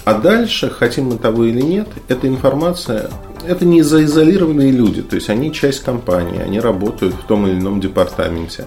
А 0.10 0.16
дальше, 0.16 0.72
хотим 0.72 1.10
мы 1.10 1.20
того 1.20 1.46
или 1.46 1.62
нет, 1.62 1.88
эта 2.08 2.28
информация, 2.28 3.12
это 3.46 3.64
не 3.64 3.84
заизолированные 3.84 4.72
люди, 4.72 5.04
то 5.04 5.14
есть 5.14 5.30
они 5.30 5.54
часть 5.54 5.84
компании, 5.84 6.42
они 6.42 6.60
работают 6.60 7.14
в 7.14 7.28
том 7.28 7.46
или 7.46 7.60
ином 7.60 7.80
департаменте, 7.80 8.66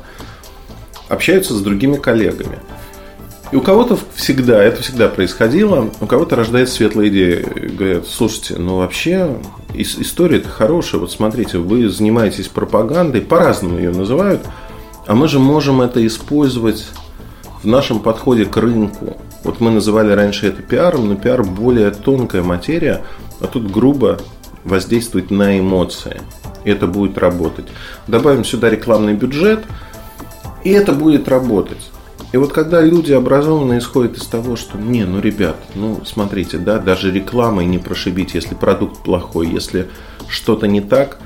общаются 1.09 1.55
с 1.55 1.61
другими 1.61 1.97
коллегами. 1.97 2.61
И 3.51 3.57
у 3.57 3.61
кого-то 3.61 3.99
всегда, 4.14 4.62
это 4.62 4.84
всегда 4.84 5.09
происходило, 5.09 5.90
у 6.01 6.07
кого-то 6.07 6.36
рождается 6.36 6.76
светлая 6.76 7.09
идея. 7.09 7.45
Говорят, 7.45 8.07
слушайте, 8.07 8.55
ну 8.61 8.76
вообще 8.76 9.36
история 9.74 10.36
это 10.36 10.49
хорошая. 10.49 11.01
Вот 11.01 11.11
смотрите, 11.11 11.59
вы 11.59 11.88
занимаетесь 11.88 12.47
пропагандой, 12.47 13.20
по-разному 13.20 13.78
ее 13.78 13.90
называют, 13.90 14.43
а 15.09 15.16
мы 15.16 15.26
же 15.26 15.40
можем 15.40 15.80
это 15.80 16.07
использовать 16.07 16.86
в 17.64 17.66
нашем 17.66 17.99
подходе 17.99 18.45
к 18.45 18.57
рынку. 18.57 19.16
Вот 19.45 19.61
мы 19.61 19.70
называли 19.70 20.12
раньше 20.12 20.47
это 20.47 20.62
пиаром, 20.62 21.09
но 21.09 21.16
пиар 21.16 21.43
более 21.43 21.90
тонкая 21.90 22.43
материя, 22.43 23.03
а 23.40 23.47
тут 23.47 23.70
грубо 23.70 24.18
воздействовать 24.64 25.30
на 25.30 25.59
эмоции. 25.59 26.20
И 26.64 26.70
это 26.70 26.86
будет 26.86 27.18
работать. 27.18 27.66
Добавим 28.07 28.45
сюда 28.45 28.70
рекламный 28.70 29.14
бюджет, 29.14 29.61
и 30.62 30.70
это 30.70 30.93
будет 30.93 31.28
работать. 31.28 31.90
И 32.32 32.38
вот 32.38 32.53
когда 32.53 32.80
люди 32.80 33.12
образованные 33.12 33.80
исходят 33.80 34.16
из 34.16 34.24
того, 34.24 34.57
что 34.57 34.78
не, 34.78 35.05
ну 35.05 35.20
ребят, 35.20 35.57
ну 35.74 36.01
смотрите, 36.05 36.57
да, 36.57 36.78
даже 36.78 37.11
рекламой 37.11 37.66
не 37.66 37.78
прошибить, 37.78 38.34
если 38.34 38.55
продукт 38.55 39.03
плохой, 39.03 39.49
если 39.49 39.88
что-то 40.28 40.66
не 40.66 40.80
так, 40.80 41.18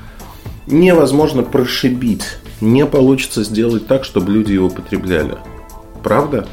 невозможно 0.65 1.43
прошибить. 1.43 2.25
Не 2.59 2.85
получится 2.85 3.43
сделать 3.43 3.87
так, 3.87 4.03
чтобы 4.03 4.33
люди 4.33 4.51
его 4.51 4.69
потребляли. 4.69 5.37
Правда? 6.03 6.47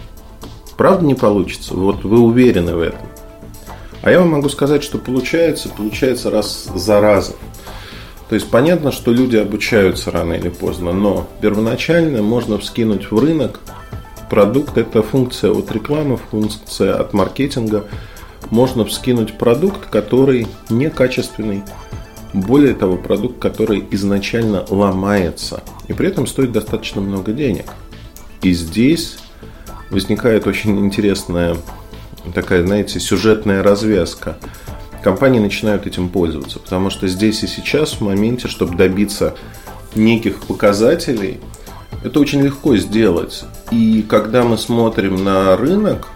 Правда 0.77 1.05
не 1.05 1.15
получится? 1.15 1.75
Вот 1.75 2.05
вы 2.05 2.19
уверены 2.21 2.75
в 2.75 2.81
этом. 2.81 3.01
А 4.03 4.11
я 4.11 4.19
вам 4.21 4.31
могу 4.31 4.49
сказать, 4.49 4.83
что 4.83 4.99
получается, 4.99 5.69
получается 5.69 6.31
раз 6.31 6.69
за 6.75 7.01
разом. 7.01 7.37
То 8.29 8.35
есть 8.35 8.51
понятно, 8.51 8.91
что 8.91 9.13
люди 9.13 9.37
обучаются 9.37 10.11
рано 10.11 10.33
или 10.35 10.49
поздно, 10.49 10.93
но 10.93 11.29
первоначально 11.41 12.23
можно 12.23 12.59
вскинуть 12.59 13.11
в 13.11 13.19
рынок 13.19 13.61
продукт. 14.29 14.77
Это 14.77 15.03
функция 15.03 15.53
от 15.53 15.71
рекламы, 15.73 16.17
функция 16.17 16.97
от 16.97 17.13
маркетинга. 17.13 17.85
Можно 18.51 18.85
вскинуть 18.85 19.39
продукт, 19.39 19.87
который 19.87 20.49
некачественный. 20.69 21.63
Более 22.33 22.75
того, 22.75 22.97
продукт, 22.97 23.39
который 23.39 23.87
изначально 23.93 24.65
ломается 24.69 25.63
и 25.87 25.93
при 25.93 26.09
этом 26.09 26.27
стоит 26.27 26.51
достаточно 26.51 27.01
много 27.01 27.33
денег. 27.33 27.67
И 28.43 28.53
здесь 28.53 29.19
возникает 29.95 30.47
очень 30.47 30.79
интересная 30.85 31.57
такая, 32.35 32.67
знаете, 32.67 33.01
сюжетная 33.01 33.63
развязка. 33.63 34.37
Компании 35.03 35.39
начинают 35.39 35.87
этим 35.87 36.09
пользоваться, 36.09 36.59
потому 36.59 36.91
что 36.91 37.07
здесь 37.09 37.43
и 37.43 37.47
сейчас, 37.47 37.95
в 37.95 38.01
моменте, 38.01 38.49
чтобы 38.49 38.77
добиться 38.77 39.35
неких 39.95 40.41
показателей, 40.43 41.41
это 42.03 42.21
очень 42.21 42.41
легко 42.43 42.77
сделать. 42.77 43.45
И 43.71 44.05
когда 44.09 44.43
мы 44.43 44.59
смотрим 44.59 45.23
на 45.23 45.57
рынок, 45.57 46.09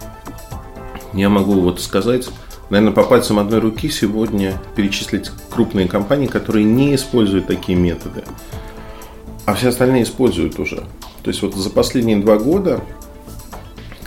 я 1.13 1.29
могу 1.29 1.61
вот 1.61 1.81
сказать, 1.81 2.29
наверное, 2.71 2.95
по 2.95 3.05
пальцам 3.05 3.39
одной 3.39 3.61
руки 3.61 3.89
сегодня 3.91 4.61
перечислить 4.75 5.31
крупные 5.51 5.87
компании, 5.87 6.27
которые 6.27 6.65
не 6.65 6.95
используют 6.95 7.47
такие 7.47 7.79
методы. 7.79 8.25
А 9.45 9.55
все 9.55 9.69
остальные 9.69 10.03
используют 10.03 10.59
уже. 10.59 10.85
То 11.23 11.31
есть 11.31 11.43
вот 11.43 11.55
за 11.55 11.71
последние 11.71 12.19
два 12.19 12.39
года 12.39 12.81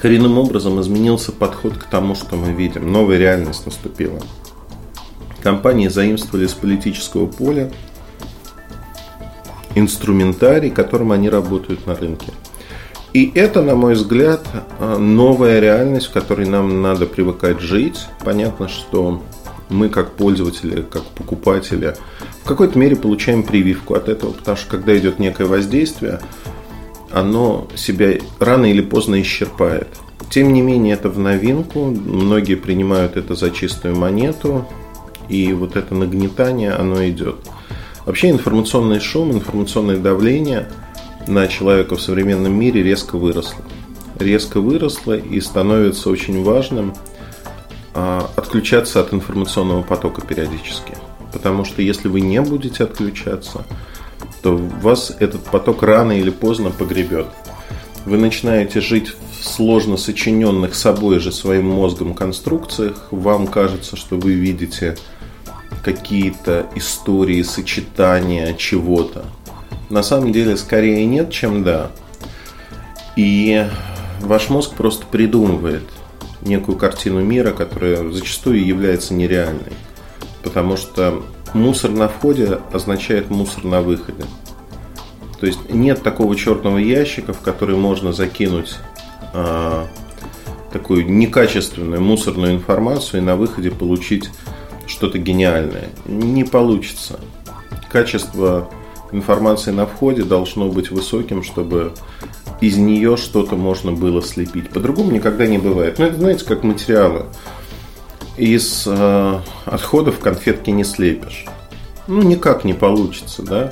коренным 0.02 0.38
образом 0.38 0.82
изменился 0.82 1.32
подход 1.32 1.78
к 1.78 1.84
тому, 1.84 2.16
что 2.16 2.36
мы 2.36 2.52
видим. 2.54 2.92
Новая 2.92 3.18
реальность 3.18 3.66
наступила. 3.66 4.20
Компании 5.44 5.88
заимствовали 5.88 6.48
с 6.48 6.54
политического 6.54 7.28
поля 7.28 7.72
инструментарий, 9.76 10.70
которым 10.70 11.12
они 11.12 11.30
работают 11.30 11.86
на 11.88 11.96
рынке. 11.96 12.32
И 13.14 13.32
это, 13.36 13.62
на 13.62 13.76
мой 13.76 13.94
взгляд, 13.94 14.46
новая 14.80 15.60
реальность, 15.60 16.08
в 16.08 16.14
которой 16.14 16.48
нам 16.48 16.82
надо 16.82 17.06
привыкать 17.06 17.60
жить. 17.60 18.06
Понятно, 18.24 18.70
что 18.70 19.22
мы 19.70 19.90
как 19.90 20.14
пользователи, 20.14 20.82
как 20.82 21.04
покупатели, 21.04 21.96
в 22.44 22.48
какой-то 22.48 22.78
мере 22.78 22.96
получаем 22.96 23.44
прививку 23.44 23.94
от 23.96 24.10
этого, 24.10 24.32
потому 24.32 24.58
что 24.58 24.70
когда 24.70 24.98
идет 24.98 25.20
некое 25.20 25.46
воздействие, 25.46 26.20
оно 27.14 27.68
себя 27.76 28.18
рано 28.40 28.66
или 28.66 28.82
поздно 28.82 29.22
исчерпает. 29.22 29.88
Тем 30.30 30.54
не 30.54 30.62
менее, 30.62 30.94
это 30.94 31.10
в 31.10 31.20
новинку. 31.20 31.86
Многие 31.86 32.56
принимают 32.56 33.18
это 33.18 33.36
за 33.36 33.52
чистую 33.52 33.96
монету. 33.98 34.66
И 35.28 35.54
вот 35.54 35.76
это 35.76 35.94
нагнетание, 35.96 36.72
оно 36.72 37.08
идет. 37.08 37.38
Вообще 38.06 38.30
информационный 38.30 39.00
шум, 39.00 39.32
информационное 39.32 39.98
давление 39.98 40.68
на 41.28 41.48
человека 41.48 41.96
в 41.96 42.02
современном 42.02 42.54
мире 42.54 42.84
резко 42.84 43.18
выросло. 43.18 43.64
Резко 44.18 44.60
выросло 44.60 45.18
и 45.18 45.40
становится 45.40 46.10
очень 46.10 46.44
важным 46.44 46.94
а, 47.94 48.30
отключаться 48.36 49.00
от 49.02 49.14
информационного 49.14 49.84
потока 49.84 50.22
периодически. 50.22 50.94
Потому 51.32 51.66
что 51.66 51.82
если 51.82 52.08
вы 52.08 52.22
не 52.22 52.42
будете 52.42 52.84
отключаться, 52.84 53.66
то 54.42 54.56
вас 54.56 55.16
этот 55.20 55.44
поток 55.44 55.84
рано 55.84 56.14
или 56.14 56.30
поздно 56.30 56.72
погребет. 56.72 57.28
Вы 58.06 58.18
начинаете 58.18 58.82
жить 58.82 59.10
в 59.10 59.46
сложно 59.46 59.98
сочиненных 59.98 60.76
собой 60.76 61.20
же 61.20 61.32
своим 61.32 61.68
мозгом 61.70 62.14
конструкциях. 62.14 63.08
Вам 63.12 63.48
кажется, 63.48 63.96
что 63.96 64.18
вы 64.18 64.34
видите 64.34 64.98
какие-то 65.84 66.68
истории, 66.76 67.42
сочетания 67.44 68.54
чего-то. 68.54 69.26
На 69.90 70.04
самом 70.04 70.32
деле, 70.32 70.58
скорее 70.58 71.06
нет, 71.06 71.32
чем 71.32 71.64
да. 71.64 71.92
И 73.16 73.68
ваш 74.22 74.50
мозг 74.50 74.74
просто 74.76 75.06
придумывает 75.06 75.84
некую 76.42 76.78
картину 76.78 77.22
мира, 77.22 77.52
которая 77.52 78.10
зачастую 78.10 78.66
является 78.66 79.14
нереальной. 79.14 79.74
Потому 80.44 80.78
что 80.78 81.24
мусор 81.54 81.92
на 81.92 82.08
входе 82.08 82.60
означает 82.72 83.30
мусор 83.30 83.66
на 83.66 83.82
выходе. 83.82 84.24
То 85.40 85.48
есть 85.48 85.72
нет 85.74 86.04
такого 86.04 86.36
черного 86.36 86.78
ящика, 86.78 87.34
в 87.34 87.40
который 87.40 87.76
можно 87.76 88.14
закинуть 88.14 88.76
а, 89.34 89.88
такую 90.72 91.10
некачественную 91.10 92.02
мусорную 92.02 92.54
информацию 92.54 93.22
и 93.22 93.26
на 93.26 93.36
выходе 93.36 93.72
получить 93.72 94.30
что-то 94.88 95.18
гениальное. 95.18 95.90
Не 96.06 96.44
получится. 96.44 97.20
Качество 97.92 98.70
информации 99.12 99.72
на 99.72 99.86
входе 99.86 100.24
должно 100.24 100.70
быть 100.70 100.92
высоким, 100.92 101.44
чтобы 101.44 101.94
из 102.62 102.78
нее 102.78 103.18
что-то 103.18 103.56
можно 103.56 103.92
было 103.92 104.22
слепить. 104.22 104.70
По-другому 104.70 105.12
никогда 105.12 105.48
не 105.48 105.58
бывает. 105.58 105.98
Ну, 106.00 106.06
это, 106.06 106.18
знаете, 106.18 106.46
как 106.46 106.64
материалы. 106.64 107.26
Из 108.38 108.84
э, 108.88 109.40
отходов 109.66 110.20
конфетки 110.20 110.70
не 110.70 110.84
слепишь. 110.84 111.46
Ну, 112.08 112.22
никак 112.22 112.64
не 112.64 112.74
получится, 112.74 113.44
да. 113.44 113.72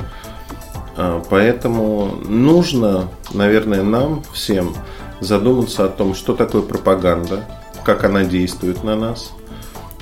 А, 0.98 1.24
поэтому 1.30 2.18
нужно, 2.28 3.10
наверное, 3.34 3.84
нам 3.84 4.24
всем 4.34 4.76
задуматься 5.22 5.86
о 5.86 5.90
том, 5.90 6.14
что 6.14 6.36
такое 6.36 6.62
пропаганда, 6.62 7.46
как 7.84 8.04
она 8.04 8.24
действует 8.24 8.84
на 8.84 8.96
нас– 8.96 9.32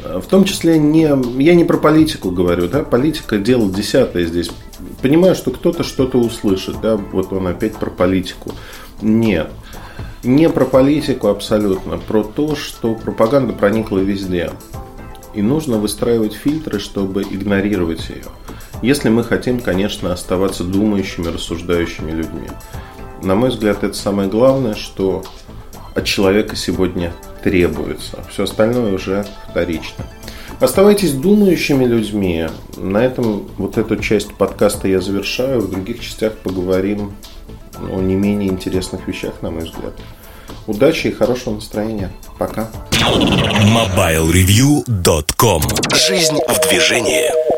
в 0.04 0.28
том 0.28 0.44
числе 0.44 0.78
не, 0.78 1.10
я 1.42 1.56
не 1.56 1.64
про 1.64 1.78
политику 1.78 2.32
говорю, 2.32 2.68
да, 2.68 2.84
политика 2.84 3.38
дело 3.38 3.70
десятое 3.70 4.26
здесь. 4.26 4.50
Понимаю, 5.02 5.36
что 5.36 5.52
кто-то 5.52 5.84
что-то 5.84 6.20
услышит, 6.20 6.80
да, 6.82 6.98
вот 6.98 7.34
он 7.34 7.48
опять 7.48 7.76
про 7.76 7.90
политику. 7.90 8.52
Нет, 9.02 9.52
не 10.24 10.50
про 10.50 10.66
политику 10.66 11.28
абсолютно, 11.28 11.98
про 11.98 12.24
то, 12.24 12.56
что 12.56 12.96
пропаганда 12.96 13.54
проникла 13.54 14.00
везде. 14.00 14.52
И 15.34 15.42
нужно 15.42 15.78
выстраивать 15.78 16.34
фильтры, 16.34 16.80
чтобы 16.80 17.22
игнорировать 17.24 18.10
ее. 18.10 18.26
Если 18.82 19.10
мы 19.10 19.24
хотим, 19.24 19.60
конечно, 19.60 20.12
оставаться 20.12 20.64
думающими, 20.64 21.28
рассуждающими 21.28 22.12
людьми. 22.12 22.48
На 23.22 23.36
мой 23.36 23.50
взгляд, 23.50 23.84
это 23.84 23.96
самое 23.96 24.30
главное, 24.30 24.76
что 24.76 25.24
от 25.96 26.06
человека 26.06 26.56
сегодня 26.56 27.14
требуется. 27.44 28.24
Все 28.30 28.44
остальное 28.44 28.94
уже 28.94 29.26
вторично. 29.50 30.06
Оставайтесь 30.60 31.14
думающими 31.14 31.86
людьми. 31.86 32.48
На 32.78 33.06
этом 33.06 33.48
вот 33.58 33.78
эту 33.78 33.98
часть 33.98 34.34
подкаста 34.34 34.88
я 34.88 35.02
завершаю. 35.02 35.62
В 35.62 35.70
других 35.70 36.00
частях 36.00 36.34
поговорим 36.34 37.14
о 37.80 38.00
не 38.00 38.16
менее 38.16 38.50
интересных 38.50 39.08
вещах, 39.08 39.34
на 39.42 39.52
мой 39.52 39.66
взгляд. 39.66 39.94
Удачи 40.68 41.08
и 41.08 41.12
хорошего 41.12 41.56
настроения. 41.56 42.12
Пока. 42.38 42.70
MobileReview.com 42.92 45.64
Жизнь 45.96 46.38
в 46.48 46.70
движении. 46.70 47.57